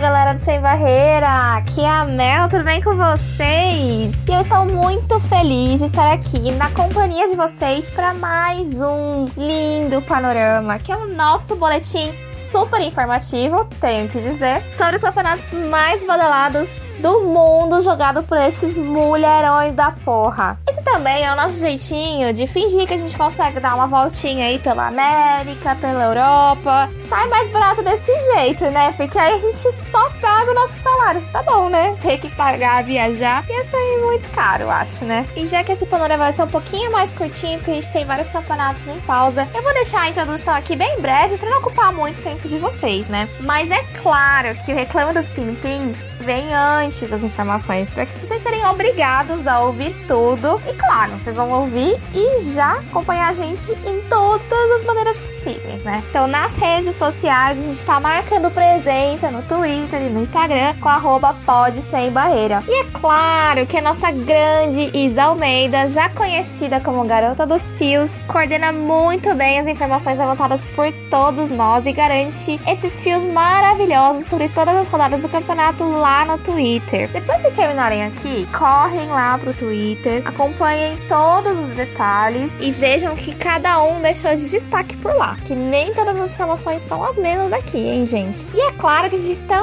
galera 0.00 0.32
do 0.32 0.40
Sem 0.40 0.58
Barreira, 0.60 1.56
aqui 1.56 1.82
é 1.82 1.88
a 1.88 2.04
Mel, 2.04 2.48
tudo 2.48 2.64
bem 2.64 2.80
com 2.80 2.94
vocês? 2.94 4.12
E 4.26 4.32
eu 4.32 4.40
estou 4.40 4.64
muito 4.64 5.20
feliz 5.20 5.80
de 5.80 5.86
estar 5.86 6.12
aqui 6.12 6.50
na 6.52 6.70
companhia 6.70 7.28
de 7.28 7.36
vocês 7.36 7.90
para 7.90 8.14
mais 8.14 8.80
um 8.80 9.26
lindo 9.36 10.00
panorama, 10.02 10.78
que 10.78 10.90
é 10.90 10.96
o 10.96 11.08
nosso 11.08 11.56
boletim 11.56 12.14
super 12.30 12.80
informativo, 12.80 13.66
tenho 13.80 14.08
que 14.08 14.18
dizer, 14.18 14.64
sobre 14.72 14.96
os 14.96 15.02
campeonatos 15.02 15.52
mais 15.52 16.04
badalados 16.06 16.70
do 17.02 17.20
mundo 17.20 17.80
jogado 17.80 18.22
por 18.22 18.38
esses 18.38 18.76
mulherões 18.76 19.74
da 19.74 19.90
porra. 19.90 20.58
Esse 20.68 20.82
também 20.84 21.24
é 21.24 21.32
o 21.32 21.36
nosso 21.36 21.58
jeitinho 21.58 22.32
de 22.32 22.46
fingir 22.46 22.86
que 22.86 22.94
a 22.94 22.98
gente 22.98 23.16
consegue 23.16 23.58
dar 23.58 23.74
uma 23.74 23.86
voltinha 23.86 24.46
aí 24.46 24.58
pela 24.58 24.86
América, 24.86 25.74
pela 25.74 26.04
Europa. 26.04 26.88
Sai 27.08 27.26
mais 27.28 27.48
barato 27.48 27.82
desse 27.82 28.12
jeito, 28.34 28.64
né? 28.70 28.92
Porque 28.92 29.18
aí 29.18 29.34
a 29.34 29.38
gente 29.38 29.72
só 29.90 30.10
paga 30.20 30.50
o 30.50 30.54
nosso 30.54 30.78
salário. 30.80 31.26
Tá 31.32 31.42
bom, 31.42 31.68
né? 31.68 31.96
Ter 32.00 32.18
que 32.18 32.30
pagar, 32.30 32.84
viajar, 32.84 33.44
ia 33.48 33.64
sair 33.64 33.98
muito 34.02 34.30
caro, 34.30 34.64
eu 34.64 34.70
acho, 34.70 35.04
né? 35.04 35.26
E 35.34 35.46
já 35.46 35.64
que 35.64 35.72
esse 35.72 35.86
panorama 35.86 36.24
vai 36.24 36.32
ser 36.32 36.42
um 36.42 36.48
pouquinho 36.48 36.92
mais 36.92 37.10
curtinho, 37.10 37.58
porque 37.58 37.70
a 37.70 37.74
gente 37.74 37.90
tem 37.90 38.04
vários 38.04 38.28
campeonatos 38.28 38.86
em 38.86 39.00
pausa, 39.00 39.48
eu 39.54 39.62
vou 39.62 39.72
deixar 39.74 40.02
a 40.02 40.08
introdução 40.08 40.54
aqui 40.54 40.76
bem 40.76 41.00
breve 41.00 41.38
para 41.38 41.50
não 41.50 41.58
ocupar 41.58 41.92
muito 41.92 42.22
tempo 42.22 42.46
de 42.46 42.58
vocês, 42.58 43.08
né? 43.08 43.28
Mas 43.40 43.70
é 43.70 43.82
claro 44.02 44.54
que 44.64 44.72
o 44.72 44.76
Reclame 44.76 45.14
dos 45.14 45.30
Pin-Pins 45.30 45.96
vem 46.20 46.54
antes 46.54 47.08
das 47.08 47.24
informações, 47.24 47.90
para 47.90 48.06
que 48.06 48.18
vocês 48.18 48.42
serem 48.42 48.64
obrigados 48.66 49.46
a 49.46 49.60
ouvir 49.60 49.94
tudo. 50.06 50.60
E 50.66 50.74
claro, 50.74 51.12
vocês 51.12 51.36
vão 51.36 51.50
ouvir 51.50 52.00
e 52.14 52.44
já 52.52 52.78
acompanhar 52.78 53.30
a 53.30 53.32
gente 53.32 53.72
em 53.86 54.00
todas 54.08 54.70
as 54.72 54.84
maneiras 54.84 55.18
possíveis, 55.18 55.82
né? 55.82 56.02
Então, 56.10 56.26
nas 56.26 56.56
redes 56.56 56.94
sociais, 56.94 57.58
a 57.58 57.62
gente 57.62 57.84
tá 57.84 57.98
marcando 57.98 58.50
presença 58.50 59.30
no 59.30 59.42
Twitter 59.42 59.71
e 59.72 60.10
no 60.10 60.22
Instagram 60.22 60.74
com 60.80 60.88
arroba 60.88 61.34
pode 61.46 61.80
sem 61.80 62.10
barreira. 62.10 62.62
E 62.68 62.82
é 62.82 62.84
claro 62.92 63.66
que 63.66 63.78
a 63.78 63.80
nossa 63.80 64.10
grande 64.10 64.90
Isa 64.92 65.24
Almeida, 65.24 65.86
já 65.86 66.10
conhecida 66.10 66.78
como 66.78 67.04
Garota 67.04 67.46
dos 67.46 67.70
Fios, 67.72 68.10
coordena 68.28 68.70
muito 68.70 69.34
bem 69.34 69.58
as 69.58 69.66
informações 69.66 70.18
levantadas 70.18 70.62
por 70.62 70.92
todos 71.10 71.50
nós 71.50 71.86
e 71.86 71.92
garante 71.92 72.60
esses 72.68 73.00
fios 73.00 73.24
maravilhosos 73.24 74.26
sobre 74.26 74.50
todas 74.50 74.76
as 74.76 74.88
rodadas 74.88 75.22
do 75.22 75.28
campeonato 75.28 75.84
lá 75.84 76.24
no 76.26 76.36
Twitter. 76.36 77.08
Depois 77.10 77.36
que 77.36 77.48
vocês 77.48 77.54
terminarem 77.54 78.04
aqui, 78.04 78.46
correm 78.56 79.08
lá 79.08 79.38
pro 79.38 79.54
Twitter, 79.54 80.22
acompanhem 80.26 80.98
todos 81.08 81.58
os 81.58 81.70
detalhes 81.70 82.56
e 82.60 82.70
vejam 82.70 83.16
que 83.16 83.34
cada 83.34 83.82
um 83.82 84.02
deixou 84.02 84.34
de 84.36 84.50
destaque 84.50 84.96
por 84.98 85.14
lá. 85.14 85.36
Que 85.46 85.54
nem 85.54 85.94
todas 85.94 86.18
as 86.18 86.30
informações 86.30 86.82
são 86.82 87.02
as 87.02 87.16
mesmas 87.16 87.50
daqui, 87.50 87.78
hein, 87.78 88.04
gente? 88.04 88.46
E 88.52 88.60
é 88.60 88.72
claro 88.72 89.08
que 89.08 89.16
a 89.16 89.20
gente 89.20 89.40
também 89.40 89.61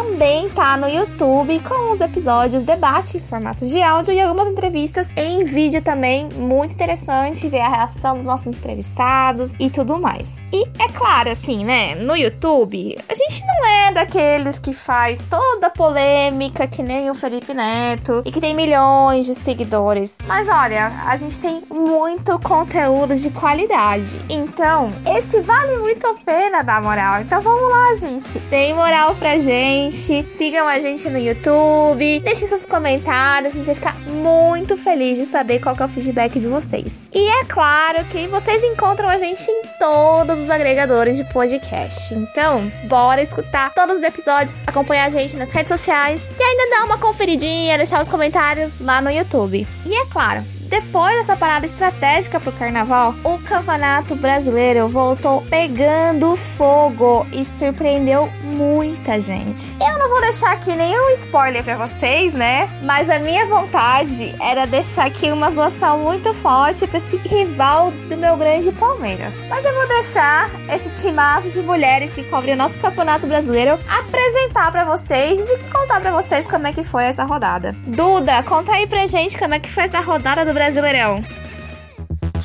tá 0.60 0.76
no 0.76 0.90
YouTube 0.90 1.60
com 1.62 1.90
os 1.90 2.02
episódios 2.02 2.66
debate 2.66 3.16
em 3.16 3.20
formatos 3.22 3.70
de 3.70 3.82
áudio 3.82 4.14
e 4.14 4.20
algumas 4.20 4.48
entrevistas 4.50 5.12
em 5.16 5.46
vídeo 5.46 5.82
também. 5.82 6.28
Muito 6.36 6.74
interessante 6.74 7.48
ver 7.48 7.62
a 7.62 7.70
reação 7.70 8.18
dos 8.18 8.26
nossos 8.26 8.48
entrevistados 8.48 9.56
e 9.58 9.70
tudo 9.70 9.98
mais. 9.98 10.34
E 10.52 10.68
é 10.78 10.90
claro, 10.90 11.32
assim, 11.32 11.64
né? 11.64 11.96
No 11.96 12.16
YouTube, 12.16 12.98
a 13.08 13.16
gente 13.16 13.42
não 13.48 13.66
é 13.66 13.92
daqueles 13.94 14.60
que 14.60 14.74
faz 14.74 15.26
toda 15.26 15.70
polêmica 15.70 16.68
que 16.68 16.84
nem 16.84 17.10
o 17.10 17.16
Felipe 17.16 17.54
Neto 17.54 18.22
e 18.26 18.32
que 18.32 18.42
tem 18.42 18.54
milhões 18.54 19.26
de 19.26 19.36
seguidores. 19.36 20.18
Mas 20.28 20.50
olha, 20.50 20.88
a 21.06 21.16
gente 21.16 21.40
tem 21.40 21.64
muito 21.70 22.38
conteúdo 22.40 23.16
de 23.16 23.32
qualidade. 23.32 24.26
Então, 24.30 24.94
esse 25.18 25.40
vale 25.40 25.78
muito 25.78 26.06
a 26.06 26.16
pena 26.16 26.62
dar 26.62 26.82
moral. 26.82 27.22
Então 27.22 27.42
vamos 27.42 27.70
lá, 27.70 27.96
gente. 27.96 28.40
Deem 28.50 28.74
moral 28.74 29.16
pra 29.16 29.40
gente. 29.40 29.89
Sigam 29.92 30.68
a 30.68 30.80
gente 30.80 31.10
no 31.10 31.18
YouTube. 31.18 32.20
Deixem 32.20 32.48
seus 32.48 32.66
comentários. 32.66 33.54
A 33.54 33.58
gente 33.58 33.66
vai 33.66 33.76
ficar 33.76 34.00
muito 34.00 34.78
feliz 34.78 35.18
de 35.18 35.26
saber 35.26 35.60
qual 35.60 35.76
é 35.80 35.84
o 35.84 35.88
feedback 35.88 36.40
de 36.40 36.48
vocês. 36.48 37.10
E 37.14 37.28
é 37.28 37.46
claro 37.46 38.06
que 38.06 38.28
vocês 38.28 38.64
encontram 38.64 39.10
a 39.10 39.18
gente 39.18 39.50
em 39.50 39.62
todos 39.80 40.40
os 40.40 40.50
agregadores 40.50 41.18
de 41.18 41.24
podcast. 41.26 42.14
Então, 42.14 42.72
bora 42.88 43.22
escutar 43.22 43.74
todos 43.74 43.98
os 43.98 44.04
episódios, 44.04 44.62
acompanhar 44.66 45.06
a 45.06 45.10
gente 45.10 45.36
nas 45.36 45.52
redes 45.52 45.70
sociais 45.70 46.34
e 46.38 46.44
ainda 46.44 46.78
dar 46.78 46.86
uma 46.86 46.98
conferidinha, 46.98 47.78
deixar 47.78 48.02
os 48.02 48.08
comentários 48.08 48.72
lá 48.80 49.02
no 49.02 49.10
YouTube. 49.10 49.68
E 49.86 50.02
é 50.02 50.06
claro, 50.06 50.44
depois 50.70 51.16
dessa 51.16 51.36
parada 51.36 51.66
estratégica 51.66 52.40
pro 52.40 52.52
carnaval, 52.52 53.16
o 53.24 53.40
Campeonato 53.40 54.16
Brasileiro 54.16 54.88
voltou 54.88 55.42
pegando 55.50 56.36
fogo 56.36 57.26
e 57.34 57.44
surpreendeu 57.44 58.30
muita 58.50 59.22
gente. 59.22 59.76
Eu 59.80 59.98
não 60.00 60.10
vou 60.10 60.22
deixar 60.22 60.52
aqui 60.52 60.76
nenhum 60.76 61.10
spoiler 61.12 61.64
para 61.64 61.78
vocês, 61.78 62.34
né? 62.34 62.70
Mas 62.84 63.10
a 63.10 63.20
minha 63.20 63.46
vontade 63.46 64.36
era 64.42 64.66
deixar 64.66 65.06
aqui 65.06 65.32
uma 65.32 65.52
zoação 65.52 66.00
muito 66.00 66.34
forte 66.34 66.88
para 66.88 66.98
esse 66.98 67.18
rival 67.18 67.92
do 67.92 68.18
meu 68.18 68.36
grande 68.36 68.72
Palmeiras. 68.72 69.36
Mas 69.48 69.64
eu 69.64 69.74
vou 69.74 69.88
deixar 69.88 70.50
esse 70.70 71.02
timaço 71.02 71.50
de 71.50 71.62
mulheres 71.62 72.12
que 72.12 72.24
cobrem 72.24 72.54
o 72.56 72.58
nosso 72.58 72.80
Campeonato 72.80 73.28
Brasileiro 73.28 73.80
apresentar 73.88 74.72
para 74.72 74.84
vocês 74.84 75.50
e 75.50 75.58
contar 75.72 76.02
para 76.02 76.12
vocês 76.12 76.48
como 76.48 76.68
é 76.68 76.74
que 76.74 76.84
foi 76.84 77.04
essa 77.04 77.24
rodada. 77.24 77.76
Duda, 77.86 78.42
conta 78.44 78.72
aí 78.72 78.88
pra 78.88 79.06
gente 79.06 79.38
como 79.38 79.54
é 79.54 79.60
que 79.60 79.70
foi 79.70 79.84
essa 79.84 80.00
rodada 80.00 80.44
do 80.44 80.54
Brasileirão. 80.54 81.24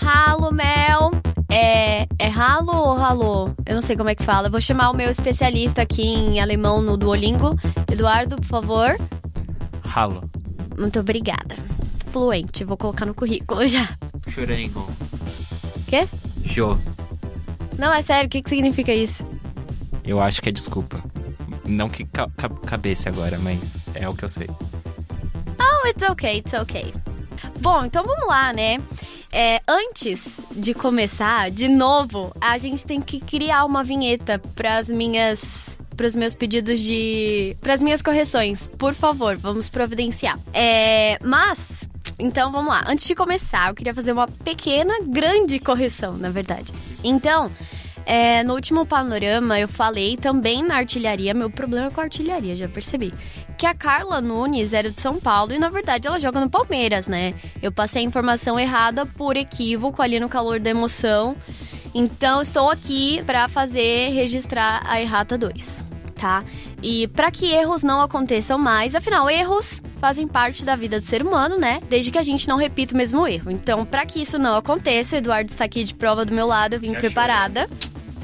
Ralo, 0.01 0.53
Mel. 0.53 1.24
É, 1.55 2.09
é 2.19 2.27
ralo 2.27 2.75
ou 2.75 2.95
ralo? 2.97 3.55
Eu 3.65 3.77
não 3.77 3.83
sei 3.83 3.97
como 3.97 4.09
é 4.09 4.15
que 4.17 4.25
fala. 4.25 4.49
Eu 4.49 4.51
vou 4.51 4.61
chamar 4.61 4.91
o 4.91 4.97
meu 4.97 5.09
especialista 5.09 5.83
aqui 5.83 6.03
em 6.03 6.41
alemão 6.41 6.83
no 6.83 6.97
Duolingo. 6.97 7.57
Eduardo, 7.93 8.35
por 8.35 8.47
favor. 8.47 8.97
Ralo. 9.85 10.29
Muito 10.77 10.99
obrigada. 10.99 11.55
Fluente, 12.07 12.65
vou 12.65 12.77
colocar 12.77 13.07
no 13.07 13.15
currículo 13.15 13.69
já. 13.69 13.97
Chorango. 14.29 14.91
Quê? 15.87 16.09
Jo. 16.45 16.77
Não, 17.79 17.93
é 17.93 18.03
sério, 18.03 18.27
o 18.27 18.31
que, 18.31 18.43
que 18.43 18.51
significa 18.51 18.93
isso? 18.93 19.25
Eu 20.05 20.21
acho 20.21 20.43
que 20.43 20.49
é 20.49 20.53
desculpa. 20.53 21.05
Não 21.65 21.89
que 21.89 22.05
ca 22.05 22.29
ca 22.37 22.49
cabeça 22.49 23.09
agora, 23.09 23.39
mas 23.39 23.61
é 23.95 24.09
o 24.09 24.15
que 24.15 24.25
eu 24.25 24.29
sei. 24.29 24.49
Oh, 25.61 25.87
it's 25.87 26.03
okay, 26.11 26.39
it's 26.39 26.53
okay. 26.53 26.93
Bom, 27.61 27.85
então 27.85 28.05
vamos 28.05 28.27
lá, 28.27 28.53
né? 28.53 28.79
É, 29.37 29.61
antes 29.67 30.29
de 30.53 30.73
começar, 30.73 31.51
de 31.51 31.67
novo, 31.67 32.33
a 32.41 32.57
gente 32.57 32.85
tem 32.85 33.01
que 33.01 33.19
criar 33.19 33.65
uma 33.65 33.83
vinheta 33.83 34.39
para 34.55 34.79
as 34.79 34.87
minhas 34.87 35.77
para 35.97 36.07
os 36.07 36.15
meus 36.15 36.37
pedidos 36.37 36.79
de. 36.79 37.57
para 37.61 37.75
as 37.75 37.83
minhas 37.83 38.01
correções. 38.01 38.69
Por 38.79 38.95
favor, 38.95 39.37
vamos 39.37 39.69
providenciar. 39.69 40.39
É, 40.53 41.19
mas. 41.21 41.83
Então 42.17 42.53
vamos 42.53 42.73
lá. 42.73 42.85
Antes 42.87 43.09
de 43.09 43.15
começar, 43.17 43.71
eu 43.71 43.75
queria 43.75 43.93
fazer 43.93 44.13
uma 44.13 44.29
pequena, 44.29 44.95
grande 45.03 45.59
correção, 45.59 46.17
na 46.17 46.31
verdade. 46.31 46.73
Então, 47.03 47.51
é, 48.07 48.43
no 48.43 48.55
último 48.55 48.85
panorama 48.85 49.59
eu 49.59 49.69
falei 49.69 50.17
também 50.17 50.63
na 50.63 50.77
artilharia. 50.77 51.33
Meu 51.33 51.51
problema 51.51 51.87
é 51.87 51.91
com 51.91 52.01
a 52.01 52.05
artilharia, 52.05 52.57
já 52.57 52.69
percebi. 52.69 53.13
Que 53.57 53.67
a 53.67 53.75
Carla 53.75 54.21
Nunes 54.21 54.73
era 54.73 54.91
de 54.91 55.01
São 55.01 55.19
Paulo 55.19 55.53
e 55.53 55.59
na 55.59 55.69
verdade 55.69 56.07
ela 56.07 56.21
joga 56.21 56.41
no 56.41 56.51
Palmeiras, 56.51 57.07
né? 57.07 57.35
Eu 57.63 57.73
passei 57.73 58.03
a 58.03 58.05
informação 58.05 58.59
errada 58.59 59.07
por 59.07 59.37
equívoco 59.37 60.03
ali 60.03 60.21
no 60.21 60.29
calor 60.29 60.61
da 60.61 60.71
emoção. 60.71 61.37
Então 61.95 62.43
estou 62.43 62.71
aqui 62.71 63.23
para 63.25 63.49
fazer 63.49 64.11
registrar 64.11 64.83
a 64.85 65.01
errata 65.01 65.39
2, 65.39 65.85
tá? 66.17 66.45
E 66.83 67.07
para 67.09 67.31
que 67.31 67.53
erros 67.53 67.83
não 67.83 68.01
aconteçam 68.01 68.59
mais, 68.59 68.95
afinal, 68.95 69.31
erros 69.31 69.81
fazem 70.01 70.27
parte 70.27 70.65
da 70.65 70.77
vida 70.77 71.01
do 71.01 71.07
ser 71.07 71.23
humano, 71.23 71.57
né? 71.57 71.81
Desde 71.89 72.11
que 72.11 72.19
a 72.19 72.23
gente 72.23 72.47
não 72.47 72.59
repita 72.59 72.93
o 72.93 72.97
mesmo 72.97 73.27
erro. 73.27 73.51
Então, 73.51 73.87
para 73.87 74.05
que 74.05 74.21
isso 74.21 74.39
não 74.39 74.57
aconteça, 74.57 75.17
Eduardo 75.17 75.51
está 75.51 75.65
aqui 75.65 75.85
de 75.85 75.95
prova 75.95 76.27
do 76.27 76.35
meu 76.35 76.47
lado, 76.47 76.75
eu 76.75 76.81
vim 76.81 76.93
Já 76.93 76.99
preparada. 76.99 77.69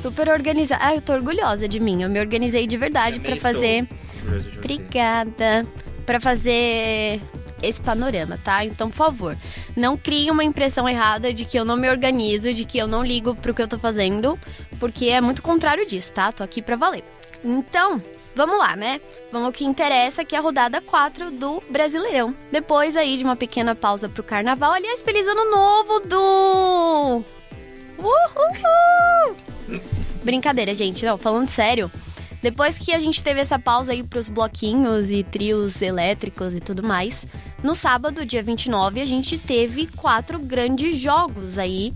Super 0.01 0.29
organizada. 0.29 0.83
Ah, 0.85 0.95
eu 0.95 1.03
tô 1.03 1.13
orgulhosa 1.13 1.69
de 1.69 1.79
mim. 1.79 2.03
Eu 2.03 2.09
me 2.09 2.19
organizei 2.19 2.67
de 2.67 2.77
verdade 2.77 3.21
para 3.21 3.37
fazer. 3.37 3.87
Obrigada. 4.59 5.67
Para 6.07 6.19
fazer 6.21 7.21
esse 7.63 7.81
panorama, 7.81 8.39
tá? 8.43 8.65
Então, 8.65 8.89
por 8.89 8.97
favor, 8.97 9.37
não 9.77 9.97
crie 9.97 10.31
uma 10.31 10.43
impressão 10.43 10.89
errada 10.89 11.33
de 11.33 11.45
que 11.45 11.59
eu 11.59 11.65
não 11.65 11.77
me 11.77 11.89
organizo, 11.89 12.53
de 12.53 12.65
que 12.65 12.79
eu 12.79 12.87
não 12.87 13.05
ligo 13.05 13.35
pro 13.35 13.55
que 13.55 13.63
eu 13.63 13.69
tô 13.69 13.79
fazendo, 13.79 14.39
porque 14.79 15.07
é 15.07 15.21
muito 15.21 15.43
contrário 15.43 15.87
disso, 15.87 16.13
tá? 16.13 16.33
Tô 16.33 16.43
aqui 16.43 16.63
pra 16.63 16.77
valer. 16.77 17.05
Então, 17.45 18.03
vamos 18.35 18.59
lá, 18.59 18.77
né? 18.77 19.01
Vamos 19.31 19.47
ao 19.47 19.53
que 19.53 19.65
interessa, 19.65 20.25
que 20.25 20.35
é 20.35 20.39
a 20.39 20.43
rodada 20.43 20.81
4 20.81 21.31
do 21.31 21.63
Brasileirão. 21.71 22.35
Depois 22.51 22.97
aí 22.97 23.17
de 23.17 23.25
uma 23.25 23.37
pequena 23.37 23.75
pausa 23.75 24.09
pro 24.09 24.23
carnaval. 24.23 24.73
Aliás, 24.73 25.03
feliz 25.03 25.27
ano 25.27 25.51
novo, 25.51 26.01
Du! 26.01 27.40
Uhul! 28.03 29.81
Brincadeira, 30.23 30.75
gente. 30.75 31.05
Não, 31.05 31.17
falando 31.17 31.49
sério. 31.49 31.91
Depois 32.43 32.79
que 32.79 32.93
a 32.93 32.99
gente 32.99 33.23
teve 33.23 33.41
essa 33.41 33.59
pausa 33.59 33.93
aí 33.93 34.03
pros 34.03 34.29
bloquinhos 34.29 35.11
e 35.11 35.23
trios 35.23 35.81
elétricos 35.83 36.55
e 36.55 36.61
tudo 36.61 36.83
mais, 36.83 37.27
no 37.63 37.75
sábado, 37.75 38.25
dia 38.25 38.43
29, 38.43 39.01
a 39.01 39.07
gente 39.07 39.39
teve 39.39 39.87
quatro 39.87 40.39
grandes 40.39 40.99
jogos 40.99 41.59
aí 41.59 41.93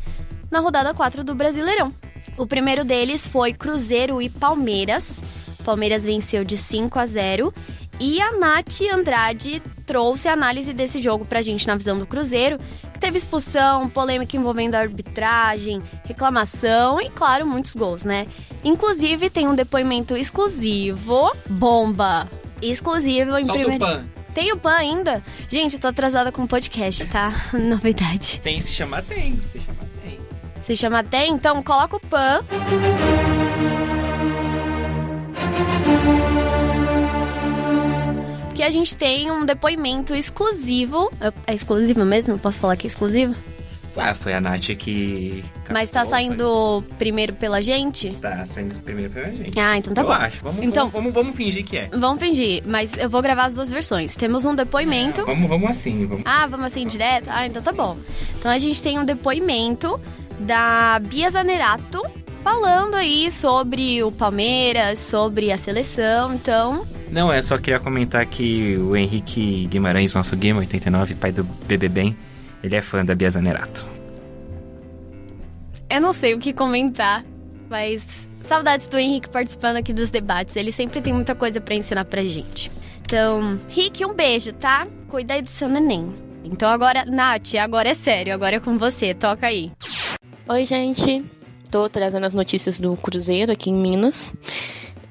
na 0.50 0.60
rodada 0.60 0.92
4 0.92 1.24
do 1.24 1.34
Brasileirão. 1.34 1.92
O 2.36 2.46
primeiro 2.46 2.84
deles 2.84 3.26
foi 3.26 3.54
Cruzeiro 3.54 4.20
e 4.20 4.28
Palmeiras. 4.28 5.20
Palmeiras 5.64 6.04
venceu 6.04 6.44
de 6.44 6.58
5 6.58 6.98
a 6.98 7.06
0 7.06 7.54
e 7.98 8.20
a 8.20 8.32
Nath 8.32 8.82
Andrade 8.92 9.62
trouxe 9.86 10.28
a 10.28 10.32
análise 10.32 10.74
desse 10.74 10.98
jogo 10.98 11.24
pra 11.24 11.42
gente 11.42 11.66
na 11.66 11.76
visão 11.76 11.98
do 11.98 12.06
Cruzeiro, 12.06 12.58
teve 12.98 13.18
expulsão, 13.18 13.88
polêmica 13.88 14.36
envolvendo 14.36 14.74
a 14.74 14.80
arbitragem, 14.80 15.82
reclamação 16.04 17.00
e, 17.00 17.10
claro, 17.10 17.46
muitos 17.46 17.74
gols, 17.74 18.02
né? 18.02 18.26
Inclusive, 18.64 19.30
tem 19.30 19.48
um 19.48 19.54
depoimento 19.54 20.16
exclusivo, 20.16 21.30
bomba, 21.48 22.28
exclusivo 22.62 23.38
em 23.38 23.44
Solta 23.44 23.78
pan. 23.78 24.06
Tem 24.34 24.52
o 24.52 24.56
PAN 24.56 24.74
ainda? 24.74 25.22
Gente, 25.48 25.74
eu 25.74 25.80
tô 25.80 25.86
atrasada 25.86 26.32
com 26.32 26.42
o 26.42 26.48
podcast, 26.48 27.06
tá? 27.06 27.32
Novidade. 27.54 28.40
Tem, 28.42 28.60
se 28.60 28.72
chamar 28.72 29.04
tem. 29.04 29.38
Se 29.52 29.60
chamar 29.60 29.86
tem. 30.02 30.18
Se 30.64 30.76
chama 30.76 30.98
até, 30.98 31.26
então 31.26 31.62
coloca 31.62 31.96
o 31.96 32.00
PAN. 32.00 32.44
A 38.64 38.70
gente 38.70 38.96
tem 38.96 39.30
um 39.30 39.44
depoimento 39.44 40.14
exclusivo. 40.14 41.10
É- 41.46 41.54
exclusivo 41.54 42.04
mesmo? 42.04 42.38
Posso 42.38 42.60
falar 42.60 42.76
que 42.76 42.86
é 42.86 42.88
exclusivo? 42.88 43.34
Ah, 43.96 44.12
foi 44.12 44.34
a 44.34 44.40
Nath 44.40 44.74
que. 44.76 45.44
Mas 45.70 45.88
tá 45.88 46.04
saindo 46.04 46.84
primeiro 46.98 47.32
pela 47.34 47.62
gente? 47.62 48.08
foi- 48.10 48.18
Tá 48.18 48.44
saindo 48.46 48.74
primeiro 48.82 49.12
pela 49.12 49.30
gente. 49.30 49.56
Ah, 49.60 49.76
então 49.78 49.94
tá 49.94 50.02
Eu 50.02 50.06
bom. 50.06 50.12
acho. 50.12 50.42
Vamos, 50.42 50.64
Então- 50.64 50.88
vamos, 50.88 51.12
vamos, 51.12 51.14
vamos 51.32 51.36
fingir 51.36 51.64
que 51.64 51.76
é. 51.76 51.88
Vamos 51.92 52.18
fingir, 52.20 52.62
mas 52.66 52.92
eu 52.98 53.08
vou 53.08 53.22
gravar 53.22 53.44
as 53.46 53.52
duas 53.52 53.70
versões. 53.70 54.16
Temos 54.16 54.44
um 54.44 54.54
depoimento. 54.54 55.20
É, 55.20 55.24
vamos, 55.24 55.48
vamos 55.48 55.70
assim. 55.70 56.06
Vamos. 56.06 56.24
Ah, 56.26 56.44
vamos 56.46 56.66
assim 56.66 56.86
direto? 56.88 57.28
Ah, 57.30 57.46
então 57.46 57.62
tá 57.62 57.70
bom. 57.72 57.96
Então 58.38 58.50
a 58.50 58.58
gente 58.58 58.82
tem 58.82 58.98
um 58.98 59.04
depoimento 59.04 60.00
da 60.40 60.98
Bia 60.98 61.30
Zanerato 61.30 62.02
falando 62.42 62.94
aí 62.94 63.30
sobre 63.30 64.02
o 64.02 64.10
Palmeiras, 64.10 64.98
sobre 64.98 65.52
a 65.52 65.56
seleção. 65.56 66.34
Então, 66.34 66.84
Não, 67.14 67.32
é 67.32 67.40
só 67.40 67.56
queria 67.56 67.78
comentar 67.78 68.26
que 68.26 68.76
o 68.76 68.96
Henrique 68.96 69.68
Guimarães, 69.68 70.12
nosso 70.14 70.34
Game 70.34 70.58
89, 70.58 71.14
pai 71.14 71.30
do 71.30 71.44
Bebê 71.44 71.88
Bem, 71.88 72.16
ele 72.60 72.74
é 72.74 72.82
fã 72.82 73.04
da 73.04 73.14
Bia 73.14 73.30
Zanerato. 73.30 73.88
eu 75.88 76.00
não 76.00 76.12
sei 76.12 76.34
o 76.34 76.40
que 76.40 76.52
comentar, 76.52 77.24
mas 77.70 78.28
saudades 78.48 78.88
do 78.88 78.98
Henrique 78.98 79.28
participando 79.28 79.76
aqui 79.76 79.92
dos 79.92 80.10
debates. 80.10 80.56
Ele 80.56 80.72
sempre 80.72 81.00
tem 81.00 81.12
muita 81.12 81.36
coisa 81.36 81.60
pra 81.60 81.76
ensinar 81.76 82.04
pra 82.04 82.24
gente. 82.24 82.68
Então, 83.02 83.60
Rick, 83.68 84.04
um 84.04 84.12
beijo, 84.12 84.52
tá? 84.52 84.84
Cuida 85.06 85.34
aí 85.34 85.42
do 85.42 85.48
seu 85.48 85.68
neném. 85.68 86.12
Então 86.42 86.68
agora, 86.68 87.04
Nath, 87.04 87.54
agora 87.60 87.90
é 87.90 87.94
sério, 87.94 88.34
agora 88.34 88.56
é 88.56 88.60
com 88.60 88.76
você, 88.76 89.14
toca 89.14 89.46
aí. 89.46 89.70
Oi, 90.48 90.64
gente. 90.64 91.24
Tô 91.70 91.88
trazendo 91.88 92.26
as 92.26 92.34
notícias 92.34 92.80
do 92.80 92.96
Cruzeiro 92.96 93.52
aqui 93.52 93.70
em 93.70 93.74
Minas. 93.74 94.32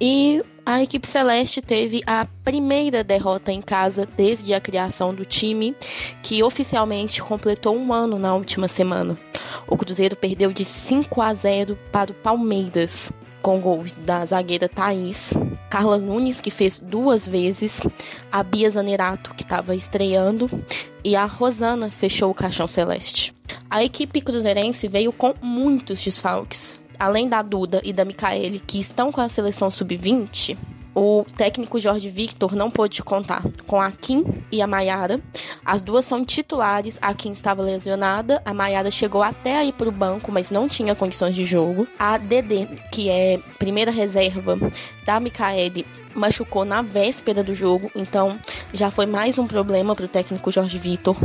E 0.06 0.44
a 0.66 0.84
equipe 0.84 1.08
celeste 1.08 1.62
teve 1.62 2.02
a 2.06 2.28
primeira 2.44 3.06
derrota 3.06 3.54
em 3.54 3.62
casa 3.62 4.06
desde 4.06 4.54
a 4.54 4.60
criação 4.60 5.16
do 5.16 5.24
time, 5.24 5.74
que 6.22 6.44
oficialmente 6.44 7.22
completou 7.22 7.74
um 7.74 7.94
ano 7.94 8.20
na 8.20 8.36
última 8.36 8.68
semana. 8.68 9.18
O 9.66 9.78
Cruzeiro 9.78 10.18
perdeu 10.18 10.52
de 10.52 10.66
5 10.66 11.22
a 11.22 11.34
0 11.34 11.80
para 11.90 12.12
o 12.12 12.16
Palmeiras, 12.16 13.14
com 13.42 13.62
gols 13.62 13.94
da 13.94 14.26
zagueira 14.26 14.68
Thaís, 14.68 15.34
Carla 15.70 15.98
Nunes, 15.98 16.42
que 16.42 16.52
fez 16.52 16.80
duas 16.80 17.26
vezes, 17.26 17.80
a 18.30 18.44
Bia 18.44 18.70
Zanerato, 18.70 19.34
que 19.34 19.44
estava 19.44 19.74
estreando, 19.74 20.50
e 21.02 21.16
a 21.16 21.24
Rosana 21.24 21.90
fechou 21.90 22.30
o 22.30 22.36
caixão 22.36 22.68
celeste. 22.68 23.34
A 23.70 23.82
equipe 23.82 24.20
cruzeirense 24.20 24.86
veio 24.90 25.14
com 25.14 25.34
muitos 25.42 26.04
desfalques. 26.04 26.83
Além 27.00 27.28
da 27.28 27.42
Duda 27.42 27.82
e 27.84 27.92
da 27.92 28.06
Micaele, 28.06 28.60
que 28.60 28.80
estão 28.80 29.12
com 29.12 29.22
a 29.22 29.30
seleção 29.30 29.70
sub-20, 29.70 30.58
o 30.96 31.26
técnico 31.36 31.80
Jorge 31.80 32.08
Victor 32.08 32.56
não 32.56 32.70
pôde 32.70 33.02
contar 33.04 33.42
com 33.66 33.82
a 33.82 33.92
Kim 33.92 34.24
e 34.52 34.62
a 34.62 34.68
Maiara. 34.68 35.20
As 35.66 35.82
duas 35.82 36.06
são 36.06 36.24
titulares. 36.24 37.00
A 37.02 37.14
Kim 37.14 37.32
estava 37.32 37.64
lesionada, 37.64 38.42
a 38.46 38.54
Maiara 38.54 38.92
chegou 38.92 39.24
até 39.24 39.58
a 39.58 39.66
ir 39.66 39.74
para 39.74 39.90
o 39.90 39.92
banco, 39.92 40.32
mas 40.32 40.52
não 40.52 40.68
tinha 40.68 40.94
condições 40.94 41.36
de 41.36 41.46
jogo. 41.46 41.88
A 41.98 42.18
Dedê, 42.18 42.68
que 42.92 43.10
é 43.10 43.40
primeira 43.58 43.90
reserva 43.90 44.58
da 45.04 45.20
Micaele, 45.20 45.86
machucou 46.16 46.66
na 46.66 46.82
véspera 46.82 47.44
do 47.44 47.54
jogo, 47.54 47.92
então 47.96 48.40
já 48.74 48.90
foi 48.92 49.06
mais 49.06 49.38
um 49.38 49.48
problema 49.48 49.96
para 49.96 50.06
o 50.06 50.08
técnico 50.08 50.52
Jorge 50.52 50.78
Vitor. 50.78 51.16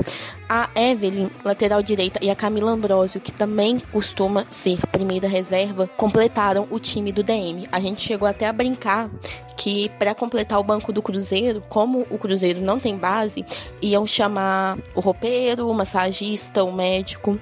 A 0.48 0.68
Evelyn, 0.74 1.28
lateral 1.44 1.82
direita, 1.82 2.18
e 2.22 2.30
a 2.30 2.36
Camila 2.36 2.72
Ambrosio, 2.72 3.20
que 3.20 3.32
também 3.32 3.78
costuma 3.78 4.46
ser 4.48 4.78
primeira 4.86 5.28
reserva, 5.28 5.88
completaram 5.96 6.66
o 6.70 6.78
time 6.78 7.12
do 7.12 7.22
DM. 7.22 7.66
A 7.70 7.80
gente 7.80 8.02
chegou 8.02 8.26
até 8.26 8.46
a 8.46 8.52
brincar 8.52 9.10
que 9.56 9.88
para 9.98 10.14
completar 10.14 10.58
o 10.58 10.64
banco 10.64 10.92
do 10.92 11.02
Cruzeiro, 11.02 11.62
como 11.68 12.06
o 12.10 12.18
Cruzeiro 12.18 12.60
não 12.60 12.78
tem 12.78 12.96
base, 12.96 13.44
iam 13.82 14.06
chamar 14.06 14.78
o 14.94 15.00
roupeiro, 15.00 15.68
o 15.68 15.74
massagista, 15.74 16.62
o 16.62 16.72
médico, 16.72 17.38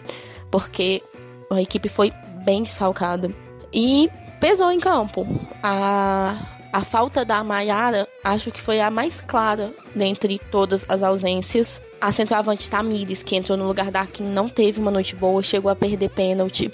porque 0.51 1.03
a 1.51 1.61
equipe 1.61 1.89
foi 1.89 2.11
bem 2.45 2.63
desfalcada. 2.63 3.31
E 3.73 4.11
pesou 4.41 4.71
em 4.73 4.81
campo. 4.81 5.27
A 5.63 6.35
a 6.77 6.83
falta 6.83 7.25
da 7.25 7.43
Maiara, 7.43 8.07
acho 8.23 8.53
que 8.53 8.61
foi 8.61 8.83
a 8.83 8.91
mais 8.91 9.23
clara 9.23 9.73
dentre 9.95 10.39
todas 10.51 10.85
as 10.91 11.03
ausências. 11.03 11.81
A 12.03 12.13
centroavante 12.13 12.71
Tamires, 12.71 13.23
que 13.23 13.35
entrou 13.35 13.57
no 13.57 13.67
lugar 13.67 13.91
da 13.91 14.05
Kim, 14.05 14.25
não 14.25 14.47
teve 14.47 14.79
uma 14.79 14.91
noite 14.91 15.17
boa, 15.17 15.43
chegou 15.43 15.71
a 15.71 15.75
perder 15.75 16.11
pênalti. 16.11 16.71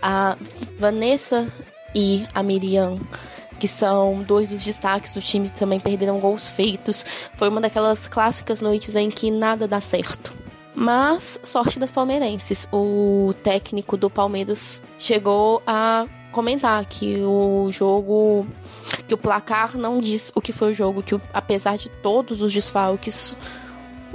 A 0.00 0.36
Vanessa 0.78 1.48
e 1.96 2.24
a 2.32 2.44
Miriam, 2.44 3.00
que 3.58 3.66
são 3.66 4.22
dois 4.22 4.48
dos 4.48 4.64
destaques 4.64 5.10
do 5.10 5.20
time, 5.20 5.50
também 5.50 5.80
perderam 5.80 6.20
gols 6.20 6.46
feitos. 6.46 7.04
Foi 7.34 7.48
uma 7.48 7.60
daquelas 7.60 8.06
clássicas 8.06 8.60
noites 8.60 8.94
em 8.94 9.10
que 9.10 9.32
nada 9.32 9.66
dá 9.66 9.80
certo. 9.80 10.32
Mas 10.76 11.40
sorte 11.42 11.76
das 11.80 11.90
palmeirenses. 11.90 12.68
O 12.72 13.34
técnico 13.42 13.96
do 13.96 14.08
Palmeiras 14.08 14.80
chegou 14.96 15.60
a 15.66 16.06
comentar 16.30 16.84
que 16.86 17.20
o 17.22 17.68
jogo, 17.72 18.46
que 19.06 19.14
o 19.14 19.18
placar 19.18 19.76
não 19.76 20.00
diz 20.00 20.32
o 20.34 20.40
que 20.40 20.52
foi 20.52 20.70
o 20.70 20.74
jogo, 20.74 21.02
que 21.02 21.16
apesar 21.32 21.76
de 21.76 21.88
todos 22.02 22.42
os 22.42 22.52
desfalques, 22.52 23.36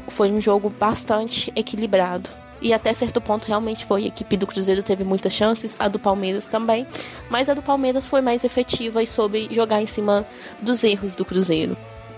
foi 0.08 0.32
um 0.32 0.40
jogo 0.40 0.70
bastante 0.70 1.52
equilibrado. 1.56 2.30
E 2.62 2.74
até 2.74 2.94
certo 2.94 3.22
ponto 3.22 3.46
realmente 3.46 3.86
foi. 3.86 4.06
A 4.06 4.08
equipe 4.08 4.38
do 4.38 4.48
Cruzeiro 4.48 4.82
teve 4.82 5.04
muitas 5.04 5.34
chances, 5.34 5.76
a 5.78 5.88
do 5.88 6.00
Palmeiras 6.00 6.48
também. 6.48 6.88
Mas 7.30 7.50
a 7.50 7.54
do 7.54 7.62
Palmeiras 7.62 8.08
foi 8.08 8.22
mais 8.22 8.44
efetiva 8.44 9.04
e 9.04 9.08
soube 9.08 9.50
jogar 9.52 9.82
em 9.82 9.86
cima 9.86 10.26
dos 10.62 10.84
erros 10.84 11.16
do 11.16 11.26
Cruzeiro. 11.26 11.78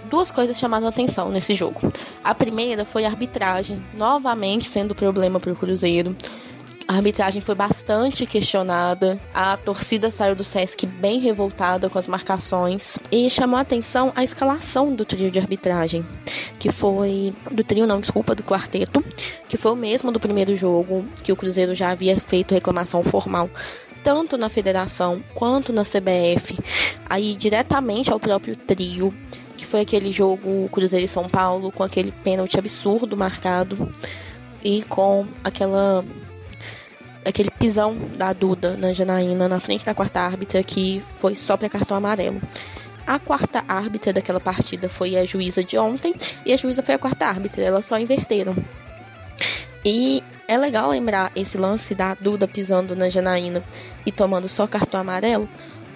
Duas 0.10 0.32
coisas 0.32 0.58
chamaram 0.58 0.88
atenção 0.88 1.30
nesse 1.30 1.54
jogo. 1.54 1.92
A 2.24 2.34
primeira 2.34 2.86
foi 2.86 3.04
a 3.04 3.10
arbitragem, 3.10 3.84
novamente 3.94 4.66
sendo 4.66 4.96
problema 4.96 5.40
para 5.40 5.52
o 5.52 5.56
Cruzeiro. 5.56 6.16
A 6.88 6.94
arbitragem 6.94 7.42
foi 7.42 7.54
bastante 7.54 8.26
questionada. 8.26 9.20
A 9.34 9.58
torcida 9.58 10.10
saiu 10.10 10.38
do 10.38 10.44
Sesc 10.44 10.86
bem 10.88 11.20
revoltada 11.20 11.90
com 11.90 12.00
as 12.00 12.08
marcações. 12.08 12.98
E 13.12 13.30
chamou 13.30 13.58
a 13.58 13.62
atenção 13.62 14.14
a 14.16 14.24
escalação 14.24 14.96
do 14.96 15.04
trio 15.04 15.30
de 15.30 15.38
arbitragem. 15.38 16.06
Que 16.58 16.72
foi. 16.72 17.36
Do 17.52 17.62
trio, 17.62 17.86
não, 17.86 18.00
desculpa, 18.00 18.34
do 18.34 18.42
quarteto. 18.42 19.04
Que 19.50 19.58
foi 19.58 19.74
o 19.74 19.76
mesmo 19.76 20.14
do 20.14 20.20
primeiro 20.20 20.56
jogo. 20.56 21.06
Que 21.22 21.34
o 21.34 21.36
Cruzeiro 21.36 21.76
já 21.76 21.90
havia 21.90 22.18
feito 22.22 22.54
reclamação 22.54 23.04
formal. 23.04 23.50
Tanto 24.02 24.38
na 24.38 24.48
federação 24.48 25.22
quanto 25.36 25.74
na 25.74 25.82
CBF. 25.82 26.58
Aí 27.10 27.36
diretamente 27.36 28.14
ao 28.14 28.20
próprio 28.20 28.56
trio. 28.56 29.14
Que 29.58 29.66
foi 29.66 29.82
aquele 29.82 30.10
jogo 30.10 30.70
Cruzeiro 30.70 31.04
e 31.04 31.10
São 31.10 31.28
Paulo. 31.28 31.70
Com 31.70 31.84
aquele 31.84 32.14
pênalti 32.14 32.58
absurdo 32.58 33.18
marcado. 33.18 33.94
E 34.64 34.84
com 34.84 35.28
aquela 35.44 36.06
aquele 37.26 37.50
pisão 37.52 37.98
da 38.18 38.34
Duda 38.34 38.76
na 38.78 38.94
Janaína 38.94 39.48
na 39.48 39.60
frente 39.60 39.86
da 39.86 39.94
quarta 39.94 40.22
árbitra 40.22 40.64
que 40.64 41.04
foi 41.18 41.36
só 41.36 41.58
para 41.58 41.70
cartão 41.70 41.98
amarelo. 41.98 42.42
A 43.06 43.20
quarta 43.20 43.64
árbitra 43.68 44.12
daquela 44.12 44.40
partida 44.40 44.90
foi 44.90 45.16
a 45.16 45.26
juíza 45.26 45.64
de 45.64 45.78
ontem 45.78 46.14
e 46.46 46.52
a 46.52 46.58
juíza 46.58 46.84
foi 46.84 46.96
a 46.96 47.00
quarta 47.00 47.26
árbitra, 47.26 47.64
elas 47.64 47.86
só 47.86 47.98
inverteram. 47.98 48.56
E 49.86 50.22
é 50.48 50.58
legal 50.58 50.90
lembrar 50.90 51.32
esse 51.36 51.58
lance 51.58 51.96
da 51.96 52.14
Duda 52.14 52.48
pisando 52.48 52.96
na 52.96 53.08
Janaína 53.08 53.64
e 54.06 54.12
tomando 54.12 54.50
só 54.50 54.68
cartão 54.68 55.00
amarelo, 55.00 55.48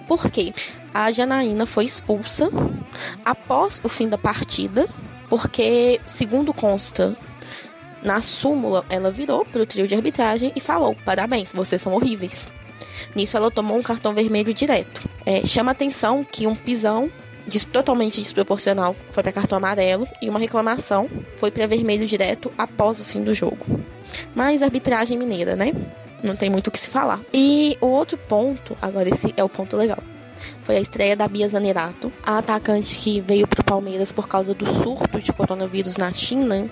porque 0.08 0.54
a 0.94 1.10
Janaína 1.10 1.66
foi 1.66 1.84
expulsa 1.84 2.50
após 3.24 3.80
o 3.82 3.88
fim 3.88 4.08
da 4.08 4.18
partida, 4.18 4.86
porque, 5.28 6.00
segundo 6.04 6.52
consta 6.52 7.16
na 8.02 8.20
súmula, 8.20 8.84
ela 8.88 9.10
virou 9.10 9.44
pro 9.44 9.66
trio 9.66 9.86
de 9.86 9.94
arbitragem 9.94 10.52
e 10.54 10.60
falou: 10.60 10.96
parabéns, 11.04 11.52
vocês 11.52 11.80
são 11.80 11.94
horríveis. 11.94 12.48
Nisso, 13.14 13.36
ela 13.36 13.50
tomou 13.50 13.78
um 13.78 13.82
cartão 13.82 14.14
vermelho 14.14 14.52
direto. 14.52 15.02
É, 15.24 15.44
chama 15.46 15.70
atenção 15.70 16.24
que 16.24 16.46
um 16.46 16.54
pisão 16.54 17.10
totalmente 17.72 18.20
desproporcional 18.20 18.94
foi 19.08 19.22
para 19.22 19.32
cartão 19.32 19.58
amarelo 19.58 20.06
e 20.20 20.28
uma 20.28 20.38
reclamação 20.38 21.08
foi 21.34 21.50
para 21.50 21.66
vermelho 21.66 22.06
direto 22.06 22.52
após 22.56 23.00
o 23.00 23.04
fim 23.04 23.22
do 23.22 23.34
jogo. 23.34 23.64
Mas 24.34 24.62
arbitragem 24.62 25.18
mineira, 25.18 25.56
né? 25.56 25.72
Não 26.22 26.36
tem 26.36 26.48
muito 26.48 26.68
o 26.68 26.70
que 26.70 26.78
se 26.78 26.88
falar. 26.88 27.20
E 27.32 27.76
o 27.80 27.86
outro 27.86 28.16
ponto, 28.16 28.76
agora 28.80 29.08
esse 29.08 29.34
é 29.36 29.42
o 29.42 29.48
ponto 29.48 29.76
legal. 29.76 30.02
Foi 30.62 30.76
a 30.76 30.80
estreia 30.80 31.16
da 31.16 31.28
Bia 31.28 31.48
Zanerato, 31.48 32.12
a 32.22 32.38
atacante 32.38 32.98
que 32.98 33.20
veio 33.20 33.46
para 33.46 33.60
o 33.60 33.64
Palmeiras 33.64 34.12
por 34.12 34.28
causa 34.28 34.54
do 34.54 34.66
surto 34.66 35.20
de 35.20 35.32
coronavírus 35.32 35.96
na 35.96 36.12
China. 36.12 36.68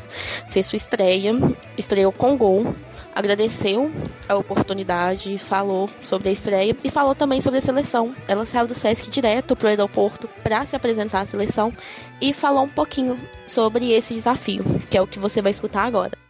Fez 0.49 0.67
sua 0.67 0.77
estreia, 0.77 1.33
estreou 1.77 2.13
com 2.13 2.37
gol, 2.37 2.75
agradeceu 3.15 3.91
a 4.29 4.37
oportunidade, 4.37 5.37
falou 5.39 5.91
sobre 6.03 6.29
a 6.29 6.33
estreia 6.33 6.77
e 6.83 6.91
falou 6.91 7.15
também 7.15 7.41
sobre 7.41 7.59
a 7.59 7.63
seleção. 7.63 8.15
Ela 8.29 8.47
saiu 8.47 8.67
do 8.67 8.75
Sesc 8.75 9.11
direto 9.11 9.57
para 9.57 9.67
o 9.67 9.69
aeroporto 9.69 10.29
para 10.43 10.65
se 10.65 10.77
apresentar 10.77 11.21
à 11.21 11.27
seleção 11.27 11.73
e 12.21 12.33
falou 12.33 12.65
um 12.65 12.69
pouquinho 12.69 13.19
sobre 13.47 13.93
esse 13.93 14.15
desafio, 14.15 14.65
que 14.89 14.97
é 14.97 15.03
o 15.03 15.07
que 15.07 15.19
você 15.19 15.43
vai 15.43 15.51
escutar 15.51 15.85
agora. 15.85 16.30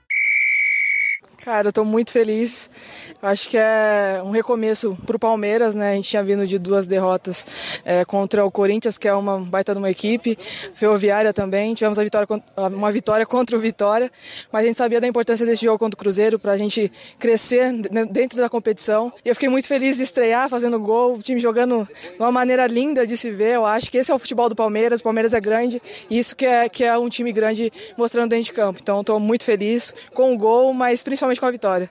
Cara, 1.43 1.69
eu 1.69 1.73
tô 1.73 1.87
muito 1.87 2.13
feliz. 2.13 2.69
Eu 3.23 3.29
acho 3.29 3.49
que 3.49 3.57
é 3.57 4.21
um 4.23 4.31
recomeço 4.31 4.97
pro 5.07 5.19
Palmeiras, 5.19 5.75
né? 5.75 5.93
A 5.93 5.95
gente 5.95 6.11
tinha 6.11 6.23
vindo 6.23 6.47
de 6.47 6.59
duas 6.59 6.87
derrotas 6.87 7.81
é, 7.83 8.05
contra 8.05 8.45
o 8.45 8.51
Corinthians, 8.51 8.99
que 8.99 9.09
é 9.09 9.15
uma 9.15 9.39
baita 9.39 9.73
de 9.73 9.79
uma 9.79 9.91
equipe, 9.91 10.37
Ferroviária 10.75 11.33
também. 11.33 11.73
Tivemos 11.73 11.99
a 11.99 12.05
vitória, 12.05 12.27
uma 12.57 12.93
vitória 12.93 13.25
contra 13.25 13.57
o 13.57 13.61
Vitória, 13.61 14.11
mas 14.53 14.65
a 14.65 14.67
gente 14.67 14.77
sabia 14.77 15.01
da 15.01 15.07
importância 15.07 15.47
desse 15.47 15.65
jogo 15.65 15.79
contra 15.79 15.95
o 15.95 15.99
Cruzeiro 15.99 16.39
pra 16.39 16.59
gente 16.59 16.93
crescer 17.19 17.73
dentro 18.11 18.39
da 18.39 18.49
competição. 18.51 19.11
E 19.25 19.29
eu 19.29 19.35
fiquei 19.35 19.49
muito 19.49 19.67
feliz 19.67 19.97
de 19.97 20.03
estrear 20.03 20.49
fazendo 20.51 20.79
gol, 20.79 21.15
o 21.15 21.23
time 21.23 21.41
jogando 21.41 21.89
de 21.89 22.21
uma 22.21 22.33
maneira 22.33 22.67
linda 22.67 23.07
de 23.07 23.17
se 23.17 23.31
ver. 23.31 23.55
Eu 23.55 23.65
acho 23.65 23.91
que 23.91 23.97
esse 23.97 24.13
é 24.13 24.15
o 24.15 24.19
futebol 24.19 24.49
do 24.49 24.55
Palmeiras. 24.57 25.01
O 25.01 25.05
Palmeiras 25.05 25.33
é 25.33 25.41
grande 25.41 25.81
e 26.11 26.19
isso 26.19 26.37
que 26.37 26.45
é, 26.45 26.69
que 26.69 26.85
é 26.85 26.99
um 26.99 27.09
time 27.09 27.33
grande 27.33 27.73
mostrando 27.97 28.29
dentro 28.29 28.45
de 28.45 28.53
campo. 28.53 28.79
Então, 28.83 29.01
estou 29.01 29.19
muito 29.19 29.45
feliz 29.45 29.95
com 30.13 30.35
o 30.35 30.39
gol, 30.39 30.75
mas 30.75 31.03
principalmente 31.03 31.30
principalmente 31.31 31.41
com 31.41 31.47
a 31.47 31.51
vitória. 31.51 31.91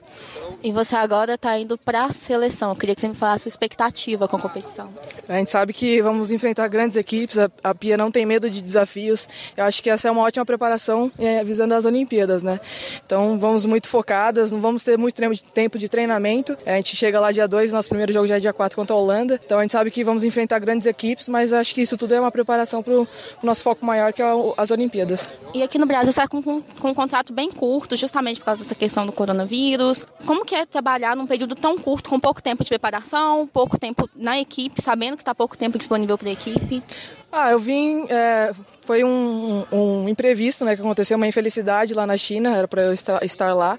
E 0.62 0.72
você 0.72 0.94
agora 0.96 1.34
está 1.34 1.58
indo 1.58 1.78
para 1.78 2.04
a 2.04 2.12
seleção. 2.12 2.70
Eu 2.70 2.76
queria 2.76 2.94
que 2.94 3.00
você 3.00 3.08
me 3.08 3.14
falasse 3.14 3.36
a 3.36 3.44
sua 3.44 3.48
expectativa 3.48 4.28
com 4.28 4.36
a 4.36 4.40
competição. 4.40 4.88
A 5.28 5.38
gente 5.38 5.50
sabe 5.50 5.72
que 5.72 6.02
vamos 6.02 6.30
enfrentar 6.30 6.68
grandes 6.68 6.96
equipes. 6.96 7.38
A, 7.38 7.74
Pia 7.74 7.96
não 7.96 8.10
tem 8.10 8.26
medo 8.26 8.50
de 8.50 8.60
desafios. 8.60 9.26
Eu 9.56 9.64
acho 9.64 9.82
que 9.82 9.88
essa 9.88 10.08
é 10.08 10.10
uma 10.10 10.22
ótima 10.22 10.44
preparação 10.44 11.10
é, 11.18 11.42
visando 11.42 11.74
as 11.74 11.84
Olimpíadas, 11.84 12.42
né? 12.42 12.60
Então 13.04 13.38
vamos 13.38 13.64
muito 13.64 13.88
focadas, 13.88 14.52
não 14.52 14.60
vamos 14.60 14.82
ter 14.82 14.98
muito 14.98 15.16
tempo 15.54 15.78
de 15.78 15.88
treinamento. 15.88 16.56
A 16.66 16.72
gente 16.72 16.94
chega 16.94 17.18
lá 17.18 17.32
dia 17.32 17.48
2, 17.48 17.72
nosso 17.72 17.88
primeiro 17.88 18.12
jogo 18.12 18.26
já 18.26 18.36
é 18.36 18.40
dia 18.40 18.52
4 18.52 18.76
contra 18.76 18.94
a 18.94 18.98
Holanda. 18.98 19.40
Então 19.42 19.58
a 19.58 19.62
gente 19.62 19.72
sabe 19.72 19.90
que 19.90 20.04
vamos 20.04 20.24
enfrentar 20.24 20.58
grandes 20.58 20.86
equipes, 20.86 21.28
mas 21.28 21.52
acho 21.52 21.74
que 21.74 21.80
isso 21.80 21.96
tudo 21.96 22.14
é 22.14 22.20
uma 22.20 22.30
preparação 22.30 22.82
para 22.82 22.92
o 22.92 23.08
nosso 23.42 23.62
foco 23.62 23.84
maior, 23.86 24.12
que 24.12 24.20
é 24.20 24.26
as 24.56 24.70
Olimpíadas. 24.70 25.30
E 25.54 25.62
aqui 25.62 25.78
no 25.78 25.86
Brasil 25.86 26.12
você 26.12 26.20
está 26.20 26.28
com, 26.28 26.42
com, 26.42 26.60
com 26.60 26.88
um 26.90 26.94
contrato 26.94 27.32
bem 27.32 27.50
curto, 27.50 27.96
justamente 27.96 28.40
por 28.40 28.46
causa 28.46 28.62
dessa 28.62 28.74
questão 28.74 29.06
do 29.06 29.12
coronavírus. 29.12 29.29
Como 30.26 30.44
que 30.44 30.54
é 30.54 30.66
trabalhar 30.66 31.16
num 31.16 31.26
período 31.26 31.54
tão 31.54 31.76
curto, 31.76 32.10
com 32.10 32.18
pouco 32.18 32.42
tempo 32.42 32.62
de 32.62 32.68
preparação, 32.68 33.46
pouco 33.46 33.78
tempo 33.78 34.08
na 34.14 34.38
equipe, 34.38 34.80
sabendo 34.80 35.16
que 35.16 35.22
está 35.22 35.34
pouco 35.34 35.56
tempo 35.56 35.78
disponível 35.78 36.16
para 36.16 36.28
a 36.28 36.32
equipe? 36.32 36.82
Ah, 37.32 37.52
eu 37.52 37.60
vim. 37.60 38.06
É, 38.08 38.52
foi 38.82 39.04
um, 39.04 39.64
um, 39.70 40.08
imprevisto, 40.08 40.64
né? 40.64 40.74
Que 40.74 40.82
aconteceu, 40.82 41.16
uma 41.16 41.28
infelicidade 41.28 41.94
lá 41.94 42.04
na 42.04 42.16
China, 42.16 42.56
era 42.56 42.66
para 42.66 42.82
eu 42.82 42.92
estar 42.92 43.54
lá. 43.54 43.78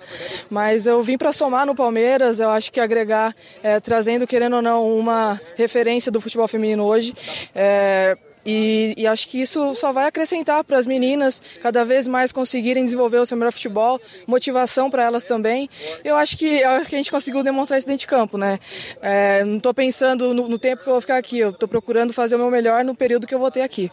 Mas 0.50 0.86
eu 0.86 1.04
vim 1.04 1.18
para 1.18 1.34
somar 1.34 1.66
no 1.66 1.76
Palmeiras, 1.76 2.40
eu 2.40 2.50
acho 2.50 2.72
que 2.72 2.80
agregar, 2.80 3.36
é, 3.62 3.80
trazendo, 3.80 4.26
querendo 4.26 4.56
ou 4.56 4.62
não, 4.62 4.88
uma 4.98 5.40
referência 5.58 6.12
do 6.12 6.22
futebol 6.22 6.48
feminino 6.48 6.86
hoje. 6.86 7.14
É, 7.54 8.18
e, 8.46 8.94
e, 8.98 9.08
acho 9.08 9.28
que 9.28 9.42
isso 9.42 9.76
só 9.76 9.92
vai 9.92 10.08
acrescentar 10.08 10.64
para 10.64 10.78
as 10.78 10.88
meninas 10.88 11.42
cada 11.62 11.86
vez 11.86 12.08
mais 12.08 12.32
conseguirem 12.32 12.84
desenvolver 12.84 13.18
o 13.18 13.26
seu 13.26 13.38
melhor 13.38 13.52
futebol, 13.52 14.00
motivação 14.28 14.90
para 14.90 15.04
elas 15.04 15.24
também. 15.24 15.70
Eu 16.04 16.16
acho 16.16 16.38
que, 16.38 16.64
acho 16.64 16.90
que 16.90 16.96
a 16.96 16.98
gente 16.98 17.12
conseguiu 17.12 17.44
demonstrar 17.44 17.78
isso 17.78 17.88
dentro 17.88 18.02
de 18.02 18.08
campo, 18.08 18.38
né? 18.38 18.60
É, 19.02 19.44
não 19.44 19.58
estou 19.58 19.74
pensando 19.74 20.34
no, 20.34 20.48
no 20.48 20.60
tempo 20.60 20.84
que 20.84 20.90
eu 20.90 20.94
vou 20.94 21.02
ficar 21.02 21.18
aqui, 21.18 21.40
eu 21.40 21.50
estou 21.52 21.68
procurando 21.68 22.14
fazer 22.14 22.36
o 22.36 22.40
meu 22.40 22.50
melhor 22.50 22.84
no 22.84 22.96
período 22.96 23.28
que 23.28 23.36
eu 23.36 23.40
vou 23.40 23.52
ter 23.52 23.62
aqui. 23.62 23.92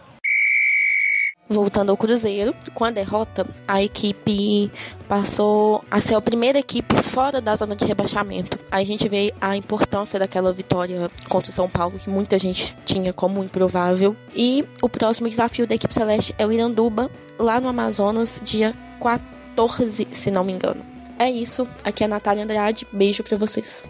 Voltando 1.48 1.88
ao 1.88 1.96
Cruzeiro, 1.96 2.54
com 2.74 2.84
a 2.84 2.90
derrota, 2.90 3.46
a 3.66 3.82
equipe 3.82 4.70
passou 5.08 5.82
a 5.90 5.98
ser 5.98 6.14
a 6.14 6.20
primeira 6.20 6.58
equipe 6.58 6.94
fora 7.02 7.40
da 7.40 7.56
zona 7.56 7.74
de 7.74 7.86
rebaixamento. 7.86 8.58
Aí 8.70 8.82
a 8.82 8.86
gente 8.86 9.08
vê 9.08 9.32
a 9.40 9.56
importância 9.56 10.18
daquela 10.18 10.52
vitória 10.52 11.10
contra 11.26 11.50
o 11.50 11.52
São 11.52 11.66
Paulo, 11.66 11.98
que 11.98 12.10
muita 12.10 12.38
gente 12.38 12.76
tinha 12.84 13.14
como 13.14 13.42
improvável. 13.42 14.14
E 14.36 14.62
o 14.82 14.90
próximo 14.90 15.26
desafio 15.26 15.66
da 15.66 15.74
equipe 15.74 15.94
celeste 15.94 16.34
é 16.36 16.46
o 16.46 16.52
Iranduba, 16.52 17.10
lá 17.38 17.58
no 17.58 17.68
Amazonas, 17.68 18.42
dia 18.44 18.74
14, 19.00 20.06
se 20.10 20.30
não 20.30 20.44
me 20.44 20.52
engano. 20.52 20.84
É 21.18 21.30
isso, 21.30 21.66
aqui 21.82 22.04
é 22.04 22.06
a 22.06 22.10
Natália 22.10 22.44
Andrade, 22.44 22.86
beijo 22.92 23.22
para 23.22 23.38
vocês. 23.38 23.84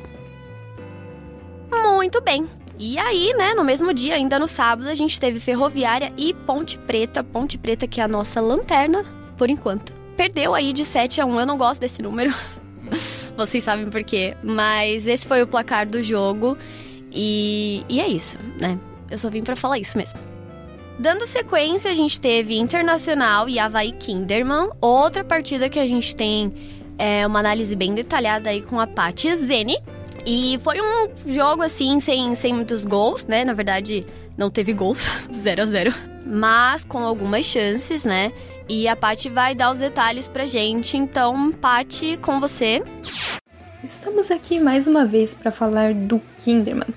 Muito 1.73 2.21
bem, 2.21 2.49
e 2.79 2.97
aí, 2.99 3.35
né, 3.37 3.55
no 3.55 3.65
mesmo 3.65 3.93
dia, 3.93 4.15
ainda 4.15 4.39
no 4.39 4.47
sábado, 4.47 4.89
a 4.89 4.95
gente 4.95 5.19
teve 5.19 5.41
Ferroviária 5.41 6.13
e 6.17 6.33
Ponte 6.33 6.79
Preta. 6.79 7.25
Ponte 7.25 7.59
Preta, 7.59 7.87
que 7.87 8.01
é 8.01 8.05
a 8.05 8.09
nossa 8.09 8.41
lanterna, 8.41 9.05
por 9.37 9.51
enquanto. 9.51 9.93
Perdeu 10.17 10.55
aí 10.55 10.73
de 10.73 10.85
7 10.85 11.21
a 11.21 11.27
1. 11.27 11.41
Eu 11.41 11.47
não 11.47 11.59
gosto 11.59 11.81
desse 11.81 12.01
número. 12.03 12.33
Vocês 13.37 13.65
sabem 13.65 13.91
por 13.91 14.03
quê. 14.05 14.37
Mas 14.43 15.07
esse 15.07 15.27
foi 15.27 15.43
o 15.43 15.47
placar 15.47 15.89
do 15.89 16.03
jogo. 16.03 16.57
E, 17.11 17.85
e 17.89 18.01
é 18.01 18.07
isso, 18.07 18.39
né? 18.61 18.79
Eu 19.11 19.19
só 19.19 19.29
vim 19.29 19.43
para 19.43 19.57
falar 19.57 19.79
isso 19.79 19.97
mesmo. 19.97 20.19
Dando 20.99 21.27
sequência, 21.27 21.91
a 21.91 21.95
gente 21.95 22.21
teve 22.21 22.59
Internacional 22.59 23.49
e 23.49 23.59
Havaí 23.59 23.93
Kinderman. 23.93 24.71
Outra 24.81 25.25
partida 25.25 25.69
que 25.69 25.79
a 25.79 25.87
gente 25.87 26.15
tem 26.15 26.53
é, 26.99 27.27
uma 27.27 27.39
análise 27.39 27.75
bem 27.75 27.95
detalhada 27.95 28.51
aí 28.51 28.63
com 28.63 28.79
a 28.79 28.87
Paty 28.87 29.35
Zene. 29.37 29.79
E 30.31 30.59
foi 30.59 30.79
um 30.79 31.09
jogo 31.27 31.63
assim, 31.63 32.01
sem, 32.01 32.35
sem 32.35 32.53
muitos 32.53 32.85
gols, 32.85 33.25
né? 33.25 33.47
Na 33.47 33.55
verdade, 33.55 34.05
não 34.37 34.51
teve 34.51 34.75
gols, 34.75 35.09
0 35.33 35.63
a 35.63 35.65
0 35.65 35.95
Mas 36.27 36.85
com 36.85 36.99
algumas 36.99 37.47
chances, 37.47 38.05
né? 38.05 38.31
E 38.69 38.87
a 38.87 38.95
Paty 38.95 39.31
vai 39.31 39.55
dar 39.55 39.73
os 39.73 39.79
detalhes 39.79 40.29
pra 40.29 40.47
gente. 40.47 40.99
Então, 40.99 41.51
Paty, 41.51 42.19
com 42.19 42.39
você. 42.39 42.83
Estamos 43.83 44.31
aqui 44.31 44.61
mais 44.61 44.87
uma 44.87 45.07
vez 45.07 45.33
para 45.33 45.51
falar 45.51 45.95
do 45.95 46.21
Kinderman. 46.37 46.95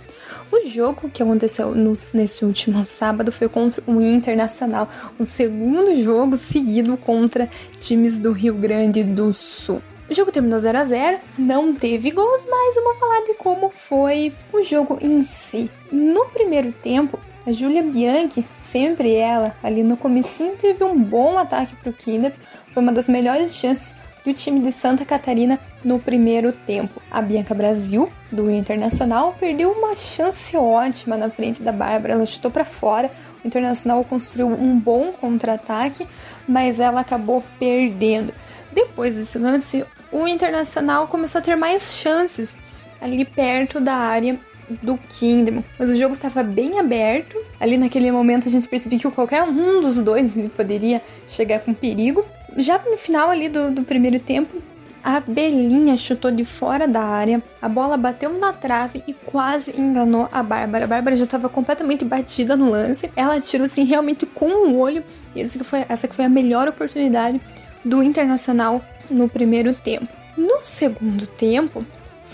O 0.52 0.68
jogo 0.68 1.10
que 1.10 1.24
aconteceu 1.24 1.74
no, 1.74 1.94
nesse 2.14 2.44
último 2.44 2.84
sábado 2.84 3.32
foi 3.32 3.48
contra 3.48 3.82
o 3.88 4.02
Internacional, 4.02 4.90
o 5.18 5.26
segundo 5.26 6.04
jogo 6.04 6.36
seguido 6.36 6.98
contra 6.98 7.50
times 7.80 8.20
do 8.20 8.34
Rio 8.34 8.56
Grande 8.56 9.06
do 9.06 9.32
Sul. 9.32 9.82
O 10.12 10.14
jogo 10.14 10.30
terminou 10.30 10.60
0 10.60 10.78
a 10.78 10.84
0 10.84 11.20
não 11.38 11.74
teve 11.74 12.12
gols, 12.12 12.46
mas 12.46 12.76
eu 12.76 12.84
vou 12.84 12.96
falar 12.96 13.22
de 13.22 13.34
como 13.36 13.70
foi 13.70 14.34
o 14.52 14.62
jogo 14.62 14.98
em 15.00 15.24
si. 15.24 15.72
No 15.90 16.26
primeiro 16.26 16.70
tempo, 16.74 17.18
a 17.48 17.52
Julia 17.54 17.82
Bianchi, 17.82 18.46
sempre 18.58 19.16
ela, 19.16 19.56
ali 19.64 19.84
no 19.84 19.96
comecinho 19.96 20.58
teve 20.58 20.84
um 20.84 21.02
bom 21.02 21.40
ataque 21.40 21.78
para 21.78 21.92
o 21.92 21.94
Kinder, 21.94 22.34
foi 22.74 22.84
uma 22.84 22.92
das 22.92 23.08
melhores 23.08 23.56
chances 23.56 23.96
do 24.26 24.34
time 24.34 24.60
de 24.60 24.70
Santa 24.74 25.06
Catarina 25.06 25.58
no 25.82 25.98
primeiro 25.98 26.52
tempo. 26.52 27.02
A 27.10 27.22
Bianca 27.22 27.54
Brasil, 27.54 28.12
do 28.30 28.52
Internacional, 28.52 29.38
perdeu 29.40 29.72
uma 29.72 29.96
chance 29.96 30.58
ótima 30.58 31.16
na 31.16 31.30
frente 31.30 31.62
da 31.62 31.72
Bárbara, 31.72 32.16
ela 32.16 32.26
chutou 32.26 32.52
para 32.52 32.66
fora. 32.66 33.10
O 33.42 33.48
Internacional 33.48 34.04
construiu 34.04 34.50
um 34.50 34.78
bom 34.78 35.14
contra-ataque, 35.14 36.06
mas 36.46 36.82
ela 36.82 37.00
acabou 37.00 37.42
perdendo. 37.58 38.34
Depois 38.74 39.16
desse 39.16 39.38
lance, 39.38 39.86
o 40.12 40.28
Internacional 40.28 41.08
começou 41.08 41.40
a 41.40 41.42
ter 41.42 41.56
mais 41.56 41.96
chances 41.96 42.58
ali 43.00 43.26
perto 43.26 43.80
da 43.80 43.96
área 43.96 44.40
do 44.82 44.98
Kingdom. 44.98 45.64
Mas 45.78 45.90
o 45.90 45.96
jogo 45.96 46.14
estava 46.14 46.44
bem 46.44 46.80
aberto. 46.80 47.38
Ali 47.60 47.78
naquele 47.78 48.12
momento 48.12 48.48
a 48.48 48.52
gente 48.52 48.68
percebia 48.68 49.00
que 49.00 49.12
qualquer 49.12 49.44
um 49.44 49.82
dos 49.82 50.02
dois 50.02 50.38
ele 50.38 50.50
poderia 50.50 51.02
chegar 51.28 51.60
com 51.60 51.74
perigo. 51.74 52.26
Já 52.58 52.78
no 52.80 52.98
final 52.98 53.30
ali 53.30 53.50
do, 53.50 53.72
do 53.72 53.84
primeiro 53.84 54.20
tempo, 54.20 54.62
a 55.04 55.20
Belinha 55.20 55.98
chutou 55.98 56.30
de 56.30 56.46
fora 56.46 56.88
da 56.88 57.02
área, 57.02 57.42
a 57.62 57.68
bola 57.68 57.98
bateu 57.98 58.38
na 58.38 58.54
trave 58.54 59.04
e 59.08 59.14
quase 59.14 59.74
enganou 59.80 60.30
a 60.32 60.44
Bárbara. 60.44 60.86
A 60.86 60.88
Bárbara 60.88 61.16
já 61.16 61.24
estava 61.24 61.50
completamente 61.50 62.06
batida 62.06 62.56
no 62.56 62.70
lance. 62.70 63.12
Ela 63.16 63.42
tirou 63.42 63.66
assim 63.66 63.84
realmente 63.84 64.26
com 64.26 64.68
o 64.68 64.78
olho. 64.78 65.04
E 65.34 65.42
essa 65.42 65.58
que 65.58 65.64
foi, 65.64 65.86
essa 65.90 66.08
que 66.08 66.16
foi 66.16 66.26
a 66.26 66.30
melhor 66.30 66.68
oportunidade 66.68 67.42
do 67.84 68.04
Internacional 68.04 68.82
no 69.10 69.30
primeiro 69.30 69.74
tempo. 69.74 70.08
No 70.38 70.60
segundo 70.64 71.28
tempo, 71.28 71.86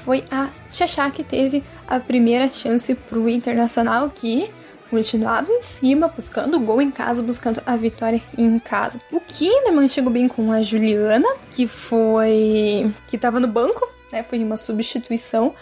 foi 0.04 0.24
a 0.32 0.50
Xaxá 0.72 1.10
que 1.12 1.24
teve 1.24 1.64
a 1.88 2.00
primeira 2.00 2.50
chance 2.50 2.96
para 2.96 3.20
o 3.20 3.28
Internacional, 3.28 4.10
que 4.10 4.50
continuava 4.90 5.52
em 5.52 5.64
cima, 5.64 6.08
buscando 6.08 6.56
o 6.56 6.60
gol 6.60 6.82
em 6.82 6.92
casa, 6.92 7.22
buscando 7.22 7.62
a 7.66 7.76
vitória 7.76 8.22
em 8.38 8.58
casa. 8.60 9.02
O 9.12 9.20
Kinderman 9.20 9.90
chegou 9.90 10.12
bem 10.12 10.28
com 10.28 10.52
a 10.52 10.62
Juliana, 10.62 11.28
que 11.52 11.68
foi. 11.68 12.94
que 13.08 13.18
tava 13.18 13.40
no 13.40 13.48
banco, 13.48 13.86
né? 14.12 14.24
Foi 14.24 14.42
uma 14.44 14.58
substituição. 14.58 15.54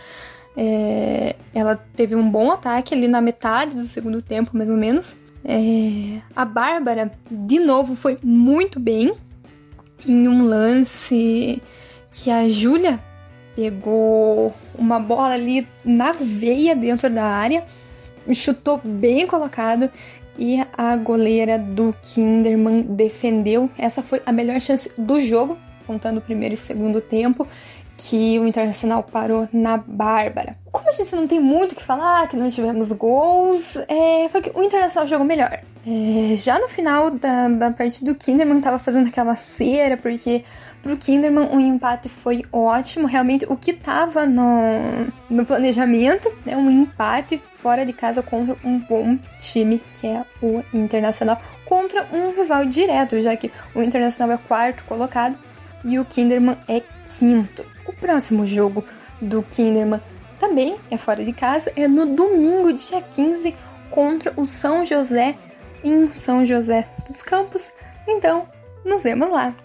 É, 0.56 1.36
ela 1.54 1.76
teve 1.96 2.16
um 2.16 2.30
bom 2.30 2.52
ataque 2.52 2.94
ali 2.94 3.08
na 3.08 3.20
metade 3.20 3.76
do 3.76 3.84
segundo 3.84 4.22
tempo, 4.22 4.56
mais 4.56 4.70
ou 4.70 4.78
menos. 4.78 5.16
É, 5.44 6.22
a 6.36 6.46
Bárbara, 6.46 7.12
de 7.30 7.60
novo, 7.60 7.96
foi 7.96 8.18
muito 8.24 8.80
bem 8.80 9.14
em 10.08 10.28
um 10.28 10.46
lance 10.46 11.62
que 12.12 12.32
a 12.32 12.48
Júlia 12.50 13.00
pegou 13.56 14.54
uma 14.78 15.00
bola 15.00 15.34
ali 15.34 15.68
na 15.84 16.12
veia 16.12 16.76
dentro 16.76 17.10
da 17.10 17.24
área, 17.24 17.66
chutou 18.34 18.82
bem 18.84 19.26
colocado 19.26 19.90
e 20.38 20.58
a 20.78 20.96
goleira 20.98 21.58
do 21.58 21.96
Kinderman 22.02 22.82
defendeu. 22.82 23.70
Essa 23.78 24.04
foi 24.04 24.22
a 24.26 24.32
melhor 24.32 24.60
chance 24.60 24.92
do 24.98 25.20
jogo, 25.20 25.58
contando 25.88 26.18
o 26.18 26.22
primeiro 26.22 26.56
e 26.56 26.58
segundo 26.58 27.00
tempo, 27.00 27.48
que 27.98 28.38
o 28.40 28.48
Internacional 28.48 29.04
parou 29.04 29.48
na 29.52 29.78
Bárbara. 29.78 30.56
Como 30.72 30.90
a 30.90 30.92
gente 30.92 31.16
não 31.16 31.28
tem 31.28 31.40
muito 31.40 31.72
o 31.72 31.76
que 31.76 31.84
falar, 31.84 32.28
que 32.28 32.36
não 32.36 32.50
tivemos 32.50 32.92
gols, 32.92 33.78
é, 33.88 34.28
foi 34.30 34.42
que 34.42 34.52
o 34.54 34.64
Internacional 34.64 35.08
jogou 35.08 35.26
melhor. 35.26 35.60
É, 35.88 36.36
já 36.36 36.60
no 36.60 36.68
final 36.68 37.12
da, 37.12 37.48
da 37.48 37.72
partida, 37.72 38.12
o 38.12 38.16
Kinderman 38.16 38.60
tava 38.60 38.80
fazendo 38.80 39.08
aquela 39.08 39.36
cera, 39.36 39.96
porque 39.96 40.44
pro 40.82 40.98
Kinderman 40.98 41.48
o 41.52 41.60
empate 41.60 42.10
foi 42.10 42.44
ótimo. 42.52 43.08
Realmente, 43.08 43.46
o 43.48 43.56
que 43.56 43.72
tava 43.72 44.26
no, 44.26 45.08
no 45.30 45.46
planejamento 45.46 46.32
é 46.46 46.58
um 46.58 46.70
empate 46.70 47.42
fora 47.58 47.86
de 47.86 47.94
casa 47.94 48.22
contra 48.22 48.58
um 48.64 48.80
bom 48.80 49.18
time, 49.40 49.82
que 50.00 50.08
é 50.08 50.24
o 50.42 50.64
Internacional, 50.74 51.42
contra 51.66 52.08
um 52.12 52.32
rival 52.32 52.66
direto, 52.66 53.20
já 53.22 53.36
que 53.36 53.52
o 53.74 53.82
Internacional 53.82 54.36
é 54.36 54.40
quarto 54.48 54.84
colocado 54.86 55.38
e 55.84 55.98
o 56.00 56.06
Kinderman 56.06 56.58
é 56.68 56.82
quinto. 57.18 57.75
O 57.86 57.94
próximo 57.94 58.46
jogo 58.46 58.84
do 59.22 59.44
Kinderman 59.44 60.02
também 60.40 60.78
é 60.92 60.98
fora 60.98 61.24
de 61.24 61.34
casa, 61.34 61.72
é 61.76 61.88
no 61.88 62.06
domingo, 62.06 62.74
dia 62.74 63.02
15, 63.02 63.56
contra 63.90 64.34
o 64.36 64.46
São 64.46 64.86
José 64.86 65.36
em 65.84 66.08
São 66.08 66.46
José 66.46 66.88
dos 67.08 67.22
Campos. 67.22 67.72
Então, 68.08 68.48
nos 68.84 69.04
vemos 69.04 69.30
lá. 69.32 69.56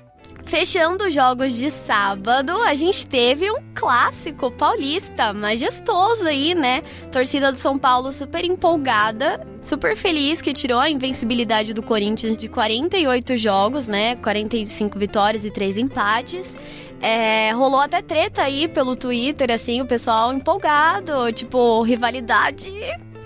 Fechando 0.47 1.05
os 1.05 1.15
jogos 1.15 1.53
de 1.53 1.71
sábado, 1.71 2.53
a 2.63 2.75
gente 2.75 3.07
teve 3.07 3.49
um 3.51 3.59
clássico 3.75 4.51
paulista, 4.51 5.33
majestoso 5.33 6.25
aí, 6.25 6.55
né? 6.55 6.83
Torcida 7.13 7.53
do 7.53 7.59
São 7.59 7.79
Paulo 7.79 8.11
super 8.11 8.45
empolgada, 8.45 9.47
super 9.63 9.97
feliz 9.97 10.43
que 10.43 10.53
tirou 10.53 10.81
a 10.81 10.91
invencibilidade 10.91 11.73
do 11.73 11.83
Corinthians 11.83 12.37
de 12.37 12.49
48 12.49 13.37
jogos, 13.37 13.87
né? 13.87 14.17
45 14.17 14.99
vitórias 14.99 15.45
e 15.45 15.51
3 15.51 15.77
empates. 15.77 16.57
É, 17.01 17.53
rolou 17.53 17.81
até 17.81 18.03
treta 18.03 18.43
aí 18.43 18.69
pelo 18.69 18.95
Twitter, 18.95 19.51
assim, 19.51 19.81
o 19.81 19.87
pessoal 19.87 20.33
empolgado, 20.33 21.33
tipo, 21.33 21.83
rivalidade. 21.83 22.71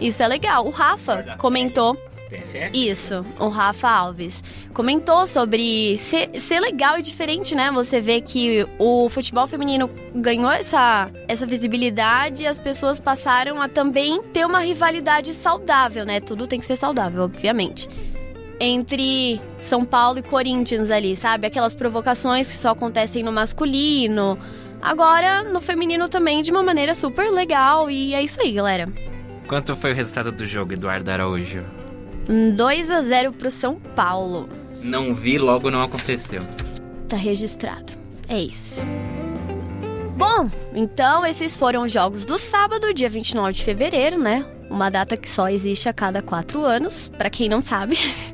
Isso 0.01 0.23
é 0.23 0.29
legal. 0.29 0.67
O 0.67 0.71
Rafa 0.71 1.37
comentou. 1.39 1.97
Isso, 2.73 3.25
o 3.39 3.49
Rafa 3.49 3.89
Alves. 3.89 4.43
Comentou 4.73 5.27
sobre 5.27 5.97
ser, 5.99 6.41
ser 6.41 6.59
legal 6.59 6.99
e 6.99 7.03
diferente, 7.03 7.55
né? 7.55 7.71
Você 7.73 8.01
vê 8.01 8.21
que 8.21 8.67
o 8.79 9.09
futebol 9.09 9.47
feminino 9.47 9.89
ganhou 10.15 10.51
essa, 10.51 11.11
essa 11.29 11.47
visibilidade 11.47 12.43
e 12.43 12.47
as 12.47 12.59
pessoas 12.59 12.99
passaram 12.99 13.63
a 13.63 13.69
também 13.69 14.21
ter 14.33 14.45
uma 14.45 14.61
rivalidade 14.61 15.33
saudável, 15.33 16.05
né? 16.05 16.19
Tudo 16.19 16.47
tem 16.47 16.59
que 16.59 16.67
ser 16.67 16.77
saudável, 16.77 17.23
obviamente. 17.23 17.89
Entre 18.61 19.41
São 19.63 19.85
Paulo 19.85 20.19
e 20.19 20.23
Corinthians 20.23 20.91
ali, 20.91 21.17
sabe? 21.17 21.47
Aquelas 21.47 21.75
provocações 21.75 22.47
que 22.47 22.57
só 22.57 22.71
acontecem 22.71 23.23
no 23.23 23.33
masculino. 23.33 24.39
Agora, 24.81 25.43
no 25.43 25.61
feminino 25.61 26.09
também, 26.09 26.43
de 26.43 26.51
uma 26.51 26.63
maneira 26.63 26.95
super 26.95 27.31
legal. 27.31 27.91
E 27.91 28.15
é 28.15 28.23
isso 28.23 28.41
aí, 28.41 28.53
galera. 28.53 28.87
Quanto 29.49 29.75
foi 29.75 29.93
o 29.93 29.95
resultado 29.95 30.31
do 30.31 30.47
jogo, 30.47 30.73
Eduardo 30.73 31.11
Araújo? 31.11 31.65
2 32.57 32.91
a 32.91 33.03
0 33.03 33.33
pro 33.33 33.51
São 33.51 33.77
Paulo. 33.95 34.49
Não 34.83 35.15
vi, 35.15 35.39
logo 35.39 35.71
não 35.71 35.83
aconteceu. 35.83 36.43
Tá 37.09 37.17
registrado. 37.17 37.93
É 38.29 38.39
isso. 38.39 38.85
Bom, 40.17 40.51
então 40.75 41.27
esses 41.27 41.57
foram 41.57 41.85
os 41.85 41.93
jogos 41.93 42.25
do 42.25 42.39
sábado, 42.39 42.95
dia 42.95 43.09
29 43.09 43.53
de 43.53 43.65
fevereiro, 43.65 44.19
né? 44.19 44.45
Uma 44.71 44.91
data 44.91 45.17
que 45.17 45.29
só 45.29 45.49
existe 45.49 45.89
a 45.89 45.93
cada 45.93 46.23
quatro 46.23 46.65
anos, 46.65 47.09
para 47.09 47.29
quem 47.29 47.49
não 47.49 47.61
sabe. 47.61 47.99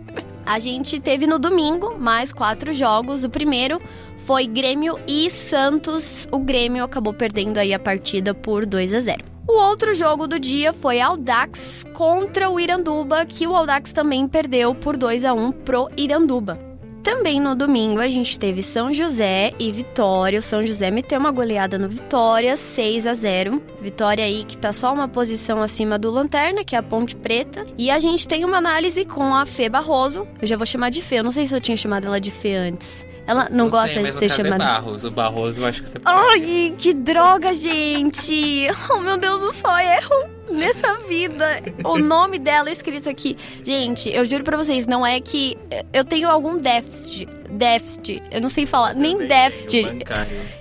a 0.51 0.59
gente 0.59 0.99
teve 0.99 1.29
no 1.29 1.39
domingo 1.39 1.97
mais 1.97 2.33
quatro 2.33 2.73
jogos. 2.73 3.23
O 3.23 3.31
primeiro 3.31 3.81
foi 4.27 4.49
Grêmio 4.49 4.99
e 5.07 5.31
Santos. 5.31 6.27
O 6.33 6.41
Grêmio 6.41 6.83
acabou 6.83 7.15
perdendo 7.15 7.59
aí 7.59 7.73
a 7.73 7.79
partida 7.79 8.35
por 8.35 8.67
2 8.67 8.93
a 8.95 9.01
0. 9.01 9.25
O 9.47 9.53
outro 9.53 9.95
jogo 9.95 10.27
do 10.27 10.41
dia 10.41 10.73
foi 10.73 11.01
Aldax 11.01 11.85
contra 11.95 12.51
o 12.51 12.59
Iranduba, 12.59 13.25
que 13.25 13.47
o 13.47 13.55
Aldax 13.55 13.93
também 13.93 14.27
perdeu 14.27 14.75
por 14.75 14.97
2 14.97 15.25
a 15.25 15.33
1 15.33 15.53
pro 15.53 15.89
Iranduba. 15.97 16.70
Também 17.03 17.41
no 17.41 17.55
domingo 17.55 18.01
a 18.01 18.09
gente 18.09 18.39
teve 18.39 18.63
São 18.63 18.93
José 18.93 19.55
e 19.59 19.73
Vitória. 19.73 20.39
O 20.39 20.43
São 20.43 20.67
José 20.67 20.91
meteu 20.91 21.19
uma 21.19 21.31
goleada 21.31 21.79
no 21.79 21.89
Vitória, 21.89 22.57
6 22.57 23.07
a 23.07 23.15
0. 23.15 23.63
Vitória 23.81 24.25
aí 24.25 24.45
que 24.45 24.59
tá 24.59 24.73
só 24.73 24.93
uma 24.93 25.09
posição 25.09 25.63
acima 25.63 25.99
do 25.99 26.11
Lanterna, 26.11 26.63
que 26.63 26.77
é 26.77 26.79
a 26.79 26.83
Ponte 26.83 27.17
Preta. 27.17 27.67
E 27.79 27.91
a 27.91 27.99
gente 27.99 28.29
tem 28.29 28.45
uma 28.45 28.59
análise 28.59 29.05
com 29.05 29.35
a 29.35 29.47
Fê 29.47 29.69
Barroso. 29.69 30.29
Eu 30.41 30.47
já 30.47 30.57
vou 30.57 30.67
chamar 30.67 30.91
de 30.91 31.01
Fê, 31.01 31.21
eu 31.21 31.25
não 31.25 31.31
sei 31.31 31.47
se 31.47 31.55
eu 31.55 31.61
tinha 31.61 31.77
chamado 31.77 32.07
ela 32.07 32.21
de 32.21 32.31
Fê 32.31 32.55
antes. 32.55 33.10
Ela 33.31 33.49
não, 33.49 33.67
Não 33.67 33.71
gosta 33.71 33.95
sei, 33.95 34.03
de 34.03 34.11
ser 34.13 34.29
chamada. 34.29 34.65
É 34.65 34.67
Barros. 34.67 35.05
O 35.05 35.11
Barroso 35.13 35.61
eu 35.61 35.67
acho 35.67 35.81
que 35.85 35.89
você 35.89 36.01
pode. 36.01 36.19
Ai, 36.19 36.75
que 36.77 36.93
droga, 36.93 37.55
gente! 37.55 38.67
Oh, 38.91 38.99
meu 38.99 39.17
Deus, 39.17 39.41
eu 39.41 39.53
só 39.53 39.79
erro 39.79 40.29
nessa 40.51 40.99
vida. 41.07 41.63
O 41.85 41.97
nome 41.97 42.41
dela 42.41 42.69
é 42.69 42.73
escrito 42.73 43.09
aqui. 43.09 43.37
Gente, 43.63 44.11
eu 44.11 44.25
juro 44.25 44.43
pra 44.43 44.57
vocês, 44.57 44.85
não 44.85 45.07
é 45.07 45.21
que 45.21 45.57
eu 45.93 46.05
tenho 46.05 46.29
algum 46.29 46.57
déficit. 46.59 47.29
Déficit. 47.49 48.21
Eu 48.33 48.41
não 48.41 48.49
sei 48.49 48.67
falar. 48.67 48.95
Nem 48.95 49.17
déficit. 49.29 49.87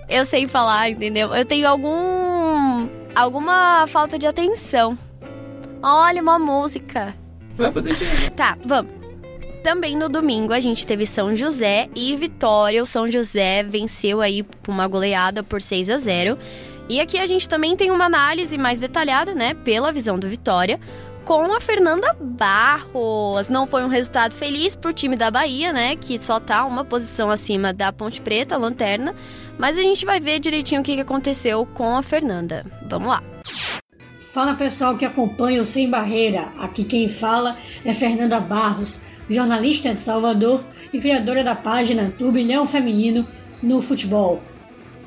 Eu 0.08 0.24
sei 0.28 0.48
falar, 0.48 0.92
entendeu? 0.92 1.34
Eu 1.34 1.46
tenho 1.46 1.68
algum. 1.68 2.88
alguma 3.16 3.88
falta 3.88 4.20
de 4.20 4.28
atenção. 4.28 4.96
Olha, 5.82 6.22
uma 6.22 6.38
música. 6.38 7.16
Tá, 8.36 8.56
vamos. 8.64 8.99
Também 9.64 9.96
no 9.96 10.08
domingo 10.08 10.54
a 10.54 10.60
gente 10.60 10.88
teve 10.88 11.06
São 11.06 11.36
José 11.36 11.88
e 11.96 12.16
Vitória. 12.16 12.82
O 12.82 12.86
São 12.86 13.10
José 13.10 13.64
venceu 13.64 14.22
aí 14.22 14.46
uma 14.68 14.88
goleada 14.88 15.44
por 15.44 15.62
6 15.62 15.90
a 15.90 15.98
0. 15.98 16.38
E 16.88 17.00
aqui 17.00 17.20
a 17.20 17.26
gente 17.26 17.48
também 17.48 17.76
tem 17.76 17.92
uma 17.92 18.06
análise 18.06 18.58
mais 18.58 18.80
detalhada, 18.80 19.36
né, 19.36 19.54
pela 19.54 19.92
visão 19.92 20.18
do 20.18 20.28
Vitória, 20.28 20.80
com 21.24 21.54
a 21.54 21.62
Fernanda 21.62 22.18
Barros. 22.20 23.48
Não 23.48 23.68
foi 23.68 23.84
um 23.84 23.90
resultado 23.90 24.34
feliz 24.34 24.76
pro 24.76 24.92
time 24.92 25.16
da 25.16 25.30
Bahia, 25.30 25.72
né, 25.72 25.96
que 25.96 26.18
só 26.18 26.40
tá 26.40 26.66
uma 26.66 26.84
posição 26.84 27.30
acima 27.30 27.72
da 27.72 27.94
Ponte 27.94 28.20
Preta, 28.20 28.56
a 28.56 28.58
Lanterna, 28.58 29.14
mas 29.56 29.78
a 29.78 29.84
gente 29.84 30.04
vai 30.04 30.20
ver 30.20 30.40
direitinho 30.40 30.82
o 30.82 30.84
que 30.84 31.00
aconteceu 31.00 31.68
com 31.76 31.96
a 31.96 32.02
Fernanda. 32.02 32.66
Vamos 32.90 33.10
lá. 33.10 33.22
Fala 34.32 34.54
pessoal 34.54 34.96
que 34.96 35.06
acompanha 35.06 35.60
o 35.60 35.66
Sem 35.66 35.90
Barreira. 35.90 36.54
Aqui 36.60 36.84
quem 36.84 37.08
fala 37.08 37.58
é 37.84 37.92
Fernanda 37.92 38.40
Barros, 38.40 39.02
jornalista 39.28 39.92
de 39.92 40.00
Salvador 40.00 40.64
e 40.94 41.00
criadora 41.00 41.44
da 41.44 41.56
página 41.56 42.14
Turbilhão 42.16 42.68
Feminino 42.68 43.26
no 43.64 43.82
Futebol. 43.82 44.40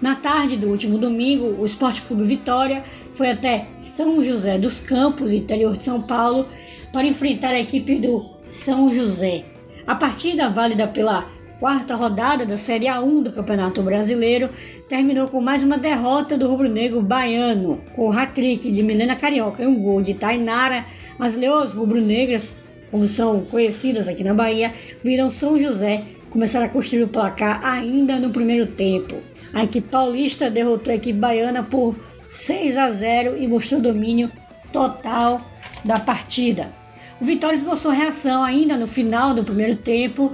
Na 0.01 0.17
tarde 0.17 0.57
do 0.57 0.67
último 0.67 0.99
domingo, 0.99 1.55
o 1.57 1.65
Esporte 1.65 2.03
Clube 2.03 2.25
Vitória 2.25 2.83
foi 3.13 3.31
até 3.31 3.69
São 3.77 4.25
José 4.25 4.59
dos 4.59 4.81
Campos, 4.81 5.33
interior 5.33 5.77
de 5.77 5.85
São 5.85 6.03
Paulo, 6.03 6.45
para 6.93 7.07
enfrentar 7.07 7.51
a 7.51 7.61
equipe 7.61 8.01
do 8.01 8.21
São 8.49 8.91
José. 8.91 9.45
A 9.87 9.95
partida 9.95 10.49
válida 10.49 10.89
pela 10.89 11.31
quarta 11.63 11.95
rodada 11.95 12.45
da 12.45 12.57
Série 12.57 12.87
A1 12.87 13.23
do 13.23 13.33
Campeonato 13.33 13.81
Brasileiro 13.85 14.51
terminou 14.89 15.29
com 15.29 15.41
mais 15.41 15.63
uma 15.63 15.79
derrota 15.79 16.37
do 16.37 16.49
rubro-negro 16.49 17.01
baiano, 17.01 17.81
com 17.95 18.09
o 18.09 18.13
hat-trick 18.13 18.69
de 18.69 18.83
Milena 18.83 19.15
Carioca 19.15 19.63
e 19.63 19.67
um 19.69 19.81
gol 19.81 20.03
de 20.03 20.13
Tainara. 20.13 20.85
As 21.21 21.37
leões 21.37 21.73
rubro-negras, 21.73 22.57
como 22.91 23.07
são 23.07 23.43
conhecidas 23.43 24.09
aqui 24.09 24.25
na 24.25 24.35
Bahia, 24.35 24.75
viram 25.05 25.31
São 25.31 25.57
José 25.57 26.03
começar 26.31 26.65
a 26.65 26.69
construir 26.69 27.05
o 27.05 27.09
placar 27.09 27.65
ainda 27.65 28.19
no 28.19 28.31
primeiro 28.31 28.67
tempo. 28.67 29.19
A 29.55 29.63
equipe 29.63 29.89
paulista 29.89 30.51
derrotou 30.51 30.93
a 30.93 30.97
equipe 30.97 31.17
baiana 31.17 31.63
por 31.63 31.95
6 32.29 32.77
a 32.77 32.91
0 32.91 33.41
e 33.41 33.47
mostrou 33.47 33.81
domínio 33.81 34.33
total 34.73 35.41
da 35.85 36.01
partida. 36.01 36.73
O 37.21 37.25
Vitória 37.25 37.55
esboçou 37.55 37.93
reação 37.93 38.43
ainda 38.43 38.77
no 38.77 38.89
final 38.89 39.33
do 39.33 39.45
primeiro 39.45 39.77
tempo, 39.77 40.33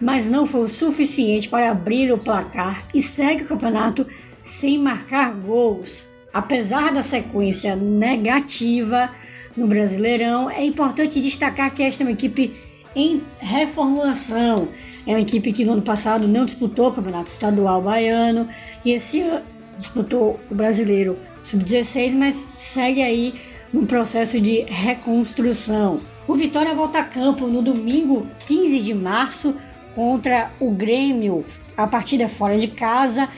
mas 0.00 0.26
não 0.26 0.46
foi 0.46 0.62
o 0.62 0.68
suficiente 0.68 1.48
para 1.48 1.70
abrir 1.70 2.12
o 2.12 2.18
placar 2.18 2.82
e 2.94 3.02
segue 3.02 3.42
o 3.42 3.46
campeonato 3.46 4.06
sem 4.42 4.78
marcar 4.78 5.32
gols. 5.32 6.08
Apesar 6.32 6.92
da 6.92 7.02
sequência 7.02 7.76
negativa 7.76 9.10
no 9.56 9.66
Brasileirão, 9.66 10.48
é 10.48 10.64
importante 10.64 11.20
destacar 11.20 11.74
que 11.74 11.82
esta 11.82 12.02
é 12.02 12.06
uma 12.06 12.12
equipe 12.12 12.54
em 12.94 13.22
reformulação. 13.38 14.68
É 15.06 15.10
uma 15.10 15.20
equipe 15.20 15.52
que 15.52 15.64
no 15.64 15.72
ano 15.72 15.82
passado 15.82 16.28
não 16.28 16.44
disputou 16.44 16.88
o 16.88 16.92
Campeonato 16.92 17.30
Estadual 17.30 17.82
Baiano 17.82 18.48
e 18.84 18.92
esse 18.92 19.20
ano 19.20 19.42
disputou 19.78 20.38
o 20.50 20.54
Brasileiro 20.54 21.16
Sub-16, 21.42 22.12
mas 22.12 22.36
segue 22.56 23.02
aí 23.02 23.34
num 23.72 23.86
processo 23.86 24.40
de 24.40 24.62
reconstrução. 24.62 26.00
O 26.28 26.34
Vitória 26.34 26.74
volta 26.74 27.00
a 27.00 27.04
campo 27.04 27.46
no 27.46 27.62
domingo 27.62 28.26
15 28.46 28.80
de 28.80 28.94
março 28.94 29.54
contra 29.94 30.50
o 30.60 30.70
Grêmio. 30.72 31.44
A 31.76 31.86
partida 31.86 32.28
fora 32.28 32.58
de 32.58 32.68
casa 32.68 33.28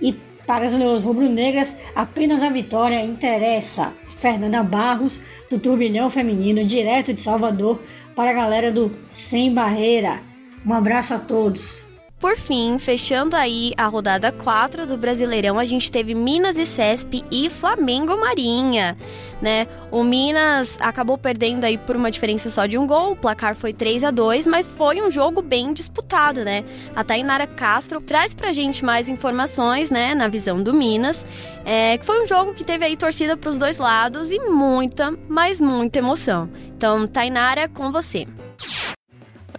e 0.00 0.12
para 0.46 0.64
as 0.64 0.72
Leões 0.72 1.02
Rubro-Negras 1.02 1.76
apenas 1.94 2.42
a 2.42 2.48
vitória 2.48 3.04
interessa. 3.04 3.92
Fernanda 4.16 4.62
Barros, 4.62 5.20
do 5.50 5.58
Turbilhão 5.58 6.08
Feminino, 6.08 6.64
direto 6.64 7.12
de 7.12 7.20
Salvador, 7.20 7.82
para 8.14 8.30
a 8.30 8.34
galera 8.34 8.70
do 8.70 8.94
Sem 9.08 9.52
Barreira. 9.52 10.20
Um 10.64 10.72
abraço 10.72 11.14
a 11.14 11.18
todos. 11.18 11.81
Por 12.22 12.36
fim, 12.36 12.78
fechando 12.78 13.34
aí 13.34 13.72
a 13.76 13.88
rodada 13.88 14.30
4 14.30 14.86
do 14.86 14.96
Brasileirão, 14.96 15.58
a 15.58 15.64
gente 15.64 15.90
teve 15.90 16.14
Minas 16.14 16.56
e 16.56 16.64
Cesp 16.64 17.24
e 17.32 17.50
Flamengo 17.50 18.16
Marinha, 18.16 18.96
né? 19.40 19.66
O 19.90 20.04
Minas 20.04 20.78
acabou 20.78 21.18
perdendo 21.18 21.64
aí 21.64 21.76
por 21.76 21.96
uma 21.96 22.12
diferença 22.12 22.48
só 22.48 22.64
de 22.66 22.78
um 22.78 22.86
gol, 22.86 23.10
o 23.10 23.16
placar 23.16 23.56
foi 23.56 23.72
3 23.72 24.04
a 24.04 24.12
2 24.12 24.46
mas 24.46 24.68
foi 24.68 25.02
um 25.02 25.10
jogo 25.10 25.42
bem 25.42 25.72
disputado, 25.72 26.44
né? 26.44 26.62
A 26.94 27.02
Tainara 27.02 27.44
Castro 27.44 28.00
traz 28.00 28.36
pra 28.36 28.52
gente 28.52 28.84
mais 28.84 29.08
informações, 29.08 29.90
né, 29.90 30.14
na 30.14 30.28
visão 30.28 30.62
do 30.62 30.72
Minas, 30.72 31.26
é, 31.64 31.98
que 31.98 32.06
foi 32.06 32.22
um 32.22 32.26
jogo 32.28 32.54
que 32.54 32.62
teve 32.62 32.84
aí 32.84 32.96
torcida 32.96 33.36
pros 33.36 33.58
dois 33.58 33.78
lados 33.78 34.30
e 34.30 34.38
muita, 34.38 35.12
mas 35.28 35.60
muita 35.60 35.98
emoção. 35.98 36.48
Então, 36.76 37.04
Tainara, 37.08 37.68
com 37.68 37.90
você. 37.90 38.28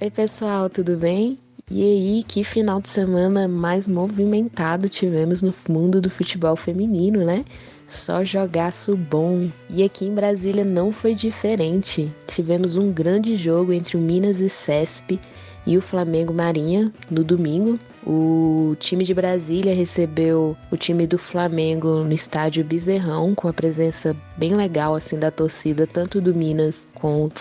Oi, 0.01 0.09
pessoal, 0.09 0.69
tudo 0.69 0.95
bem? 0.95 1.37
E 1.75 1.81
aí, 1.81 2.23
que 2.23 2.43
final 2.43 2.79
de 2.79 2.87
semana 2.87 3.47
mais 3.47 3.87
movimentado 3.87 4.87
tivemos 4.87 5.41
no 5.41 5.51
mundo 5.67 5.99
do 5.99 6.07
futebol 6.07 6.55
feminino, 6.55 7.25
né? 7.25 7.43
Só 7.87 8.23
jogaço 8.23 8.95
bom. 8.95 9.49
E 9.71 9.81
aqui 9.81 10.05
em 10.05 10.13
Brasília 10.13 10.63
não 10.63 10.91
foi 10.91 11.15
diferente. 11.15 12.13
Tivemos 12.27 12.75
um 12.75 12.91
grande 12.91 13.35
jogo 13.35 13.73
entre 13.73 13.97
o 13.97 13.99
Minas 13.99 14.39
e 14.39 14.49
Cesp 14.49 15.19
e 15.65 15.75
o 15.75 15.81
Flamengo 15.81 16.31
Marinha 16.31 16.93
no 17.09 17.23
domingo. 17.23 17.79
O 18.05 18.75
time 18.79 19.03
de 19.03 19.13
Brasília 19.13 19.73
recebeu 19.73 20.57
o 20.69 20.75
time 20.75 21.07
do 21.07 21.17
Flamengo 21.17 22.03
no 22.03 22.11
estádio 22.11 22.63
Bezerrão, 22.63 23.33
com 23.33 23.47
a 23.47 23.53
presença 23.53 24.15
bem 24.37 24.55
legal 24.55 24.93
assim 24.93 25.17
da 25.17 25.31
torcida, 25.31 25.87
tanto 25.87 26.19
do 26.19 26.35
Minas 26.35 26.87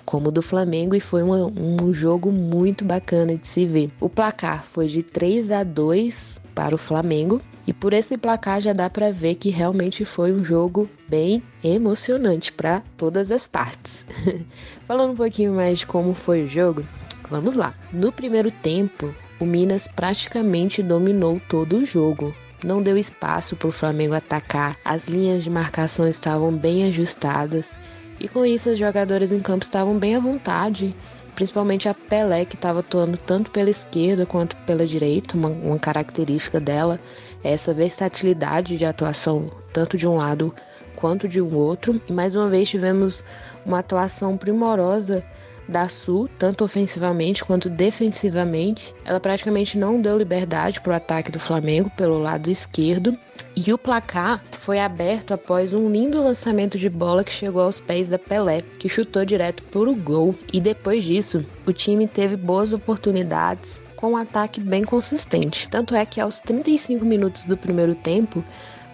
como 0.05 0.31
do 0.31 0.42
Flamengo, 0.42 0.94
e 0.94 1.01
foi 1.01 1.22
uma, 1.22 1.46
um 1.46 1.92
jogo 1.92 2.31
muito 2.31 2.85
bacana 2.85 3.37
de 3.37 3.46
se 3.46 3.66
ver. 3.66 3.90
O 4.01 4.09
placar 4.09 4.64
foi 4.64 4.87
de 4.87 5.03
3 5.03 5.51
a 5.51 5.64
2 5.64 6.40
para 6.55 6.75
o 6.75 6.79
Flamengo, 6.79 7.40
e 7.66 7.72
por 7.72 7.92
esse 7.92 8.16
placar 8.16 8.61
já 8.61 8.72
dá 8.72 8.90
para 8.90 9.12
ver 9.12 9.37
que 9.37 9.48
realmente 9.48 10.05
foi 10.05 10.33
um 10.33 10.44
jogo 10.44 10.88
bem 11.09 11.42
emocionante 11.62 12.53
para 12.53 12.83
todas 12.96 13.31
as 13.31 13.46
partes. 13.46 14.05
Falando 14.87 15.12
um 15.12 15.16
pouquinho 15.16 15.55
mais 15.55 15.81
de 15.81 15.87
como 15.87 16.14
foi 16.14 16.44
o 16.44 16.48
jogo, 16.48 16.85
vamos 17.31 17.55
lá. 17.55 17.75
No 17.92 18.11
primeiro 18.11 18.51
tempo, 18.51 19.14
o 19.42 19.46
Minas 19.46 19.88
praticamente 19.88 20.85
dominou 20.85 21.40
todo 21.48 21.78
o 21.78 21.85
jogo. 21.85 22.33
Não 22.62 22.81
deu 22.81 22.96
espaço 22.96 23.57
para 23.57 23.68
o 23.68 23.72
Flamengo 23.72 24.14
atacar, 24.14 24.76
as 24.85 25.09
linhas 25.09 25.42
de 25.42 25.50
marcação 25.50 26.07
estavam 26.07 26.57
bem 26.57 26.85
ajustadas 26.85 27.76
e 28.20 28.28
com 28.28 28.46
isso 28.46 28.70
as 28.70 28.78
jogadoras 28.78 29.33
em 29.33 29.40
campo 29.40 29.64
estavam 29.64 29.98
bem 29.98 30.14
à 30.14 30.20
vontade, 30.20 30.94
principalmente 31.35 31.88
a 31.88 31.94
Pelé 31.94 32.44
que 32.44 32.55
estava 32.55 32.78
atuando 32.78 33.16
tanto 33.16 33.50
pela 33.50 33.68
esquerda 33.68 34.24
quanto 34.24 34.55
pela 34.59 34.87
direita, 34.87 35.37
uma, 35.37 35.48
uma 35.48 35.78
característica 35.78 36.61
dela 36.61 37.00
é 37.42 37.52
essa 37.52 37.74
versatilidade 37.74 38.78
de 38.78 38.85
atuação 38.85 39.50
tanto 39.72 39.96
de 39.96 40.07
um 40.07 40.16
lado 40.16 40.55
quanto 40.94 41.26
de 41.26 41.40
um 41.40 41.57
outro. 41.57 42.00
E 42.09 42.12
mais 42.12 42.37
uma 42.37 42.48
vez 42.48 42.68
tivemos 42.68 43.24
uma 43.66 43.81
atuação 43.81 44.37
primorosa 44.37 45.24
da 45.68 45.88
Sul, 45.88 46.29
tanto 46.38 46.64
ofensivamente 46.64 47.44
quanto 47.44 47.70
defensivamente. 47.70 48.94
Ela 49.05 49.20
praticamente 49.20 49.79
não 49.79 50.01
deu 50.01 50.18
liberdade 50.18 50.81
para 50.81 50.92
o 50.92 50.96
ataque 50.96 51.31
do 51.31 51.38
Flamengo 51.38 51.90
pelo 51.96 52.18
lado 52.18 52.51
esquerdo. 52.51 53.16
E 53.55 53.72
o 53.72 53.79
placar 53.79 54.42
foi 54.53 54.79
aberto 54.79 55.33
após 55.33 55.75
um 55.75 55.90
lindo 55.90 56.22
lançamento 56.22 56.79
de 56.79 56.88
bola 56.88 57.25
que 57.25 57.33
chegou 57.33 57.62
aos 57.62 57.81
pés 57.81 58.09
da 58.09 58.18
Pelé, 58.18 58.62
que 58.79 58.88
chutou 58.88 59.25
direto 59.25 59.62
para 59.64 59.90
o 59.90 59.94
gol. 59.94 60.35
E 60.53 60.61
depois 60.61 61.05
disso, 61.05 61.44
o 61.66 61.72
time 61.72 62.09
teve 62.09 62.37
boas 62.37 62.72
oportunidades 62.72 63.83
com 63.96 64.12
um 64.12 64.16
ataque 64.16 64.61
bem 64.61 64.83
consistente. 64.83 65.68
Tanto 65.68 65.94
é 65.94 66.05
que 66.05 66.20
aos 66.20 66.40
35 66.40 67.05
minutos 67.05 67.46
do 67.46 67.57
primeiro 67.57 67.94
tempo, 67.94 68.44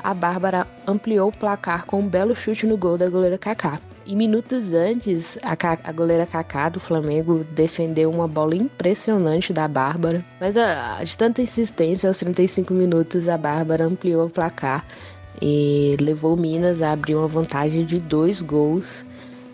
a 0.02 0.12
Bárbara 0.12 0.66
ampliou 0.86 1.28
o 1.28 1.36
placar 1.36 1.86
com 1.86 2.00
um 2.00 2.08
belo 2.08 2.34
chute 2.34 2.66
no 2.66 2.76
gol 2.76 2.98
da 2.98 3.08
goleira 3.08 3.38
Kaká. 3.38 3.80
E 4.08 4.16
minutos 4.16 4.72
antes, 4.72 5.36
a, 5.42 5.54
a 5.84 5.92
goleira 5.92 6.24
Kaká 6.24 6.70
do 6.70 6.80
Flamengo 6.80 7.44
defendeu 7.50 8.10
uma 8.10 8.26
bola 8.26 8.56
impressionante 8.56 9.52
da 9.52 9.68
Bárbara. 9.68 10.24
Mas 10.40 10.56
a, 10.56 11.04
de 11.04 11.18
tanta 11.18 11.42
insistência, 11.42 12.08
aos 12.08 12.16
35 12.16 12.72
minutos, 12.72 13.28
a 13.28 13.36
Bárbara 13.36 13.84
ampliou 13.84 14.24
o 14.24 14.30
placar 14.30 14.82
e 15.42 15.94
levou 16.00 16.38
Minas 16.38 16.80
a 16.80 16.92
abrir 16.92 17.16
uma 17.16 17.28
vantagem 17.28 17.84
de 17.84 18.00
dois 18.00 18.40
gols 18.40 19.04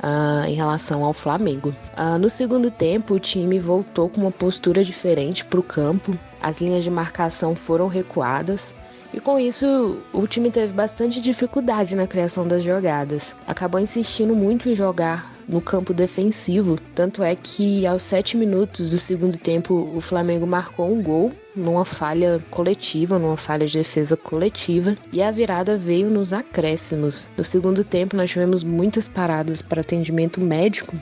Uh, 0.05 0.45
em 0.47 0.55
relação 0.55 1.03
ao 1.03 1.15
Flamengo. 1.15 1.73
Uh, 1.97 2.19
no 2.19 2.29
segundo 2.29 2.71
tempo, 2.71 3.15
o 3.15 3.19
time 3.19 3.59
voltou 3.59 4.11
com 4.11 4.21
uma 4.21 4.31
postura 4.31 4.85
diferente 4.85 5.47
para 5.47 5.59
o 5.59 5.63
campo, 5.63 6.15
as 6.43 6.61
linhas 6.61 6.85
de 6.85 6.91
marcação 6.91 7.55
foram 7.57 7.89
recuadas 7.89 8.75
e 9.15 9.21
com 9.21 9.39
isso, 9.39 9.99
o 10.13 10.27
time 10.27 10.51
teve 10.51 10.73
bastante 10.73 11.21
dificuldade 11.21 11.95
na 11.95 12.05
criação 12.05 12.49
das 12.49 12.65
jogadas. 12.65 13.37
Acabou 13.47 13.81
insistindo 13.81 14.35
muito 14.35 14.69
em 14.69 14.75
jogar 14.75 15.33
no 15.49 15.61
campo 15.61 15.95
defensivo, 15.95 16.77
tanto 16.97 17.23
é 17.23 17.37
que 17.37 17.87
aos 17.87 18.03
sete 18.03 18.37
minutos 18.37 18.91
do 18.91 18.99
segundo 18.99 19.39
tempo 19.39 19.89
o 19.95 20.01
Flamengo 20.01 20.47
marcou 20.47 20.91
um 20.91 21.01
gol 21.01 21.33
numa 21.55 21.85
falha 21.85 22.43
coletiva, 22.51 23.17
numa 23.17 23.37
falha 23.37 23.67
de 23.67 23.79
defesa 23.79 24.17
coletiva, 24.17 24.97
e 25.13 25.23
a 25.23 25.31
virada 25.31 25.79
veio 25.79 26.11
nos 26.11 26.33
acréscimos. 26.33 27.29
No 27.37 27.45
segundo 27.45 27.85
tempo 27.85 28.17
nós 28.17 28.31
tivemos 28.31 28.65
muitas 28.65 29.09
paradas 29.09 29.63
para 29.63 29.83
atendimento 29.83 30.41
médico 30.41 30.97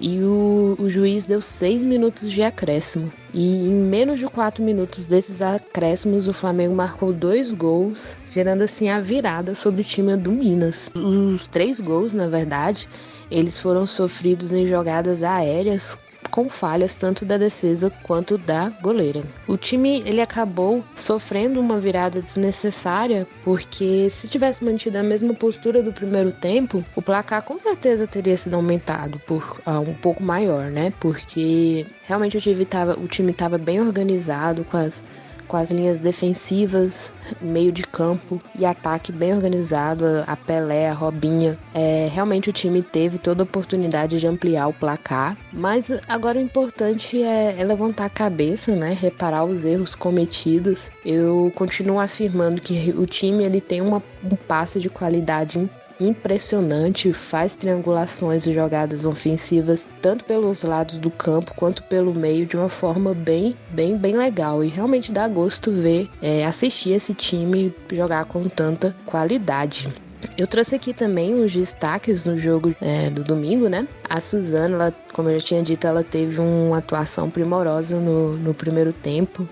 e 0.00 0.20
o, 0.22 0.76
o 0.78 0.88
juiz 0.88 1.24
deu 1.26 1.42
seis 1.42 1.82
minutos 1.82 2.30
de 2.30 2.42
acréscimo. 2.42 3.12
E 3.34 3.68
em 3.68 3.72
menos 3.72 4.18
de 4.18 4.26
quatro 4.26 4.62
minutos 4.62 5.06
desses 5.06 5.42
acréscimos, 5.42 6.28
o 6.28 6.32
Flamengo 6.32 6.74
marcou 6.74 7.12
dois 7.12 7.52
gols, 7.52 8.16
gerando 8.32 8.62
assim 8.62 8.88
a 8.88 9.00
virada 9.00 9.54
sobre 9.54 9.80
o 9.80 9.84
time 9.84 10.16
do 10.16 10.30
Minas. 10.30 10.90
Os 10.94 11.48
três 11.48 11.80
gols, 11.80 12.14
na 12.14 12.28
verdade, 12.28 12.88
eles 13.30 13.58
foram 13.58 13.86
sofridos 13.86 14.52
em 14.52 14.66
jogadas 14.66 15.22
aéreas 15.22 15.98
com 16.38 16.48
falhas 16.48 16.94
tanto 16.94 17.24
da 17.24 17.36
defesa 17.36 17.90
quanto 18.04 18.38
da 18.38 18.68
goleira. 18.80 19.24
O 19.48 19.56
time 19.56 20.04
ele 20.06 20.20
acabou 20.20 20.84
sofrendo 20.94 21.58
uma 21.58 21.80
virada 21.80 22.22
desnecessária 22.22 23.26
porque 23.42 24.08
se 24.08 24.28
tivesse 24.28 24.64
mantido 24.64 24.98
a 24.98 25.02
mesma 25.02 25.34
postura 25.34 25.82
do 25.82 25.92
primeiro 25.92 26.30
tempo, 26.30 26.84
o 26.94 27.02
placar 27.02 27.42
com 27.42 27.58
certeza 27.58 28.06
teria 28.06 28.36
sido 28.36 28.54
aumentado 28.54 29.20
por 29.26 29.60
uh, 29.66 29.80
um 29.80 29.94
pouco 29.94 30.22
maior, 30.22 30.70
né? 30.70 30.92
Porque 31.00 31.84
realmente 32.06 32.38
o 32.38 33.08
time 33.08 33.32
estava 33.32 33.58
bem 33.58 33.80
organizado 33.80 34.62
com 34.62 34.76
as 34.76 35.02
com 35.48 35.56
as 35.56 35.70
linhas 35.70 35.98
defensivas, 35.98 37.10
meio 37.40 37.72
de 37.72 37.82
campo 37.82 38.40
e 38.56 38.64
ataque 38.64 39.10
bem 39.10 39.34
organizado, 39.34 40.04
a 40.26 40.36
Pelé, 40.36 40.88
a 40.88 40.92
Robinha. 40.92 41.58
É, 41.74 42.08
realmente 42.12 42.50
o 42.50 42.52
time 42.52 42.82
teve 42.82 43.18
toda 43.18 43.42
a 43.42 43.44
oportunidade 43.44 44.20
de 44.20 44.26
ampliar 44.26 44.68
o 44.68 44.72
placar, 44.72 45.36
mas 45.52 45.90
agora 46.06 46.38
o 46.38 46.42
importante 46.42 47.22
é, 47.22 47.58
é 47.58 47.64
levantar 47.64 48.04
a 48.04 48.10
cabeça, 48.10 48.76
né, 48.76 48.96
reparar 48.98 49.44
os 49.44 49.64
erros 49.64 49.94
cometidos. 49.94 50.90
Eu 51.04 51.50
continuo 51.54 51.98
afirmando 51.98 52.60
que 52.60 52.94
o 52.96 53.06
time 53.06 53.44
ele 53.44 53.60
tem 53.60 53.80
uma, 53.80 54.02
um 54.22 54.36
passe 54.36 54.78
de 54.78 54.90
qualidade 54.90 55.58
impressionante, 56.00 57.12
faz 57.12 57.54
triangulações 57.54 58.46
e 58.46 58.52
jogadas 58.52 59.04
ofensivas 59.04 59.88
tanto 60.00 60.24
pelos 60.24 60.62
lados 60.62 60.98
do 60.98 61.10
campo 61.10 61.54
quanto 61.54 61.82
pelo 61.84 62.14
meio 62.14 62.46
de 62.46 62.56
uma 62.56 62.68
forma 62.68 63.14
bem, 63.14 63.56
bem, 63.70 63.96
bem 63.96 64.16
legal 64.16 64.62
e 64.62 64.68
realmente 64.68 65.12
dá 65.12 65.26
gosto 65.26 65.70
ver, 65.70 66.08
é, 66.22 66.44
assistir 66.44 66.90
esse 66.90 67.14
time 67.14 67.74
jogar 67.92 68.24
com 68.26 68.48
tanta 68.48 68.94
qualidade. 69.06 69.92
Eu 70.36 70.46
trouxe 70.46 70.74
aqui 70.74 70.92
também 70.92 71.34
os 71.40 71.52
destaques 71.52 72.24
no 72.24 72.36
jogo 72.38 72.74
é, 72.80 73.10
do 73.10 73.22
domingo, 73.22 73.68
né? 73.68 73.86
A 74.08 74.20
Suzana, 74.20 74.74
ela, 74.74 74.94
como 75.12 75.28
eu 75.28 75.38
já 75.38 75.46
tinha 75.46 75.62
dito, 75.62 75.86
ela 75.86 76.02
teve 76.02 76.40
uma 76.40 76.78
atuação 76.78 77.30
primorosa 77.30 77.98
no, 77.98 78.36
no 78.36 78.54
primeiro 78.54 78.92
tempo. 78.92 79.48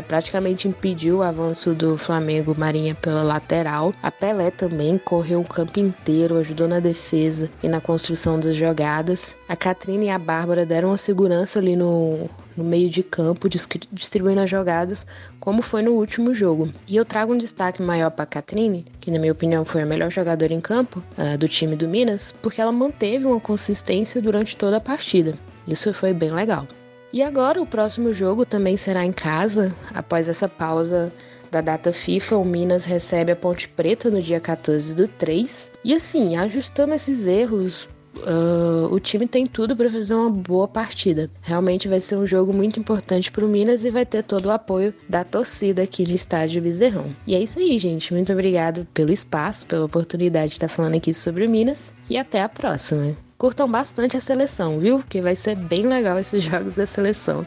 Praticamente 0.00 0.68
impediu 0.68 1.18
o 1.18 1.22
avanço 1.22 1.74
do 1.74 1.98
Flamengo 1.98 2.54
Marinha 2.56 2.94
pela 2.94 3.22
lateral. 3.22 3.92
A 4.02 4.10
Pelé 4.10 4.50
também 4.50 4.96
correu 4.96 5.40
o 5.40 5.48
campo 5.48 5.80
inteiro, 5.80 6.38
ajudou 6.38 6.68
na 6.68 6.80
defesa 6.80 7.50
e 7.62 7.68
na 7.68 7.80
construção 7.80 8.38
das 8.38 8.56
jogadas. 8.56 9.34
A 9.48 9.56
Catrina 9.56 10.04
e 10.04 10.10
a 10.10 10.18
Bárbara 10.18 10.64
deram 10.64 10.90
uma 10.90 10.96
segurança 10.96 11.58
ali 11.58 11.76
no, 11.76 12.30
no 12.56 12.64
meio 12.64 12.88
de 12.88 13.02
campo, 13.02 13.48
distribuindo 13.48 14.40
as 14.40 14.48
jogadas, 14.48 15.06
como 15.40 15.62
foi 15.62 15.82
no 15.82 15.92
último 15.92 16.34
jogo. 16.34 16.70
E 16.86 16.96
eu 16.96 17.04
trago 17.04 17.34
um 17.34 17.38
destaque 17.38 17.82
maior 17.82 18.10
para 18.10 18.24
a 18.24 18.26
Catrine, 18.26 18.86
que 19.00 19.10
na 19.10 19.18
minha 19.18 19.32
opinião 19.32 19.64
foi 19.64 19.82
a 19.82 19.86
melhor 19.86 20.10
jogadora 20.10 20.52
em 20.52 20.60
campo 20.60 21.02
uh, 21.18 21.36
do 21.36 21.48
time 21.48 21.76
do 21.76 21.88
Minas, 21.88 22.34
porque 22.40 22.60
ela 22.60 22.72
manteve 22.72 23.26
uma 23.26 23.40
consistência 23.40 24.22
durante 24.22 24.56
toda 24.56 24.76
a 24.76 24.80
partida. 24.80 25.34
Isso 25.66 25.92
foi 25.92 26.12
bem 26.12 26.30
legal. 26.30 26.66
E 27.12 27.22
agora 27.22 27.60
o 27.60 27.66
próximo 27.66 28.12
jogo 28.12 28.46
também 28.46 28.76
será 28.76 29.04
em 29.04 29.12
casa, 29.12 29.74
após 29.92 30.28
essa 30.28 30.48
pausa 30.48 31.12
da 31.50 31.60
data 31.60 31.92
FIFA, 31.92 32.38
o 32.38 32.44
Minas 32.44 32.86
recebe 32.86 33.30
a 33.30 33.36
Ponte 33.36 33.68
Preta 33.68 34.08
no 34.08 34.22
dia 34.22 34.40
14 34.40 34.94
do 34.94 35.06
3. 35.06 35.70
E 35.84 35.92
assim, 35.92 36.36
ajustando 36.36 36.94
esses 36.94 37.26
erros, 37.26 37.88
Uh, 38.14 38.92
o 38.92 39.00
time 39.00 39.26
tem 39.26 39.46
tudo 39.46 39.74
para 39.74 39.90
fazer 39.90 40.14
uma 40.14 40.28
boa 40.28 40.68
partida. 40.68 41.30
Realmente 41.40 41.88
vai 41.88 41.98
ser 41.98 42.16
um 42.16 42.26
jogo 42.26 42.52
muito 42.52 42.78
importante 42.78 43.32
para 43.32 43.42
o 43.42 43.48
Minas 43.48 43.86
e 43.86 43.90
vai 43.90 44.04
ter 44.04 44.22
todo 44.22 44.46
o 44.46 44.50
apoio 44.50 44.92
da 45.08 45.24
torcida 45.24 45.82
aqui 45.82 46.06
no 46.06 46.14
estádio 46.14 46.60
Bezerrão. 46.60 47.06
E 47.26 47.34
é 47.34 47.40
isso 47.40 47.58
aí, 47.58 47.78
gente. 47.78 48.12
Muito 48.12 48.30
obrigado 48.30 48.86
pelo 48.92 49.10
espaço, 49.10 49.66
pela 49.66 49.86
oportunidade 49.86 50.48
de 50.48 50.54
estar 50.56 50.68
falando 50.68 50.96
aqui 50.96 51.14
sobre 51.14 51.46
o 51.46 51.50
Minas 51.50 51.94
e 52.08 52.18
até 52.18 52.42
a 52.42 52.50
próxima. 52.50 53.16
Curtam 53.42 53.68
bastante 53.68 54.16
a 54.16 54.20
seleção, 54.20 54.78
viu? 54.78 55.02
Que 55.08 55.20
vai 55.20 55.34
ser 55.34 55.56
bem 55.56 55.84
legal 55.84 56.16
esses 56.16 56.40
jogos 56.46 56.74
da 56.74 56.86
seleção. 56.86 57.44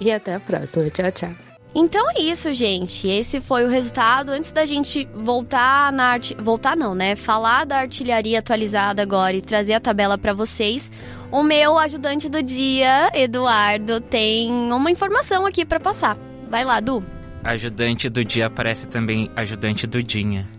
E 0.00 0.10
até 0.10 0.34
a 0.34 0.40
próxima. 0.40 0.90
Tchau, 0.90 1.12
tchau. 1.12 1.30
Então 1.72 2.10
é 2.10 2.20
isso, 2.20 2.52
gente. 2.52 3.06
Esse 3.06 3.40
foi 3.40 3.64
o 3.64 3.68
resultado. 3.68 4.30
Antes 4.30 4.50
da 4.50 4.66
gente 4.66 5.08
voltar 5.14 5.92
na 5.92 6.06
arte, 6.06 6.34
voltar 6.40 6.76
não, 6.76 6.92
né? 6.92 7.14
Falar 7.14 7.64
da 7.66 7.76
artilharia 7.76 8.40
atualizada 8.40 9.00
agora 9.00 9.36
e 9.36 9.40
trazer 9.40 9.74
a 9.74 9.80
tabela 9.80 10.18
para 10.18 10.34
vocês. 10.34 10.90
O 11.30 11.44
meu 11.44 11.78
ajudante 11.78 12.28
do 12.28 12.42
dia, 12.42 13.08
Eduardo, 13.14 14.00
tem 14.00 14.50
uma 14.50 14.90
informação 14.90 15.46
aqui 15.46 15.64
para 15.64 15.78
passar. 15.78 16.18
Vai 16.50 16.64
lá, 16.64 16.80
Du. 16.80 17.00
Ajudante 17.44 18.08
do 18.08 18.24
dia 18.24 18.50
parece 18.50 18.88
também 18.88 19.30
ajudante 19.36 19.86
do 19.86 20.02
Dinha. 20.02 20.57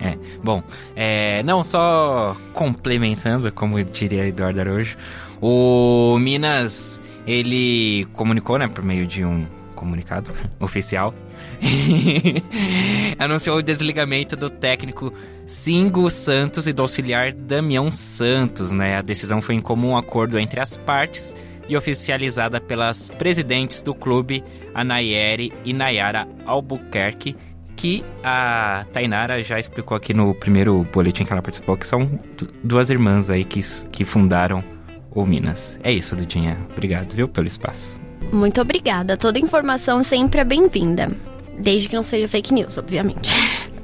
É, 0.00 0.18
bom, 0.42 0.62
é, 0.96 1.42
não 1.42 1.62
só 1.64 2.36
complementando, 2.52 3.50
como 3.52 3.82
diria 3.82 4.26
Eduardo 4.26 4.60
Araújo, 4.60 4.96
o 5.40 6.18
Minas, 6.18 7.00
ele 7.26 8.06
comunicou, 8.12 8.58
né, 8.58 8.68
por 8.68 8.84
meio 8.84 9.06
de 9.06 9.24
um 9.24 9.46
comunicado 9.74 10.32
oficial, 10.60 11.14
anunciou 13.18 13.58
o 13.58 13.62
desligamento 13.62 14.36
do 14.36 14.48
técnico 14.48 15.12
Singo 15.46 16.10
Santos 16.10 16.66
e 16.66 16.72
do 16.72 16.82
auxiliar 16.82 17.32
Damião 17.32 17.90
Santos. 17.90 18.72
Né? 18.72 18.96
A 18.96 19.02
decisão 19.02 19.42
foi 19.42 19.54
em 19.54 19.60
comum 19.60 19.96
acordo 19.96 20.38
entre 20.38 20.60
as 20.60 20.76
partes 20.76 21.34
e 21.68 21.76
oficializada 21.76 22.60
pelas 22.60 23.10
presidentes 23.10 23.82
do 23.82 23.94
clube, 23.94 24.44
Anayeri 24.74 25.52
e 25.64 25.72
Nayara 25.72 26.28
Albuquerque, 26.44 27.36
que 27.84 28.02
a 28.22 28.86
Tainara 28.94 29.42
já 29.42 29.60
explicou 29.60 29.94
aqui 29.94 30.14
no 30.14 30.34
primeiro 30.34 30.86
boletim 30.90 31.22
que 31.22 31.30
ela 31.34 31.42
participou, 31.42 31.76
que 31.76 31.86
são 31.86 32.10
duas 32.62 32.88
irmãs 32.88 33.28
aí 33.28 33.44
que, 33.44 33.60
que 33.92 34.06
fundaram 34.06 34.64
o 35.10 35.26
Minas. 35.26 35.78
É 35.82 35.92
isso, 35.92 36.16
Dudinha. 36.16 36.58
Obrigado, 36.72 37.12
viu, 37.12 37.28
pelo 37.28 37.46
espaço. 37.46 38.00
Muito 38.32 38.58
obrigada. 38.58 39.18
Toda 39.18 39.38
informação 39.38 40.02
sempre 40.02 40.40
é 40.40 40.44
bem-vinda. 40.44 41.12
Desde 41.58 41.90
que 41.90 41.94
não 41.94 42.02
seja 42.02 42.26
fake 42.26 42.54
news, 42.54 42.78
obviamente. 42.78 43.30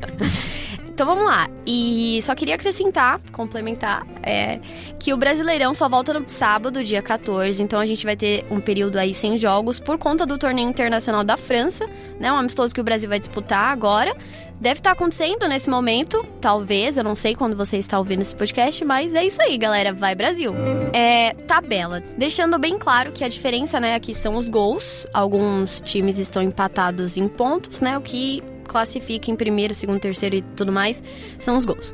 Então 1.00 1.14
vamos 1.14 1.24
lá. 1.24 1.48
E 1.66 2.20
só 2.20 2.34
queria 2.34 2.56
acrescentar, 2.56 3.22
complementar, 3.32 4.06
é, 4.22 4.60
que 4.98 5.14
o 5.14 5.16
Brasileirão 5.16 5.72
só 5.72 5.88
volta 5.88 6.12
no 6.12 6.28
sábado, 6.28 6.84
dia 6.84 7.00
14. 7.00 7.62
Então 7.62 7.80
a 7.80 7.86
gente 7.86 8.04
vai 8.04 8.14
ter 8.14 8.44
um 8.50 8.60
período 8.60 8.98
aí 8.98 9.14
sem 9.14 9.38
jogos 9.38 9.80
por 9.80 9.96
conta 9.96 10.26
do 10.26 10.36
torneio 10.36 10.68
internacional 10.68 11.24
da 11.24 11.38
França, 11.38 11.88
né? 12.20 12.30
Um 12.30 12.36
amistoso 12.36 12.74
que 12.74 12.82
o 12.82 12.84
Brasil 12.84 13.08
vai 13.08 13.18
disputar 13.18 13.72
agora. 13.72 14.14
Deve 14.60 14.80
estar 14.80 14.90
acontecendo 14.90 15.48
nesse 15.48 15.70
momento, 15.70 16.22
talvez, 16.38 16.98
eu 16.98 17.02
não 17.02 17.14
sei 17.14 17.34
quando 17.34 17.56
você 17.56 17.78
está 17.78 17.98
ouvindo 17.98 18.20
esse 18.20 18.34
podcast, 18.34 18.84
mas 18.84 19.14
é 19.14 19.24
isso 19.24 19.40
aí, 19.40 19.56
galera. 19.56 19.94
Vai 19.94 20.14
Brasil. 20.14 20.52
É, 20.92 21.32
tabela. 21.32 22.02
Deixando 22.18 22.58
bem 22.58 22.76
claro 22.76 23.10
que 23.10 23.24
a 23.24 23.28
diferença, 23.28 23.80
né, 23.80 23.94
aqui 23.94 24.14
são 24.14 24.34
os 24.34 24.50
gols. 24.50 25.06
Alguns 25.14 25.80
times 25.80 26.18
estão 26.18 26.42
empatados 26.42 27.16
em 27.16 27.26
pontos, 27.26 27.80
né? 27.80 27.96
O 27.96 28.02
que 28.02 28.42
classifica 28.70 29.30
em 29.30 29.36
primeiro, 29.36 29.74
segundo, 29.74 30.00
terceiro 30.00 30.36
e 30.36 30.42
tudo 30.42 30.72
mais, 30.72 31.02
são 31.38 31.56
os 31.56 31.64
gols. 31.64 31.92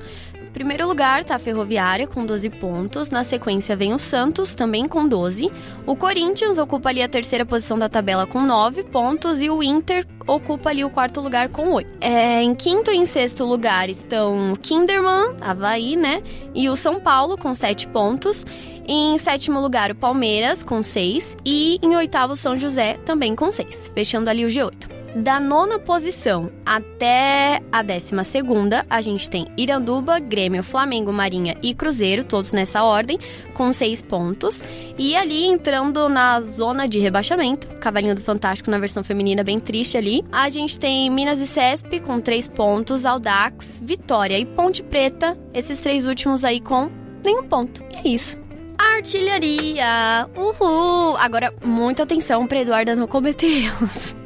Primeiro 0.57 0.89
lugar 0.89 1.21
está 1.21 1.37
a 1.37 1.39
Ferroviária 1.39 2.07
com 2.07 2.25
12 2.25 2.49
pontos, 2.49 3.11
na 3.11 3.25
sequência 3.25 3.77
vem 3.77 3.93
o 3.93 3.99
Santos 3.99 4.55
também 4.55 4.87
com 4.87 5.07
12. 5.07 5.53
O 5.85 5.95
Corinthians 5.95 6.57
ocupa 6.57 6.89
ali 6.89 7.03
a 7.03 7.09
terceira 7.09 7.45
posição 7.45 7.79
da 7.79 7.91
tabela 7.91 8.27
com 8.27 8.41
9 8.41 8.85
pontos 8.85 9.43
e 9.43 9.51
o 9.51 9.63
Inter 9.63 10.07
ocupa 10.27 10.71
ali 10.71 10.83
o 10.83 10.89
quarto 10.89 11.21
lugar 11.21 11.51
com 11.51 11.73
8. 11.73 11.99
É, 12.01 12.43
em 12.43 12.55
quinto 12.55 12.91
e 12.91 12.97
em 12.97 13.05
sexto 13.05 13.45
lugar 13.45 13.91
estão 13.91 14.55
Kinderman, 14.63 15.37
Havaí, 15.43 15.95
né? 15.95 16.23
E 16.55 16.71
o 16.71 16.75
São 16.75 16.99
Paulo 16.99 17.37
com 17.37 17.55
7 17.55 17.87
pontos. 17.89 18.43
Em 18.89 19.19
sétimo 19.19 19.61
lugar, 19.61 19.91
o 19.91 19.95
Palmeiras, 19.95 20.65
com 20.65 20.83
6. 20.83 21.37
E 21.45 21.79
em 21.83 21.95
oitavo, 21.97 22.35
São 22.35 22.57
José, 22.57 22.95
também 23.05 23.37
com 23.37 23.53
6. 23.53 23.93
Fechando 23.95 24.31
ali 24.31 24.47
o 24.47 24.49
G8. 24.49 24.96
Da 25.17 25.41
nona 25.41 25.79
posição 25.79 26.51
até 26.65 27.63
a 27.73 27.81
décima 27.81 28.23
segunda, 28.23 28.85
a 28.91 29.01
gente 29.01 29.31
tem 29.31 29.47
Iranduba, 29.57 30.19
Grêmio, 30.19 30.63
Flamengo, 30.63 31.11
Marinha 31.11 31.57
e 31.63 31.73
Cruzeiro, 31.73 32.23
todos 32.23 32.53
nessa 32.53 32.83
ordem, 32.85 33.19
com 33.55 33.73
seis 33.73 34.03
pontos. 34.03 34.63
E 34.99 35.17
ali, 35.17 35.47
entrando 35.47 36.07
na 36.11 36.39
zona 36.43 36.87
de 36.87 36.99
rebaixamento, 36.99 37.67
Cavalinho 37.77 38.15
do 38.15 38.21
Fantástico 38.21 38.71
na 38.71 38.77
versão 38.77 39.03
feminina, 39.03 39.43
bem 39.43 39.59
triste 39.59 39.97
ali, 39.97 40.23
a 40.31 40.51
gente 40.51 40.79
tem 40.79 41.09
Minas 41.09 41.41
e 41.41 41.47
Cesp 41.47 41.99
com 42.01 42.21
três 42.21 42.47
pontos, 42.47 43.07
Aldax, 43.07 43.81
Vitória 43.83 44.39
e 44.39 44.45
Ponte 44.45 44.83
Preta, 44.83 45.35
esses 45.55 45.81
três 45.81 46.07
últimos 46.07 46.45
aí 46.45 46.61
com 46.61 46.91
nenhum 47.25 47.45
ponto. 47.45 47.83
E 47.91 48.07
é 48.07 48.13
isso. 48.13 48.37
Artilharia! 48.77 50.29
Uhul! 50.37 51.17
Agora, 51.17 51.55
muita 51.65 52.03
atenção 52.03 52.47
para 52.47 52.61
Eduarda 52.61 52.95
não 52.95 53.07
cometer 53.07 53.47
erros. 53.47 54.15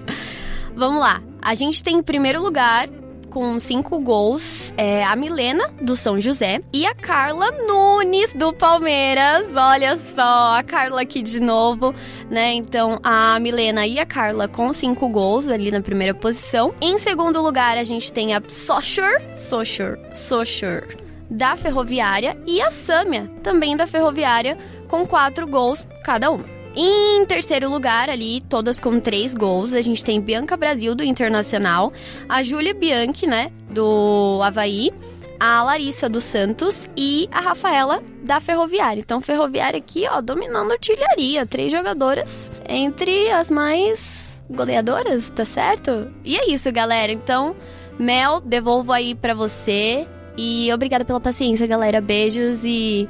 Vamos 0.81 1.03
lá. 1.03 1.23
A 1.43 1.55
gente 1.55 1.83
tem 1.83 1.99
em 1.99 2.03
primeiro 2.03 2.41
lugar 2.41 2.89
com 3.29 3.61
cinco 3.61 4.01
gols, 4.01 4.73
é 4.79 5.05
a 5.05 5.15
Milena, 5.15 5.69
do 5.79 5.95
São 5.95 6.19
José, 6.19 6.63
e 6.73 6.87
a 6.87 6.95
Carla 6.95 7.51
Nunes, 7.51 8.33
do 8.33 8.51
Palmeiras. 8.51 9.55
Olha 9.55 9.99
só, 9.99 10.55
a 10.55 10.63
Carla 10.63 11.03
aqui 11.03 11.21
de 11.21 11.39
novo, 11.39 11.95
né? 12.31 12.55
Então, 12.55 12.99
a 13.03 13.39
Milena 13.39 13.87
e 13.87 14.01
a 14.01 14.07
Carla 14.07 14.49
com 14.49 14.73
cinco 14.73 15.07
gols 15.11 15.51
ali 15.51 15.71
na 15.71 15.83
primeira 15.83 16.15
posição. 16.15 16.75
Em 16.81 16.97
segundo 16.97 17.43
lugar, 17.43 17.77
a 17.77 17.85
gente 17.85 18.11
tem 18.11 18.33
a 18.33 18.41
Socher, 18.49 19.37
Socher, 19.37 20.01
Socher, 20.15 20.97
da 21.29 21.59
Ferroviária, 21.59 22.39
e 22.47 22.63
a 22.63 22.71
Sâmia, 22.71 23.31
também 23.43 23.77
da 23.77 23.87
Ferroviária, 23.87 24.57
com 24.89 25.07
quatro 25.07 25.47
gols 25.47 25.87
cada 26.03 26.31
uma. 26.31 26.60
Em 26.75 27.25
terceiro 27.27 27.69
lugar, 27.69 28.09
ali, 28.09 28.41
todas 28.49 28.79
com 28.79 29.01
três 29.01 29.35
gols, 29.35 29.73
a 29.73 29.81
gente 29.81 30.05
tem 30.05 30.21
Bianca 30.21 30.57
Brasil, 30.57 30.95
do 30.95 31.03
Internacional, 31.03 31.93
a 32.29 32.43
Júlia 32.43 32.73
Bianchi, 32.73 33.27
né, 33.27 33.51
do 33.69 34.41
Havaí, 34.43 34.93
a 35.41 35.63
Larissa 35.63 36.09
do 36.09 36.21
Santos 36.21 36.89
e 36.97 37.29
a 37.33 37.41
Rafaela 37.41 38.03
da 38.23 38.39
Ferroviária. 38.39 39.01
Então, 39.01 39.21
Ferroviária 39.21 39.79
aqui, 39.79 40.07
ó, 40.07 40.21
dominando 40.21 40.73
artilharia. 40.73 41.47
Três 41.47 41.73
jogadoras 41.73 42.51
entre 42.69 43.31
as 43.31 43.51
mais 43.51 44.21
goleadoras, 44.51 45.31
tá 45.31 45.45
certo? 45.45 46.13
E 46.23 46.37
é 46.37 46.51
isso, 46.51 46.71
galera. 46.71 47.11
Então, 47.11 47.57
Mel, 47.99 48.41
devolvo 48.41 48.93
aí 48.93 49.15
para 49.15 49.35
você. 49.35 50.07
E 50.37 50.71
obrigada 50.73 51.05
pela 51.05 51.21
paciência, 51.21 51.67
galera. 51.67 52.01
Beijos 52.01 52.61
e 52.63 53.09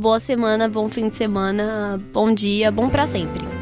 Boa 0.00 0.18
semana, 0.18 0.66
bom 0.66 0.88
fim 0.88 1.10
de 1.10 1.16
semana, 1.16 2.02
bom 2.10 2.32
dia, 2.32 2.70
bom 2.72 2.88
para 2.88 3.06
sempre. 3.06 3.59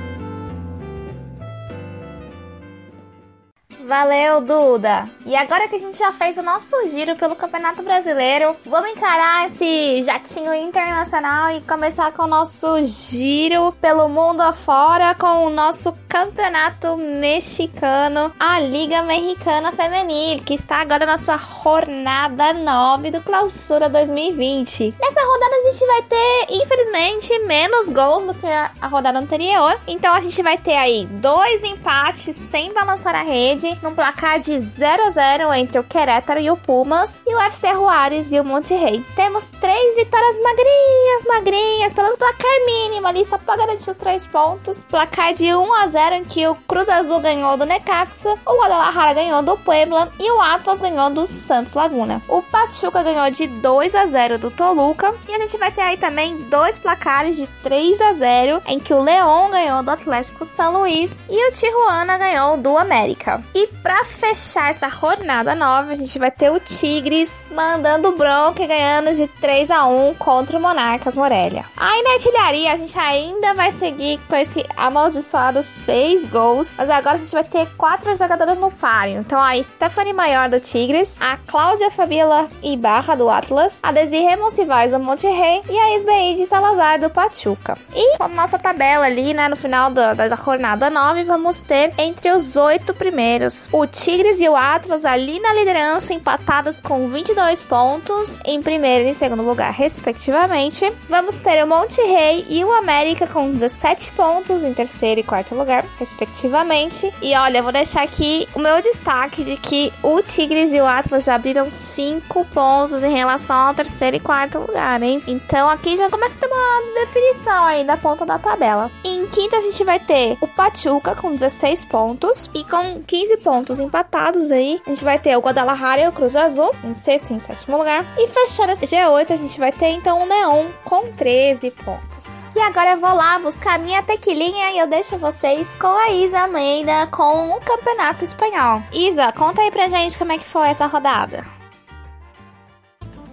Valeu, 3.89 4.43
Duda! 4.43 5.09
E 5.25 5.35
agora 5.35 5.67
que 5.67 5.77
a 5.77 5.79
gente 5.79 5.97
já 5.97 6.13
fez 6.13 6.37
o 6.37 6.43
nosso 6.43 6.77
giro 6.89 7.17
pelo 7.17 7.35
Campeonato 7.35 7.83
Brasileiro, 7.83 8.55
vamos 8.67 8.91
encarar 8.91 9.47
esse 9.47 10.03
jatinho 10.03 10.53
internacional 10.53 11.51
e 11.53 11.63
começar 11.63 12.13
com 12.13 12.25
o 12.25 12.27
nosso 12.27 12.85
giro 12.85 13.73
pelo 13.81 14.07
mundo 14.07 14.43
afora 14.43 15.15
com 15.15 15.47
o 15.47 15.49
nosso 15.49 15.95
Campeonato 16.07 16.99
Mexicano, 16.99 18.31
a 18.39 18.61
Liga 18.61 19.01
Mexicana 19.03 19.73
Feminil, 19.73 20.41
que 20.45 20.53
está 20.53 20.83
agora 20.83 21.07
na 21.07 21.17
sua 21.17 21.39
jornada 21.39 22.53
9 22.53 23.11
do 23.11 23.23
Clausura 23.23 23.89
2020. 23.89 24.95
Nessa 25.01 25.21
rodada 25.23 25.57
a 25.57 25.73
gente 25.73 25.87
vai 25.87 26.03
ter, 26.03 26.47
infelizmente, 26.51 27.39
menos 27.47 27.89
gols 27.89 28.27
do 28.27 28.35
que 28.35 28.47
a 28.47 28.87
rodada 28.87 29.19
anterior. 29.19 29.81
Então 29.87 30.13
a 30.13 30.21
gente 30.21 30.43
vai 30.43 30.59
ter 30.59 30.77
aí 30.77 31.07
dois 31.07 31.65
empates 31.65 32.37
sem 32.37 32.71
balançar 32.75 33.15
a 33.15 33.23
rede, 33.23 33.78
num 33.83 33.95
placar 33.95 34.39
de 34.39 34.59
0 34.59 35.07
a 35.07 35.11
0 35.11 35.53
entre 35.55 35.79
o 35.79 35.85
Querétaro 35.85 36.41
e 36.41 36.51
o 36.51 36.57
Pumas, 36.57 37.23
e 37.27 37.35
o 37.35 37.41
FC 37.41 37.73
Juárez 37.73 38.33
e 38.33 38.41
o 38.41 38.45
Monterrey. 38.45 39.05
Temos 39.15 39.51
três 39.61 39.95
vitórias 39.95 40.37
magrinhas, 40.43 41.25
magrinhas, 41.27 41.93
pelo 41.93 42.17
placar 42.17 42.67
mínimo 42.67 43.07
ali, 43.07 43.25
só 43.25 43.39
pra 43.39 43.57
garantir 43.57 43.91
os 43.91 43.97
três 43.97 44.27
pontos. 44.27 44.85
Placar 44.85 45.33
de 45.33 45.55
1 45.55 45.75
a 45.75 45.87
0 45.87 46.15
em 46.17 46.25
que 46.25 46.47
o 46.47 46.55
Cruz 46.55 46.89
Azul 46.89 47.21
ganhou 47.21 47.57
do 47.57 47.67
Necaxa, 47.67 48.35
o 48.47 48.61
Guadalajara 48.61 49.15
ganhou 49.15 49.43
do 49.43 49.57
Puebla 49.59 50.11
e 50.19 50.31
o 50.31 50.41
Atlas 50.41 50.81
ganhou 50.81 51.11
do 51.11 51.27
Santos 51.27 51.75
Laguna. 51.75 52.23
O 52.29 52.43
Pachuca 52.43 53.03
ganhou 53.03 53.31
de 53.31 53.47
2 53.47 53.95
a 53.95 54.07
0 54.07 54.39
do 54.39 54.51
Toluca, 54.51 55.15
e 55.29 55.35
a 55.35 55.39
gente 55.39 55.57
vai 55.57 55.71
ter 55.71 55.83
aí 55.83 55.97
também 55.97 56.37
dois 56.45 56.79
placares 56.79 57.37
de 57.37 57.47
3 57.63 58.01
a 58.01 58.13
0 58.13 58.63
em 58.67 58.79
que 58.81 58.93
o 58.93 59.03
León 59.03 59.51
ganhou 59.51 59.83
do 59.83 59.91
Atlético 59.91 60.45
São 60.45 60.79
Luís 60.79 61.21
e 61.29 61.49
o 61.49 61.53
Tijuana 61.53 62.19
ganhou 62.19 62.57
do 62.57 62.77
América. 62.77 63.43
E 63.55 63.68
para 63.83 64.05
fechar 64.05 64.71
essa 64.71 64.89
jornada 64.89 65.55
nova, 65.55 65.93
a 65.93 65.97
gente 65.97 66.19
vai 66.19 66.31
ter 66.31 66.51
o 66.51 66.61
Tigres 66.61 67.43
mandando 67.51 68.13
bronca 68.13 68.63
e 68.63 68.67
ganhando 68.67 69.15
de 69.15 69.27
3 69.27 69.71
a 69.71 69.87
1 69.87 70.15
contra 70.15 70.59
o 70.59 70.61
Monarcas 70.61 71.17
Morelia. 71.17 71.65
Aí 71.77 72.03
na 72.03 72.13
artilharia 72.13 72.73
a 72.73 72.77
gente 72.77 72.99
ainda 72.99 73.55
vai 73.55 73.71
seguir 73.71 74.19
com 74.29 74.37
esse 74.37 74.65
amaldiçoado 74.77 75.63
6 75.63 76.27
gols, 76.27 76.75
mas 76.77 76.91
agora 76.91 77.17
a 77.17 77.19
gente 77.19 77.33
vai 77.33 77.45
ter 77.45 77.67
quatro 77.77 78.17
jogadoras 78.17 78.59
no 78.59 78.71
páreo. 78.71 79.21
Então 79.21 79.41
a 79.41 79.61
Stephanie 79.63 80.13
Maior 80.13 80.49
do 80.49 80.61
Tigres, 80.61 81.17
a 81.21 81.37
Cláudia 81.37 81.91
Fabiola 81.91 82.49
Ibarra 82.63 83.17
do 83.17 83.29
Atlas, 83.29 83.77
a 83.83 83.93
Desirê 83.93 84.37
Monsivais 84.37 84.93
do 84.93 84.99
Monterrey 84.99 85.63
e 85.69 85.79
a 85.79 85.97
Isbeide 85.97 86.47
Salazar 86.47 87.01
do 87.01 87.11
Pachuca. 87.11 87.77
E 87.95 88.17
a 88.23 88.29
nossa 88.29 88.59
tabela 88.59 89.07
ali, 89.07 89.35
né, 89.35 89.49
no 89.49 89.57
final 89.57 89.91
da, 89.91 90.15
da 90.15 90.29
jornada 90.29 90.91
9, 90.91 91.25
vamos 91.25 91.59
ter 91.59 91.93
entre 91.99 92.31
os 92.31 92.57
oito 92.57 92.95
primeiros 92.95 93.58
o 93.73 93.87
Tigres 93.87 94.41
e 94.41 94.49
o 94.49 94.55
Atlas 94.55 95.05
ali 95.05 95.41
na 95.41 95.53
liderança, 95.53 96.15
empatados 96.15 96.81
com 96.81 97.09
22 97.09 97.63
pontos, 97.65 98.39
em 98.45 98.63
primeiro 98.63 99.09
e 99.09 99.15
segundo 99.15 99.43
lugar, 99.43 99.73
respectivamente. 99.73 100.93
Vamos 101.09 101.37
ter 101.37 101.65
o 101.65 101.67
Monterrey 101.67 102.47
e 102.49 102.65
o 102.65 102.73
América 102.73 103.27
com 103.27 103.51
17 103.51 104.13
pontos, 104.13 104.65
em 104.65 104.73
terceiro 104.73 105.21
e 105.21 105.25
quarto 105.25 105.55
lugar, 105.55 105.85
respectivamente. 105.99 107.13
E 107.21 107.35
olha, 107.35 107.63
vou 107.63 107.73
deixar 107.73 108.03
aqui 108.03 108.49
o 108.55 108.61
meu 108.61 108.81
destaque 108.81 109.43
de 109.43 109.57
que 109.57 109.93
o 110.03 110.23
Tigres 110.23 110.73
e 110.73 110.81
o 110.81 110.87
Atlas 110.87 111.25
já 111.25 111.35
abriram 111.35 111.69
5 111.69 112.45
pontos 112.47 113.03
em 113.03 113.13
relação 113.13 113.57
ao 113.57 113.75
terceiro 113.75 114.17
e 114.17 114.21
quarto 114.21 114.59
lugar, 114.59 115.03
hein? 115.03 115.23
Então 115.27 115.69
aqui 115.69 115.97
já 115.97 116.09
começa 116.09 116.37
a 116.37 116.41
ter 116.41 116.47
uma 116.47 117.01
definição 117.01 117.65
aí 117.65 117.85
da 117.85 117.97
ponta 117.97 118.25
da 118.25 118.39
tabela. 118.39 118.91
Em 119.05 119.27
quinta 119.27 119.57
a 119.57 119.61
gente 119.61 119.83
vai 119.83 119.99
ter 119.99 120.37
o 120.41 120.47
Pachuca 120.47 121.15
com 121.15 121.33
16 121.33 121.85
pontos 121.87 122.51
e 122.55 122.63
com 122.65 123.03
15 123.03 123.37
pontos 123.39 123.48
empatados 123.81 124.51
aí. 124.51 124.81
A 124.87 124.91
gente 124.91 125.05
vai 125.05 125.19
ter 125.19 125.37
o 125.37 125.41
Guadalajara 125.41 126.03
e 126.03 126.09
o 126.09 126.13
Cruz 126.13 126.37
Azul 126.37 126.75
em 126.85 126.95
sexto 126.95 127.31
e 127.31 127.35
em 127.35 127.41
sétimo 127.41 127.77
lugar. 127.77 128.05
E 128.19 128.27
fechando 128.29 128.73
esse 128.73 128.87
G8 128.87 129.31
a 129.31 129.37
gente 129.37 129.59
vai 129.59 129.73
ter 129.73 129.89
então 129.89 130.23
o 130.23 130.27
Neon 130.27 130.67
com 130.85 131.11
13 131.13 131.71
pontos. 131.71 132.45
E 132.55 132.61
agora 132.61 132.93
eu 132.93 133.01
vou 133.01 133.15
lá 133.15 133.39
buscar 133.39 133.79
minha 133.79 134.03
tequilinha 134.03 134.73
e 134.73 134.79
eu 134.79 134.87
deixo 134.87 135.17
vocês 135.19 135.75
com 135.75 135.87
a 135.87 136.11
Isa 136.11 136.41
Almeida 136.41 137.07
com 137.11 137.51
o 137.51 137.61
Campeonato 137.61 138.25
Espanhol. 138.25 138.83
Isa, 138.93 139.33
conta 139.33 139.63
aí 139.63 139.71
pra 139.71 139.89
gente 139.89 140.19
como 140.19 140.33
é 140.33 140.39
que 140.39 140.45
foi 140.45 140.69
essa 140.69 140.87
rodada. 140.87 141.58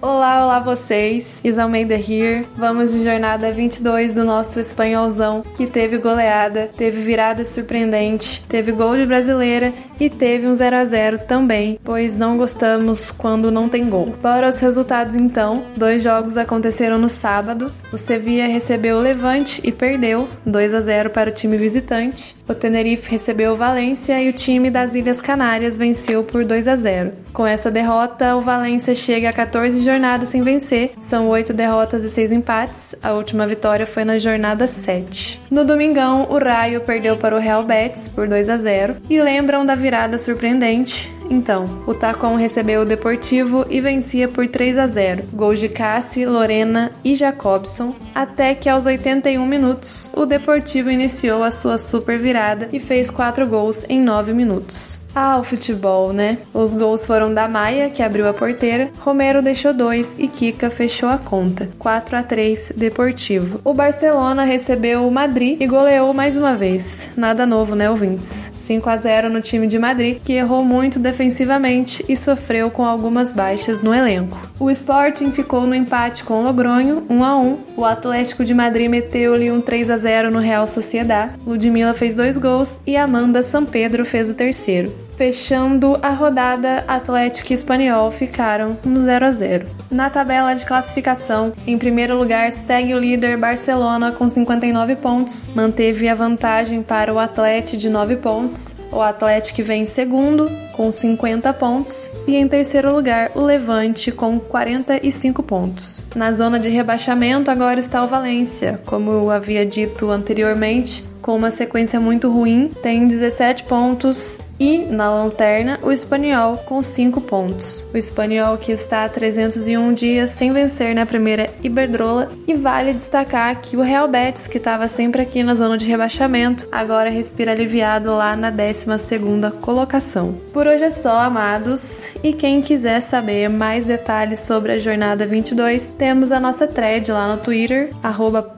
Olá, 0.06 0.46
olá 0.46 0.60
vocês! 0.60 1.40
Isalmeida 1.44 1.96
here. 1.96 2.46
Vamos 2.56 2.94
de 2.94 3.04
jornada 3.04 3.52
22 3.52 4.14
do 4.14 4.24
nosso 4.24 4.60
espanholzão, 4.60 5.42
que 5.58 5.66
teve 5.66 5.98
goleada, 5.98 6.70
teve 6.78 7.02
virada 7.02 7.44
surpreendente, 7.44 8.46
teve 8.48 8.72
gol 8.72 8.96
de 8.96 9.04
brasileira 9.04 9.74
e 10.00 10.08
teve 10.08 10.46
um 10.46 10.54
0 10.54 10.76
a 10.76 10.86
0 10.86 11.18
também, 11.28 11.80
pois 11.84 12.20
não 12.20 12.38
gostamos 12.38 13.10
quando 13.10 13.50
não 13.50 13.68
tem 13.68 13.90
gol. 13.90 14.14
Para 14.22 14.48
os 14.48 14.60
resultados 14.60 15.16
então, 15.16 15.66
dois 15.76 16.04
jogos 16.04 16.38
aconteceram 16.38 17.00
no 17.00 17.10
sábado. 17.10 17.74
O 17.92 17.98
Sevilla 17.98 18.46
recebeu 18.46 18.98
o 18.98 19.02
Levante 19.02 19.60
e 19.64 19.72
perdeu 19.72 20.30
2 20.46 20.76
a 20.76 20.82
0 20.82 21.10
para 21.10 21.32
o 21.32 21.34
time 21.34 21.58
visitante. 21.58 22.36
O 22.48 22.54
Tenerife 22.54 23.10
recebeu 23.10 23.54
o 23.54 23.58
Valência 23.58 24.22
e 24.22 24.30
o 24.30 24.34
time 24.34 24.70
das 24.70 24.94
Ilhas 24.94 25.20
Canárias 25.20 25.78
venceu 25.78 26.24
por 26.24 26.46
2 26.46 26.68
a 26.68 26.76
0. 26.76 27.14
Com 27.34 27.46
essa 27.46 27.72
derrota, 27.72 28.36
o 28.36 28.42
Valência 28.42 28.94
chega 28.94 29.30
a 29.30 29.34
14 29.34 29.84
jornadas 29.84 30.30
sem 30.30 30.44
vencer. 30.44 30.92
São 31.00 31.28
8 31.28 31.54
derrotas 31.54 32.04
e 32.04 32.10
6 32.10 32.32
empates. 32.32 32.96
A 33.02 33.14
última 33.14 33.48
vitória 33.48 33.88
foi 33.88 34.04
na 34.04 34.20
jornada 34.20 34.68
7. 34.68 35.42
No 35.50 35.66
domingão, 35.66 36.28
o 36.30 36.38
Raio 36.38 36.82
perdeu 36.82 37.18
para 37.18 37.36
o 37.36 37.40
Real 37.40 37.64
Betis 37.64 38.08
por 38.08 38.28
2 38.28 38.48
a 38.50 38.58
0. 38.58 38.98
E 39.10 39.20
lembram 39.20 39.66
da 39.66 39.74
virada 39.74 40.20
surpreendente? 40.20 41.15
Então, 41.30 41.66
o 41.88 41.94
Tacon 41.94 42.36
recebeu 42.36 42.82
o 42.82 42.86
Deportivo 42.86 43.66
e 43.70 43.82
vencia 43.82 44.28
por 44.28 44.48
3 44.48 44.78
a 44.78 44.88
0. 44.88 45.24
Gols 45.34 45.60
de 45.60 45.70
Cassi, 45.70 46.26
Lorena 46.26 46.92
e 47.04 47.16
Jacobson, 47.16 47.96
até 48.14 48.54
que 48.54 48.70
aos 48.70 48.86
81 48.86 49.46
minutos 49.46 50.10
o 50.14 50.26
Deportivo 50.26 50.90
iniciou 50.90 51.44
a 51.44 51.52
sua 51.52 51.78
super 51.78 52.20
virada 52.20 52.70
e 52.72 52.80
fez 52.80 53.10
4 53.10 53.48
gols 53.48 53.86
em 53.90 54.02
9 54.02 54.34
minutos. 54.34 55.05
Ah, 55.18 55.38
o 55.40 55.46
futebol, 55.46 56.12
né? 56.12 56.40
Os 56.54 56.74
gols 56.74 57.06
foram 57.06 57.34
da 57.34 57.48
Maia, 57.48 57.90
que 57.90 58.04
abriu 58.04 58.28
a 58.28 58.34
porteira, 58.34 58.90
Romero 59.00 59.42
deixou 59.42 59.74
dois 59.74 60.14
e 60.20 60.28
Kika 60.28 60.70
fechou 60.70 61.08
a 61.08 61.18
conta. 61.18 61.70
4 61.80 62.18
a 62.18 62.24
3 62.24 62.74
Deportivo. 62.76 63.62
O 63.64 63.74
Barcelona 63.74 64.44
recebeu 64.44 65.08
o 65.08 65.12
Madrid 65.12 65.56
e 65.62 65.68
goleou 65.68 66.14
mais 66.14 66.36
uma 66.36 66.56
vez. 66.56 67.08
Nada 67.16 67.46
novo, 67.46 67.76
né, 67.76 67.90
ouvintes? 67.90 68.52
5 68.66 68.90
a 68.90 68.98
0 68.98 69.30
no 69.30 69.42
time 69.42 69.68
de 69.68 69.80
Madrid, 69.80 70.20
que 70.22 70.34
errou 70.34 70.66
muito 70.66 71.00
defensivamente 71.00 72.04
e 72.10 72.18
sofreu 72.18 72.70
com 72.70 72.84
algumas 72.84 73.32
baixas 73.32 73.80
no 73.80 73.94
elenco. 73.94 74.38
O 74.60 74.70
Sporting 74.70 75.32
ficou 75.32 75.66
no 75.66 75.76
empate 75.76 76.24
com 76.24 76.42
o 76.42 76.44
Logronho, 76.44 77.06
1 77.10 77.24
a 77.24 77.38
1. 77.38 77.58
O 77.78 77.86
Atlético 77.86 78.44
de 78.44 78.54
Madrid 78.54 78.90
meteu-lhe 78.90 79.52
um 79.52 79.62
3 79.62 79.92
a 79.92 79.98
0 79.98 80.32
no 80.32 80.40
Real 80.40 80.68
Sociedad. 80.68 81.32
Ludmilla 81.46 81.94
fez 81.94 82.16
dois 82.16 82.38
gols 82.38 82.82
e 82.86 82.98
Amanda 82.98 83.44
Sampedro 83.44 84.04
fez 84.04 84.30
o 84.30 84.34
terceiro. 84.34 85.05
Fechando 85.18 85.98
a 86.02 86.10
rodada, 86.10 86.84
Atlético 86.88 87.52
e 87.52 87.56
Espanhol 87.56 88.12
ficaram 88.12 88.78
no 88.84 89.02
0 89.02 89.26
a 89.26 89.32
0. 89.32 89.66
Na 89.90 90.10
tabela 90.10 90.54
de 90.54 90.66
classificação, 90.66 91.54
em 91.66 91.78
primeiro 91.78 92.18
lugar 92.18 92.52
segue 92.52 92.94
o 92.94 93.00
líder 93.00 93.38
Barcelona 93.38 94.12
com 94.12 94.30
59 94.30 94.98
pontos, 94.98 95.50
manteve 95.56 96.10
a 96.10 96.16
vantagem 96.16 96.84
para 96.84 97.14
o 97.14 97.20
Atlético 97.20 97.78
de 97.78 97.90
9 97.90 98.18
pontos. 98.18 98.76
O 98.92 99.02
Atlético 99.02 99.64
vem 99.64 99.84
em 99.84 99.86
segundo 99.86 100.50
com 100.74 100.92
50 100.92 101.54
pontos 101.54 102.10
e 102.28 102.36
em 102.36 102.48
terceiro 102.48 102.94
lugar 102.94 103.32
o 103.36 103.42
Levante 103.42 104.12
com 104.12 104.38
45 104.38 105.42
pontos. 105.44 106.04
Na 106.14 106.34
zona 106.34 106.60
de 106.60 106.68
rebaixamento 106.68 107.50
agora 107.50 107.80
está 107.80 108.04
o 108.04 108.08
Valência, 108.08 108.82
como 108.86 109.12
eu 109.12 109.32
havia 109.32 109.66
dito 109.66 110.12
anteriormente, 110.12 111.04
com 111.22 111.36
uma 111.36 111.50
sequência 111.50 112.00
muito 112.00 112.30
ruim, 112.30 112.70
tem 112.84 113.08
17 113.08 113.64
pontos 113.64 114.38
e 114.60 114.80
na 114.90 115.10
lanterna 115.10 115.80
o 115.82 115.92
Espanhol 115.92 116.58
com 116.58 116.82
5 116.82 117.22
pontos. 117.22 117.88
O 117.94 117.98
Espanhol 117.98 118.58
que 118.58 118.72
está 118.72 119.06
há 119.06 119.10
301 119.10 119.94
dias 119.94 120.30
sem 120.32 120.52
vencer 120.52 120.96
na 120.96 121.06
primeira 121.06 121.50
Iberdrola 121.64 122.32
e 122.48 122.54
vale 122.54 122.94
destacar 122.94 123.62
que 123.62 123.78
o 123.78 123.82
Real 123.82 124.08
Betis, 124.08 124.48
que 124.48 124.58
estava 124.58 124.88
sempre 124.88 125.22
aqui 125.22 125.44
na 125.44 125.56
zona 125.56 125.78
de 125.78 125.86
rebaixamento, 125.86 126.68
agora 126.72 127.10
respira 127.10 127.52
aliviado 127.52 128.16
lá 128.16 128.36
na 128.36 128.52
12ª 128.52 129.52
colocação. 129.62 130.34
Por 130.54 130.68
hoje 130.68 130.84
é 130.84 130.90
só, 130.90 131.20
amados, 131.20 132.14
e 132.24 132.34
quem 132.34 132.62
quiser 132.62 133.02
saber 133.02 133.50
mais 133.50 133.86
detalhes 133.86 134.40
sobre 134.40 134.74
a 134.74 134.78
jornada 134.78 135.26
22, 135.26 135.92
temos 135.98 136.32
a 136.32 136.40
nossa 136.40 136.68
thread 136.68 137.12
lá 137.12 137.36
no 137.36 137.42
Twitter, 137.42 137.90
arroba 138.02 138.56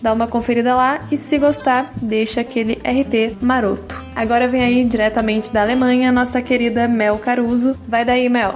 dá 0.00 0.12
uma 0.12 0.26
conferida 0.26 0.74
lá 0.74 1.00
e 1.10 1.16
se 1.16 1.38
gostar, 1.38 1.92
deixa 2.00 2.40
aquele 2.40 2.74
RT 2.74 3.42
maroto. 3.42 4.05
Agora 4.16 4.48
vem 4.48 4.62
aí 4.62 4.82
diretamente 4.82 5.52
da 5.52 5.60
Alemanha 5.60 6.10
nossa 6.10 6.40
querida 6.40 6.88
Mel 6.88 7.18
Caruso. 7.18 7.78
Vai 7.86 8.02
daí, 8.02 8.30
Mel. 8.30 8.54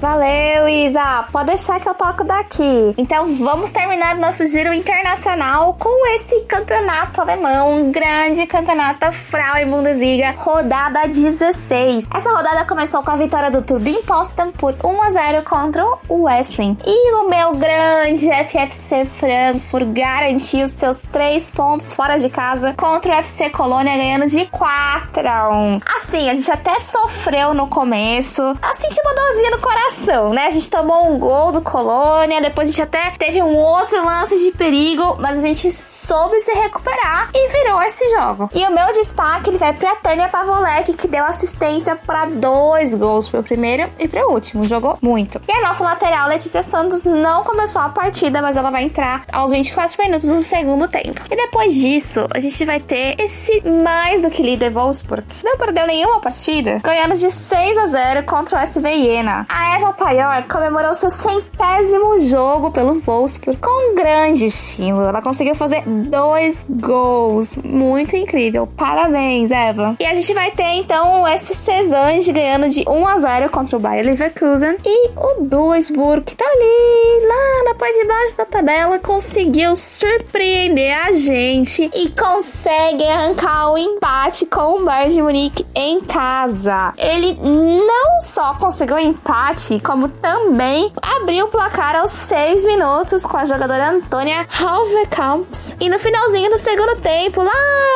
Valeu, 0.00 0.66
Isa. 0.66 1.26
Pode 1.30 1.48
deixar 1.48 1.78
que 1.78 1.86
eu 1.86 1.94
toco 1.94 2.24
daqui. 2.24 2.94
Então 2.96 3.34
vamos 3.36 3.70
terminar 3.70 4.16
nosso 4.16 4.46
giro 4.46 4.72
internacional 4.72 5.76
com 5.78 6.06
esse 6.14 6.40
campeonato 6.44 7.20
alemão, 7.20 7.90
grande 7.90 8.46
campeonato 8.46 9.12
Frauen 9.12 9.66
Bundesliga, 9.66 10.34
rodada 10.38 11.06
16. 11.06 12.08
Essa 12.14 12.32
rodada 12.32 12.64
começou 12.64 13.02
com 13.02 13.10
a 13.10 13.16
vitória 13.16 13.50
do 13.50 13.60
Turbin 13.60 14.00
Potsdam 14.02 14.50
por 14.52 14.74
1 14.82 15.02
a 15.02 15.10
0 15.10 15.42
contra 15.42 15.84
o 16.08 16.22
Wrestling. 16.22 16.78
E 16.86 17.14
o 17.16 17.28
meu 17.28 17.56
grande 17.56 18.26
FFC 18.26 19.04
Frankfurt 19.04 19.86
garantiu 19.88 20.66
seus 20.68 21.02
três 21.02 21.50
pontos 21.50 21.92
fora 21.92 22.16
de 22.16 22.30
casa 22.30 22.72
contra 22.72 23.12
o 23.12 23.14
FC 23.16 23.50
Colônia, 23.50 23.98
ganhando 23.98 24.26
de 24.28 24.46
4 24.46 25.28
a 25.28 25.50
1. 25.50 25.80
Assim, 25.96 26.30
a 26.30 26.34
gente 26.34 26.50
até 26.50 26.80
sofreu 26.80 27.52
no 27.52 27.66
começo. 27.66 28.42
Assim, 28.62 28.88
tinha 28.88 29.04
uma 29.04 29.14
dorzinha 29.14 29.50
no 29.50 29.60
coração, 29.60 29.89
né? 30.32 30.46
A 30.46 30.50
gente 30.50 30.70
tomou 30.70 31.10
um 31.10 31.18
gol 31.18 31.52
do 31.52 31.60
Colônia, 31.60 32.40
depois 32.40 32.68
a 32.68 32.70
gente 32.70 32.82
até 32.82 33.10
teve 33.18 33.42
um 33.42 33.56
outro 33.56 34.04
lance 34.04 34.38
de 34.38 34.52
perigo, 34.52 35.16
mas 35.18 35.42
a 35.42 35.46
gente 35.46 35.70
soube 35.72 36.38
se 36.40 36.52
recuperar 36.52 37.30
e 37.34 37.48
virou 37.48 37.82
esse 37.82 38.08
jogo. 38.10 38.50
E 38.54 38.66
o 38.66 38.72
meu 38.72 38.92
destaque 38.92 39.50
ele 39.50 39.58
vai 39.58 39.72
pra 39.72 39.96
Tânia 39.96 40.28
Pavolek, 40.28 40.92
que 40.94 41.08
deu 41.08 41.24
assistência 41.24 41.96
para 41.96 42.26
dois 42.26 42.94
gols 42.94 43.28
pro 43.28 43.42
primeiro 43.42 43.90
e 43.98 44.06
pro 44.06 44.30
último. 44.30 44.64
Jogou 44.64 44.98
muito. 45.00 45.40
E 45.48 45.52
a 45.52 45.62
nossa 45.62 45.82
lateral, 45.82 46.28
Letícia 46.28 46.62
Santos, 46.62 47.04
não 47.04 47.44
começou 47.44 47.82
a 47.82 47.88
partida, 47.88 48.40
mas 48.40 48.56
ela 48.56 48.70
vai 48.70 48.84
entrar 48.84 49.24
aos 49.32 49.50
24 49.50 50.02
minutos 50.02 50.28
do 50.28 50.40
segundo 50.40 50.88
tempo. 50.88 51.22
E 51.30 51.36
depois 51.36 51.74
disso, 51.74 52.26
a 52.32 52.38
gente 52.38 52.64
vai 52.64 52.80
ter 52.80 53.16
esse 53.20 53.60
mais 53.66 54.22
do 54.22 54.30
que 54.30 54.42
líder 54.42 54.70
Wolfsburg. 54.70 55.24
Não 55.44 55.56
perdeu 55.56 55.86
nenhuma 55.86 56.20
partida, 56.20 56.80
ganhando 56.82 57.14
de 57.14 57.30
6 57.30 57.78
a 57.78 57.86
0 57.86 58.24
contra 58.24 58.58
o 58.58 58.62
SV 58.62 59.04
Jena. 59.04 59.46
A 59.48 59.79
Eva 59.80 59.94
Paior 59.94 60.44
comemorou 60.46 60.92
seu 60.92 61.08
centésimo 61.08 62.18
jogo 62.18 62.70
pelo 62.70 63.00
Wolfsburg 63.00 63.58
com 63.58 63.92
um 63.92 63.94
grande 63.94 64.44
estilo. 64.44 65.00
Ela 65.00 65.22
conseguiu 65.22 65.54
fazer 65.54 65.82
dois 65.86 66.66
gols. 66.68 67.56
Muito 67.56 68.14
incrível. 68.14 68.66
Parabéns, 68.66 69.50
Eva. 69.50 69.96
E 69.98 70.04
a 70.04 70.12
gente 70.12 70.34
vai 70.34 70.50
ter 70.50 70.74
então 70.74 71.26
esse 71.26 71.54
Cezanne 71.54 72.20
ganhando 72.30 72.68
de 72.68 72.84
1 72.86 73.06
a 73.06 73.16
0 73.16 73.48
contra 73.48 73.78
o 73.78 73.80
Bayer 73.80 74.04
Leverkusen 74.04 74.76
e 74.84 75.08
o 75.16 75.44
Duisburg 75.44 76.26
que 76.26 76.36
tá 76.36 76.44
ali 76.44 77.26
lá 77.26 77.70
na 77.70 77.74
parte 77.74 77.98
de 77.98 78.04
baixo 78.06 78.36
da 78.36 78.44
tabela 78.44 78.98
conseguiu 78.98 79.74
surpreender 79.74 80.94
a 80.94 81.12
gente 81.12 81.90
e 81.94 82.10
consegue 82.10 83.06
arrancar 83.08 83.72
o 83.72 83.78
empate 83.78 84.44
com 84.44 84.82
o 84.82 84.84
Bayern 84.84 85.14
de 85.14 85.22
Munique 85.22 85.66
em 85.74 86.02
casa. 86.02 86.92
Ele 86.98 87.38
não 87.42 88.20
só 88.20 88.52
conseguiu 88.54 88.96
o 88.96 88.98
empate, 88.98 89.69
como 89.78 90.08
também 90.08 90.90
abriu 91.00 91.46
o 91.46 91.48
placar 91.48 91.94
aos 91.94 92.10
6 92.10 92.66
minutos 92.66 93.24
com 93.24 93.36
a 93.36 93.44
jogadora 93.44 93.90
Antônia 93.90 94.46
Halvekamps. 94.58 95.76
E 95.78 95.88
no 95.88 95.98
finalzinho 95.98 96.50
do 96.50 96.58
segundo 96.58 96.96
tempo, 96.96 97.42
lá 97.42 97.52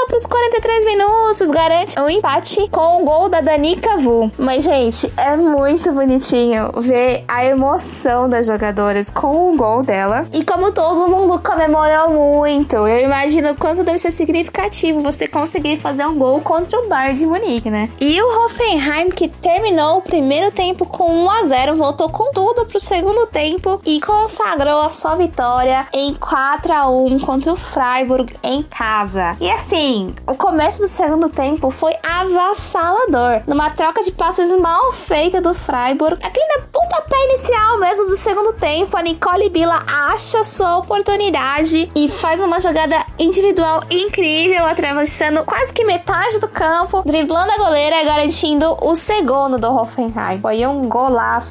pros 0.06 0.26
43 0.26 0.84
minutos, 0.84 1.50
garante 1.50 1.98
um 1.98 2.08
empate 2.08 2.68
com 2.68 3.02
o 3.02 3.04
gol 3.04 3.28
da 3.28 3.40
Danica 3.40 3.96
Vu. 3.96 4.30
Mas, 4.38 4.62
gente, 4.62 5.12
é 5.16 5.36
muito 5.36 5.92
bonitinho 5.92 6.70
ver 6.76 7.24
a 7.26 7.44
emoção 7.44 8.28
das 8.28 8.46
jogadoras 8.46 9.08
com 9.10 9.52
o 9.52 9.56
gol 9.56 9.82
dela. 9.82 10.26
E 10.32 10.44
como 10.44 10.70
todo 10.70 11.08
mundo 11.08 11.40
comemorou 11.40 12.10
muito, 12.10 12.76
eu 12.76 13.00
imagino 13.00 13.54
quanto 13.56 13.82
deve 13.82 13.98
ser 13.98 14.10
significativo 14.10 15.00
você 15.00 15.26
conseguir 15.26 15.76
fazer 15.78 16.06
um 16.06 16.18
gol 16.18 16.40
contra 16.40 16.78
o 16.78 16.88
Bayern 16.88 17.18
de 17.18 17.26
Munique, 17.26 17.70
né? 17.70 17.88
E 18.00 18.20
o 18.20 18.44
Hoffenheim, 18.44 19.10
que 19.10 19.28
terminou 19.28 19.98
o 19.98 20.02
primeiro 20.02 20.50
tempo 20.50 20.84
com 20.84 21.24
1 21.24 21.30
a 21.30 21.42
0 21.44 21.63
voltou 21.72 22.10
com 22.10 22.30
tudo 22.32 22.66
pro 22.66 22.80
segundo 22.80 23.26
tempo 23.26 23.80
e 23.86 24.00
consagrou 24.00 24.82
a 24.82 24.90
sua 24.90 25.14
vitória 25.14 25.86
em 25.92 26.14
4 26.14 26.72
a 26.72 26.88
1 26.88 27.20
contra 27.20 27.52
o 27.52 27.56
Freiburg 27.56 28.34
em 28.42 28.62
casa. 28.62 29.36
E 29.40 29.50
assim, 29.50 30.14
o 30.26 30.34
começo 30.34 30.80
do 30.82 30.88
segundo 30.88 31.28
tempo 31.28 31.70
foi 31.70 31.94
avassalador. 32.02 33.42
Numa 33.46 33.70
troca 33.70 34.02
de 34.02 34.10
passes 34.10 34.50
mal 34.58 34.92
feita 34.92 35.40
do 35.40 35.54
Freiburg, 35.54 36.18
aqui 36.24 36.40
na 36.40 36.62
pontapé 36.72 37.16
inicial 37.24 37.78
mesmo 37.78 38.06
do 38.06 38.16
segundo 38.16 38.52
tempo, 38.52 38.96
a 38.96 39.02
Nicole 39.02 39.48
Bila 39.48 39.82
acha 39.86 40.42
sua 40.42 40.78
oportunidade 40.78 41.90
e 41.94 42.08
faz 42.08 42.40
uma 42.40 42.58
jogada 42.58 43.04
individual 43.18 43.82
incrível, 43.90 44.66
atravessando 44.66 45.44
quase 45.44 45.72
que 45.72 45.84
metade 45.84 46.38
do 46.38 46.48
campo, 46.48 47.02
driblando 47.04 47.52
a 47.52 47.58
goleira 47.58 48.02
e 48.02 48.04
garantindo 48.04 48.76
o 48.82 48.94
segundo 48.94 49.58
do 49.58 49.72
Hoffenheim. 49.72 50.40
Foi 50.40 50.66
um 50.66 50.88
golaço. 50.88 51.43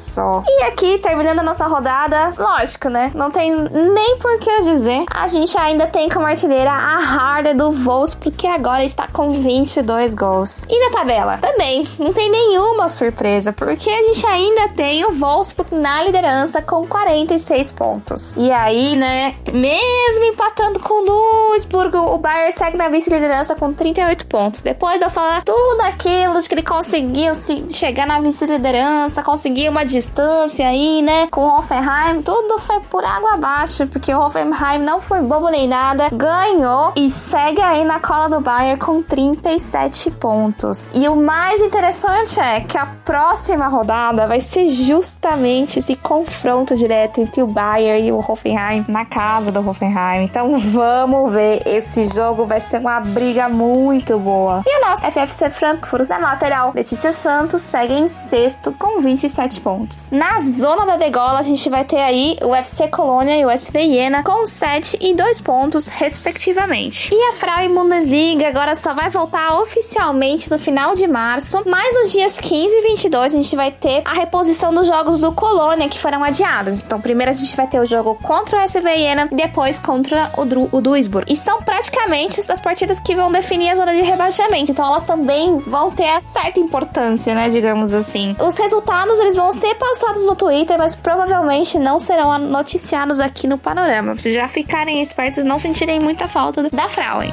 E 0.46 0.62
aqui, 0.64 0.98
terminando 0.98 1.40
a 1.40 1.42
nossa 1.42 1.66
rodada, 1.66 2.34
lógico, 2.38 2.88
né? 2.88 3.10
Não 3.14 3.30
tem 3.30 3.50
nem 3.50 4.18
por 4.18 4.38
que 4.38 4.62
dizer. 4.62 5.04
A 5.10 5.28
gente 5.28 5.56
ainda 5.58 5.86
tem 5.86 6.08
como 6.08 6.26
artilheira 6.26 6.70
a 6.70 6.98
Harder 6.98 7.56
do 7.56 7.70
Wolfsburg, 7.70 8.36
que 8.36 8.46
agora 8.46 8.84
está 8.84 9.06
com 9.06 9.28
22 9.28 10.14
gols. 10.14 10.64
E 10.68 10.78
na 10.78 10.96
tabela? 10.96 11.38
Também, 11.38 11.86
não 11.98 12.12
tem 12.12 12.30
nenhuma 12.30 12.88
surpresa, 12.88 13.52
porque 13.52 13.88
a 13.88 14.02
gente 14.02 14.26
ainda 14.26 14.68
tem 14.68 15.04
o 15.04 15.12
Wolfsburg 15.12 15.74
na 15.74 16.02
liderança 16.02 16.60
com 16.62 16.86
46 16.86 17.72
pontos. 17.72 18.34
E 18.36 18.50
aí, 18.50 18.96
né, 18.96 19.34
mesmo 19.52 20.24
empatando 20.24 20.80
com 20.80 21.02
o 21.02 21.50
Duisburg, 21.50 21.96
o 21.96 22.18
Bayern 22.18 22.52
segue 22.52 22.76
na 22.76 22.88
vice-liderança 22.88 23.54
com 23.54 23.72
38 23.72 24.26
pontos. 24.26 24.60
Depois 24.60 25.00
eu 25.00 25.10
falar 25.10 25.42
tudo 25.42 25.80
aquilo 25.82 26.40
de 26.40 26.48
que 26.48 26.54
ele 26.54 26.62
conseguiu 26.62 27.34
se 27.34 27.64
chegar 27.70 28.06
na 28.06 28.20
vice-liderança, 28.20 29.22
conseguir 29.22 29.68
uma 29.68 29.83
distância 29.84 30.66
aí, 30.66 31.02
né, 31.02 31.26
com 31.30 31.42
o 31.42 31.58
Hoffenheim, 31.58 32.22
tudo 32.22 32.58
foi 32.58 32.80
por 32.80 33.04
água 33.04 33.34
abaixo, 33.34 33.86
porque 33.86 34.12
o 34.14 34.20
Hoffenheim 34.20 34.78
não 34.78 35.00
foi 35.00 35.20
bobo 35.20 35.48
nem 35.48 35.68
nada, 35.68 36.08
ganhou 36.10 36.92
e 36.96 37.10
segue 37.10 37.60
aí 37.60 37.84
na 37.84 38.00
cola 38.00 38.28
do 38.28 38.40
Bayern 38.40 38.78
com 38.80 39.02
37 39.02 40.10
pontos. 40.12 40.90
E 40.92 41.08
o 41.08 41.16
mais 41.16 41.60
interessante 41.60 42.40
é 42.40 42.60
que 42.60 42.78
a 42.78 42.86
próxima 43.04 43.68
rodada 43.68 44.26
vai 44.26 44.40
ser 44.40 44.68
justamente 44.68 45.78
esse 45.78 45.96
confronto 45.96 46.74
direto 46.74 47.20
entre 47.20 47.42
o 47.42 47.46
Bayern 47.46 48.08
e 48.08 48.12
o 48.12 48.18
Hoffenheim 48.18 48.84
na 48.88 49.04
casa 49.04 49.52
do 49.52 49.66
Hoffenheim. 49.68 50.24
Então 50.24 50.58
vamos 50.58 51.32
ver, 51.32 51.62
esse 51.66 52.06
jogo 52.06 52.44
vai 52.44 52.60
ser 52.60 52.80
uma 52.80 53.00
briga 53.00 53.48
muito 53.48 54.18
boa. 54.18 54.62
E 54.66 54.78
o 54.78 54.88
nosso 54.88 55.10
FFC 55.10 55.50
Frankfurt 55.50 56.08
na 56.08 56.18
lateral, 56.18 56.72
Letícia 56.74 57.12
Santos 57.12 57.62
segue 57.62 57.94
em 57.94 58.08
sexto 58.08 58.72
com 58.72 59.00
27 59.00 59.60
pontos. 59.60 59.73
Na 60.12 60.38
zona 60.38 60.86
da 60.86 60.96
degola 60.96 61.38
a 61.38 61.42
gente 61.42 61.68
vai 61.68 61.84
ter 61.84 62.00
aí 62.00 62.36
o 62.42 62.54
FC 62.54 62.88
Colônia 62.88 63.36
e 63.36 63.44
o 63.44 63.50
SV 63.50 63.88
Jena 63.88 64.22
com 64.22 64.44
7 64.44 64.98
e 65.00 65.14
2 65.14 65.40
pontos 65.40 65.88
respectivamente. 65.88 67.08
E 67.12 67.30
a 67.30 67.32
Frauen 67.34 67.74
Bundesliga 67.74 68.48
agora 68.48 68.74
só 68.74 68.94
vai 68.94 69.10
voltar 69.10 69.60
oficialmente 69.60 70.50
no 70.50 70.58
final 70.58 70.94
de 70.94 71.06
março, 71.06 71.62
mas 71.66 71.94
nos 71.94 72.12
dias 72.12 72.38
15 72.38 72.76
e 72.76 72.82
22 72.82 73.34
a 73.34 73.40
gente 73.40 73.56
vai 73.56 73.70
ter 73.70 74.02
a 74.04 74.12
reposição 74.12 74.72
dos 74.72 74.86
jogos 74.86 75.20
do 75.20 75.32
Colônia 75.32 75.88
que 75.88 75.98
foram 75.98 76.22
adiados. 76.22 76.80
Então 76.80 77.00
primeiro 77.00 77.30
a 77.30 77.34
gente 77.34 77.56
vai 77.56 77.66
ter 77.66 77.80
o 77.80 77.84
jogo 77.84 78.14
contra 78.22 78.58
o 78.58 78.60
SV 78.60 78.96
Jena, 78.96 79.28
depois 79.30 79.78
contra 79.78 80.30
o, 80.36 80.44
Dru 80.44 80.68
o 80.70 80.80
Duisburg. 80.80 81.32
E 81.32 81.36
são 81.36 81.62
praticamente 81.62 82.40
as 82.40 82.60
partidas 82.60 83.00
que 83.00 83.14
vão 83.14 83.30
definir 83.30 83.70
a 83.70 83.74
zona 83.74 83.94
de 83.94 84.02
rebaixamento. 84.02 84.70
Então 84.70 84.86
elas 84.86 85.04
também 85.04 85.58
vão 85.58 85.90
ter 85.90 86.22
certa 86.22 86.60
importância, 86.60 87.34
né, 87.34 87.48
digamos 87.48 87.92
assim. 87.92 88.36
Os 88.38 88.56
resultados 88.58 89.18
eles 89.20 89.36
vão 89.36 89.52
ser 89.52 89.63
passados 89.72 90.24
no 90.24 90.34
Twitter, 90.34 90.76
mas 90.76 90.94
provavelmente 90.96 91.78
não 91.78 91.98
serão 91.98 92.36
noticiados 92.38 93.20
aqui 93.20 93.46
no 93.46 93.56
Panorama. 93.56 94.12
Pra 94.12 94.22
vocês 94.22 94.34
já 94.34 94.48
ficarem 94.48 95.00
espertos 95.00 95.38
e 95.38 95.44
não 95.44 95.58
sentirem 95.58 96.00
muita 96.00 96.26
falta 96.26 96.68
da 96.70 96.88
Frauen. 96.88 97.30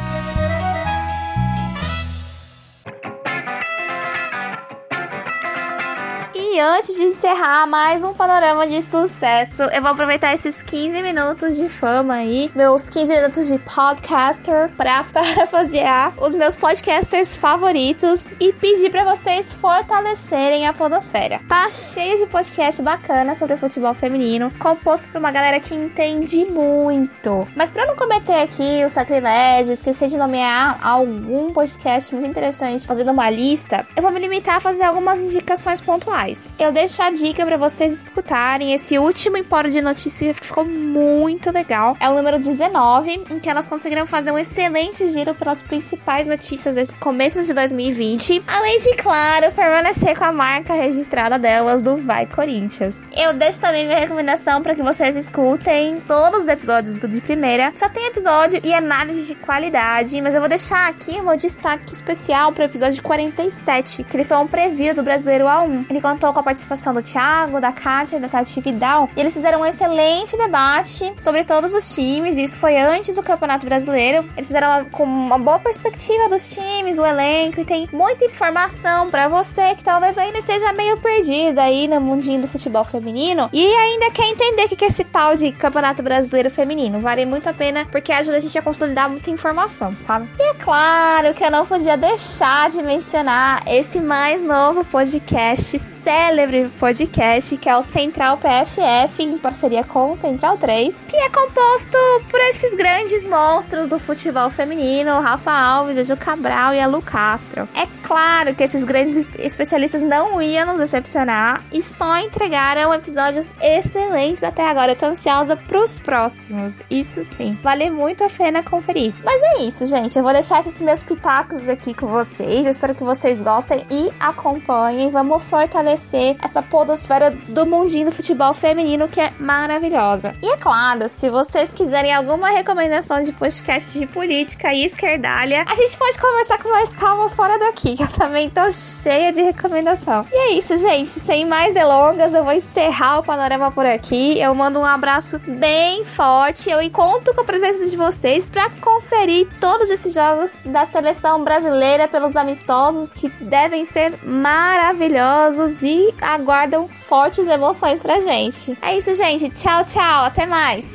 E 6.53 6.59
antes 6.59 6.97
de 6.97 7.03
encerrar 7.03 7.65
mais 7.65 8.03
um 8.03 8.13
panorama 8.13 8.67
de 8.67 8.81
sucesso, 8.81 9.63
eu 9.63 9.81
vou 9.81 9.91
aproveitar 9.91 10.33
esses 10.33 10.61
15 10.61 11.01
minutos 11.01 11.55
de 11.55 11.69
fama 11.69 12.15
aí, 12.15 12.51
meus 12.53 12.89
15 12.89 13.15
minutos 13.15 13.47
de 13.47 13.57
podcaster, 13.59 14.69
pra 14.75 15.01
parafrasear 15.13 16.13
os 16.21 16.35
meus 16.35 16.57
podcasters 16.57 17.33
favoritos 17.33 18.35
e 18.37 18.51
pedir 18.51 18.89
para 18.91 19.05
vocês 19.15 19.53
fortalecerem 19.53 20.67
a 20.67 20.73
Podosfera. 20.73 21.39
Tá 21.47 21.71
cheio 21.71 22.17
de 22.17 22.27
podcast 22.27 22.81
bacana 22.81 23.33
sobre 23.33 23.55
futebol 23.55 23.93
feminino, 23.93 24.51
composto 24.59 25.07
por 25.07 25.19
uma 25.19 25.31
galera 25.31 25.57
que 25.57 25.73
entende 25.73 26.43
muito. 26.43 27.47
Mas 27.55 27.71
para 27.71 27.85
não 27.85 27.95
cometer 27.95 28.41
aqui 28.41 28.83
o 28.85 28.89
sacrilégio, 28.89 29.71
esquecer 29.71 30.09
de 30.09 30.17
nomear 30.17 30.85
algum 30.85 31.53
podcast 31.53 32.13
muito 32.13 32.29
interessante, 32.29 32.85
fazendo 32.85 33.13
uma 33.13 33.29
lista, 33.29 33.87
eu 33.95 34.01
vou 34.03 34.11
me 34.11 34.19
limitar 34.19 34.57
a 34.57 34.59
fazer 34.59 34.83
algumas 34.83 35.23
indicações 35.23 35.79
pontuais. 35.79 36.40
Mas 36.41 36.49
eu 36.57 36.71
deixo 36.71 37.01
a 37.01 37.11
dica 37.11 37.45
para 37.45 37.57
vocês 37.57 37.91
escutarem 37.91 38.73
esse 38.73 38.97
último 38.97 39.37
Empório 39.37 39.69
de 39.69 39.81
Notícias 39.81 40.39
que 40.39 40.47
ficou 40.47 40.65
muito 40.65 41.51
legal. 41.51 41.95
É 41.99 42.09
o 42.09 42.15
número 42.15 42.37
19, 42.39 43.25
em 43.29 43.39
que 43.39 43.49
elas 43.49 43.67
conseguiram 43.67 44.07
fazer 44.07 44.31
um 44.31 44.39
excelente 44.39 45.07
giro 45.11 45.35
pelas 45.35 45.61
principais 45.61 46.25
notícias 46.25 46.73
desse 46.73 46.95
começo 46.95 47.43
de 47.43 47.53
2020. 47.53 48.43
Além 48.47 48.79
de, 48.79 48.95
claro, 48.95 49.51
permanecer 49.51 50.17
com 50.17 50.23
a 50.23 50.31
marca 50.31 50.73
registrada 50.73 51.37
delas 51.37 51.83
do 51.83 51.97
Vai 51.97 52.25
Corinthians. 52.25 53.01
Eu 53.15 53.33
deixo 53.33 53.59
também 53.59 53.85
minha 53.85 53.99
recomendação 53.99 54.63
para 54.63 54.73
que 54.73 54.81
vocês 54.81 55.15
escutem 55.15 56.01
todos 56.07 56.43
os 56.43 56.47
episódios 56.47 56.99
do 56.99 57.07
de 57.07 57.21
primeira. 57.21 57.71
Só 57.75 57.89
tem 57.89 58.07
episódio 58.07 58.59
e 58.63 58.73
análise 58.73 59.27
de 59.27 59.35
qualidade, 59.35 60.19
mas 60.21 60.33
eu 60.33 60.39
vou 60.39 60.49
deixar 60.49 60.89
aqui 60.89 61.19
um 61.21 61.35
destaque 61.35 61.93
especial 61.93 62.51
para 62.51 62.63
o 62.63 62.65
episódio 62.65 63.03
47, 63.03 64.03
que 64.03 64.15
eles 64.15 64.27
são 64.27 64.43
um 64.43 64.47
preview 64.47 64.95
do 64.95 65.03
Brasileiro 65.03 65.45
A1. 65.45 65.85
Ele 65.89 66.01
contou 66.01 66.30
com 66.33 66.39
a 66.39 66.43
participação 66.43 66.93
do 66.93 67.01
Thiago, 67.01 67.59
da 67.59 67.71
Kátia 67.71 68.17
e 68.17 68.19
da 68.19 68.27
Tati 68.27 68.59
Vidal, 68.61 69.09
e 69.15 69.19
eles 69.19 69.33
fizeram 69.33 69.61
um 69.61 69.65
excelente 69.65 70.37
debate 70.37 71.13
sobre 71.17 71.43
todos 71.43 71.73
os 71.73 71.93
times, 71.93 72.37
isso 72.37 72.57
foi 72.57 72.77
antes 72.77 73.15
do 73.15 73.23
Campeonato 73.23 73.65
Brasileiro. 73.65 74.29
Eles 74.35 74.47
fizeram 74.47 74.67
uma, 74.67 74.85
com 74.85 75.03
uma 75.03 75.37
boa 75.37 75.59
perspectiva 75.59 76.29
dos 76.29 76.53
times, 76.53 76.99
o 76.99 77.05
elenco, 77.05 77.61
e 77.61 77.65
tem 77.65 77.89
muita 77.91 78.25
informação 78.25 79.09
para 79.09 79.27
você 79.27 79.75
que 79.75 79.83
talvez 79.83 80.17
ainda 80.17 80.37
esteja 80.37 80.73
meio 80.73 80.97
perdida 80.97 81.63
aí 81.63 81.87
no 81.87 81.99
mundinho 81.99 82.41
do 82.41 82.47
futebol 82.47 82.83
feminino 82.83 83.49
e 83.51 83.65
ainda 83.65 84.11
quer 84.11 84.27
entender 84.27 84.65
o 84.65 84.69
que 84.69 84.83
é 84.83 84.87
esse 84.87 85.03
tal 85.03 85.35
de 85.35 85.51
Campeonato 85.51 86.03
Brasileiro 86.03 86.49
Feminino. 86.49 86.99
Vale 86.99 87.25
muito 87.25 87.49
a 87.49 87.53
pena 87.53 87.85
porque 87.91 88.11
ajuda 88.11 88.37
a 88.37 88.39
gente 88.39 88.57
a 88.57 88.61
consolidar 88.61 89.09
muita 89.09 89.29
informação, 89.29 89.95
sabe? 89.99 90.29
E 90.39 90.43
é 90.51 90.53
claro 90.55 91.33
que 91.33 91.43
eu 91.43 91.51
não 91.51 91.65
podia 91.65 91.97
deixar 91.97 92.69
de 92.69 92.81
mencionar 92.81 93.63
esse 93.67 93.99
mais 93.99 94.41
novo 94.41 94.83
podcast 94.85 95.90
célebre 96.03 96.69
podcast 96.79 97.57
que 97.57 97.69
é 97.69 97.77
o 97.77 97.83
Central 97.83 98.37
PFF, 98.37 99.23
em 99.23 99.37
parceria 99.37 99.83
com 99.83 100.11
o 100.11 100.15
Central 100.15 100.57
3, 100.57 101.05
que 101.07 101.15
é 101.15 101.29
composto 101.29 101.97
por 102.29 102.39
esses 102.39 102.73
grandes 102.73 103.27
monstros 103.27 103.87
do 103.87 103.99
futebol 103.99 104.49
feminino, 104.49 105.19
Rafa 105.19 105.51
Alves, 105.51 106.07
Ju 106.07 106.17
Cabral 106.17 106.73
e 106.73 106.79
a 106.79 106.87
Lu 106.87 107.01
Castro. 107.01 107.67
É 107.75 107.87
claro 108.01 108.55
que 108.55 108.63
esses 108.63 108.83
grandes 108.83 109.27
especialistas 109.37 110.01
não 110.01 110.41
iam 110.41 110.65
nos 110.65 110.79
decepcionar 110.79 111.63
e 111.71 111.83
só 111.83 112.17
entregaram 112.17 112.93
episódios 112.93 113.47
excelentes 113.61 114.43
até 114.43 114.67
agora. 114.67 114.93
Eu 114.93 114.95
tô 114.95 115.05
ansiosa 115.05 115.55
pros 115.55 115.99
próximos, 115.99 116.81
isso 116.89 117.23
sim. 117.23 117.57
Vale 117.61 117.89
muito 117.89 118.23
a 118.23 118.29
pena 118.29 118.63
conferir. 118.63 119.13
Mas 119.23 119.41
é 119.41 119.63
isso, 119.63 119.85
gente. 119.85 120.17
Eu 120.17 120.23
vou 120.23 120.33
deixar 120.33 120.61
esses 120.61 120.81
meus 120.81 121.03
pitacos 121.03 121.69
aqui 121.69 121.93
com 121.93 122.07
vocês. 122.07 122.65
Eu 122.65 122.71
espero 122.71 122.95
que 122.95 123.03
vocês 123.03 123.41
gostem 123.41 123.85
e 123.91 124.11
acompanhem. 124.19 125.09
Vamos 125.09 125.43
fortalecer 125.43 125.90
fortalecer 125.91 126.35
essa 126.41 126.61
podosfera 126.61 127.31
do 127.31 127.65
mundinho 127.65 128.05
do 128.05 128.11
futebol 128.11 128.53
feminino 128.53 129.07
que 129.07 129.19
é 129.19 129.31
maravilhosa. 129.39 130.35
E 130.41 130.49
é 130.49 130.57
claro, 130.57 131.09
se 131.09 131.29
vocês 131.29 131.69
quiserem 131.71 132.13
alguma 132.13 132.49
recomendação 132.49 133.21
de 133.21 133.31
podcast 133.31 133.97
de 133.97 134.05
política 134.05 134.73
e 134.73 134.85
esquerdalha, 134.85 135.65
a 135.67 135.75
gente 135.75 135.97
pode 135.97 136.17
conversar 136.17 136.57
com 136.59 136.69
mais 136.69 136.89
calma 136.89 137.29
fora 137.29 137.57
daqui, 137.59 137.95
que 137.95 138.03
eu 138.03 138.07
também 138.07 138.49
tô 138.49 138.71
cheia 138.71 139.31
de 139.31 139.41
recomendação. 139.41 140.25
E 140.31 140.35
é 140.35 140.53
isso, 140.53 140.75
gente. 140.77 141.09
Sem 141.09 141.45
mais 141.45 141.73
delongas, 141.73 142.33
eu 142.33 142.43
vou 142.43 142.53
encerrar 142.53 143.19
o 143.19 143.23
panorama 143.23 143.71
por 143.71 143.85
aqui. 143.85 144.39
Eu 144.39 144.53
mando 144.53 144.79
um 144.79 144.85
abraço 144.85 145.39
bem 145.47 146.03
forte. 146.03 146.69
Eu 146.69 146.81
conto 146.91 147.33
com 147.33 147.41
a 147.41 147.45
presença 147.45 147.85
de 147.85 147.95
vocês 147.95 148.45
para 148.45 148.69
conferir 148.81 149.47
todos 149.59 149.89
esses 149.89 150.13
jogos 150.13 150.51
da 150.65 150.85
seleção 150.85 151.43
brasileira 151.43 152.07
pelos 152.07 152.35
amistosos 152.35 153.13
que 153.13 153.29
devem 153.29 153.85
ser 153.85 154.19
maravilhosos 154.23 155.80
e 155.83 156.13
aguardam 156.21 156.87
fortes 156.87 157.47
emoções 157.47 158.01
pra 158.01 158.21
gente. 158.21 158.77
É 158.81 158.97
isso, 158.97 159.13
gente. 159.15 159.49
Tchau, 159.49 159.83
tchau. 159.85 160.25
Até 160.25 160.45
mais. 160.45 160.85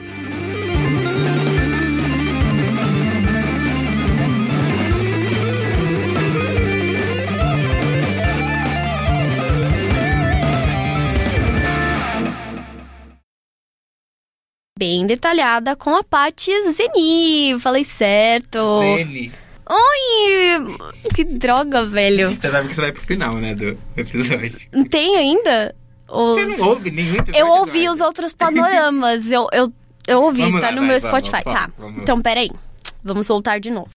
Bem 14.79 15.07
detalhada 15.07 15.75
com 15.75 15.97
a 15.97 16.05
Paty 16.05 16.53
Zeni. 16.73 17.59
Falei 17.59 17.83
certo. 17.83 18.59
Zeni. 18.81 19.46
Oi! 19.69 20.77
Que 21.15 21.25
droga, 21.25 21.85
velho. 21.87 22.31
Você 22.31 22.51
sabe 22.51 22.67
que 22.67 22.73
isso 22.73 22.81
vai 22.81 22.93
pro 22.93 23.03
final, 23.03 23.35
né, 23.35 23.55
do 23.55 23.77
episódio. 23.97 24.59
Não 24.73 24.85
tem 24.85 25.17
ainda? 25.17 25.75
Os... 26.09 26.37
Você 26.37 26.47
não 26.47 26.69
ouve 26.69 26.91
nenhum 26.91 27.17
episódio? 27.17 27.41
Eu 27.41 27.49
ouvi 27.49 27.89
os 27.89 28.01
outros 28.01 28.33
panoramas. 28.33 29.31
eu, 29.31 29.49
eu, 29.53 29.73
eu 30.07 30.23
ouvi, 30.23 30.43
Vamos 30.43 30.61
tá 30.61 30.69
lá, 30.69 30.73
no 30.73 30.81
vai, 30.83 30.89
meu 30.89 31.01
Spotify. 31.01 31.43
vamos, 31.45 31.61
tá. 31.61 31.71
vamos. 31.77 31.99
Então, 31.99 32.23
peraí. 32.23 32.51
Vamos 33.03 33.27
voltar 33.27 33.59
de 33.59 33.71
novo. 33.71 33.91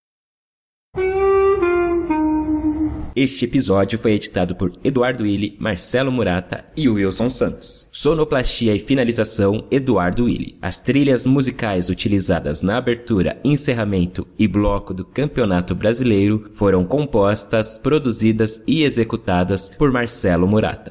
Este 3.15 3.45
episódio 3.45 3.97
foi 3.97 4.13
editado 4.13 4.55
por 4.55 4.71
Eduardo 4.83 5.23
Willi, 5.23 5.57
Marcelo 5.59 6.11
Murata 6.11 6.65
e 6.75 6.87
Wilson 6.87 7.29
Santos. 7.29 7.89
Sonoplastia 7.91 8.75
e 8.75 8.79
finalização 8.79 9.65
Eduardo 9.71 10.25
Willi. 10.25 10.57
As 10.61 10.79
trilhas 10.79 11.25
musicais 11.25 11.89
utilizadas 11.89 12.61
na 12.61 12.77
abertura, 12.77 13.39
encerramento 13.43 14.27
e 14.37 14.47
bloco 14.47 14.93
do 14.93 15.03
Campeonato 15.03 15.73
Brasileiro 15.73 16.51
foram 16.53 16.85
compostas, 16.85 17.79
produzidas 17.79 18.63
e 18.67 18.83
executadas 18.83 19.69
por 19.69 19.91
Marcelo 19.91 20.47
Murata. 20.47 20.87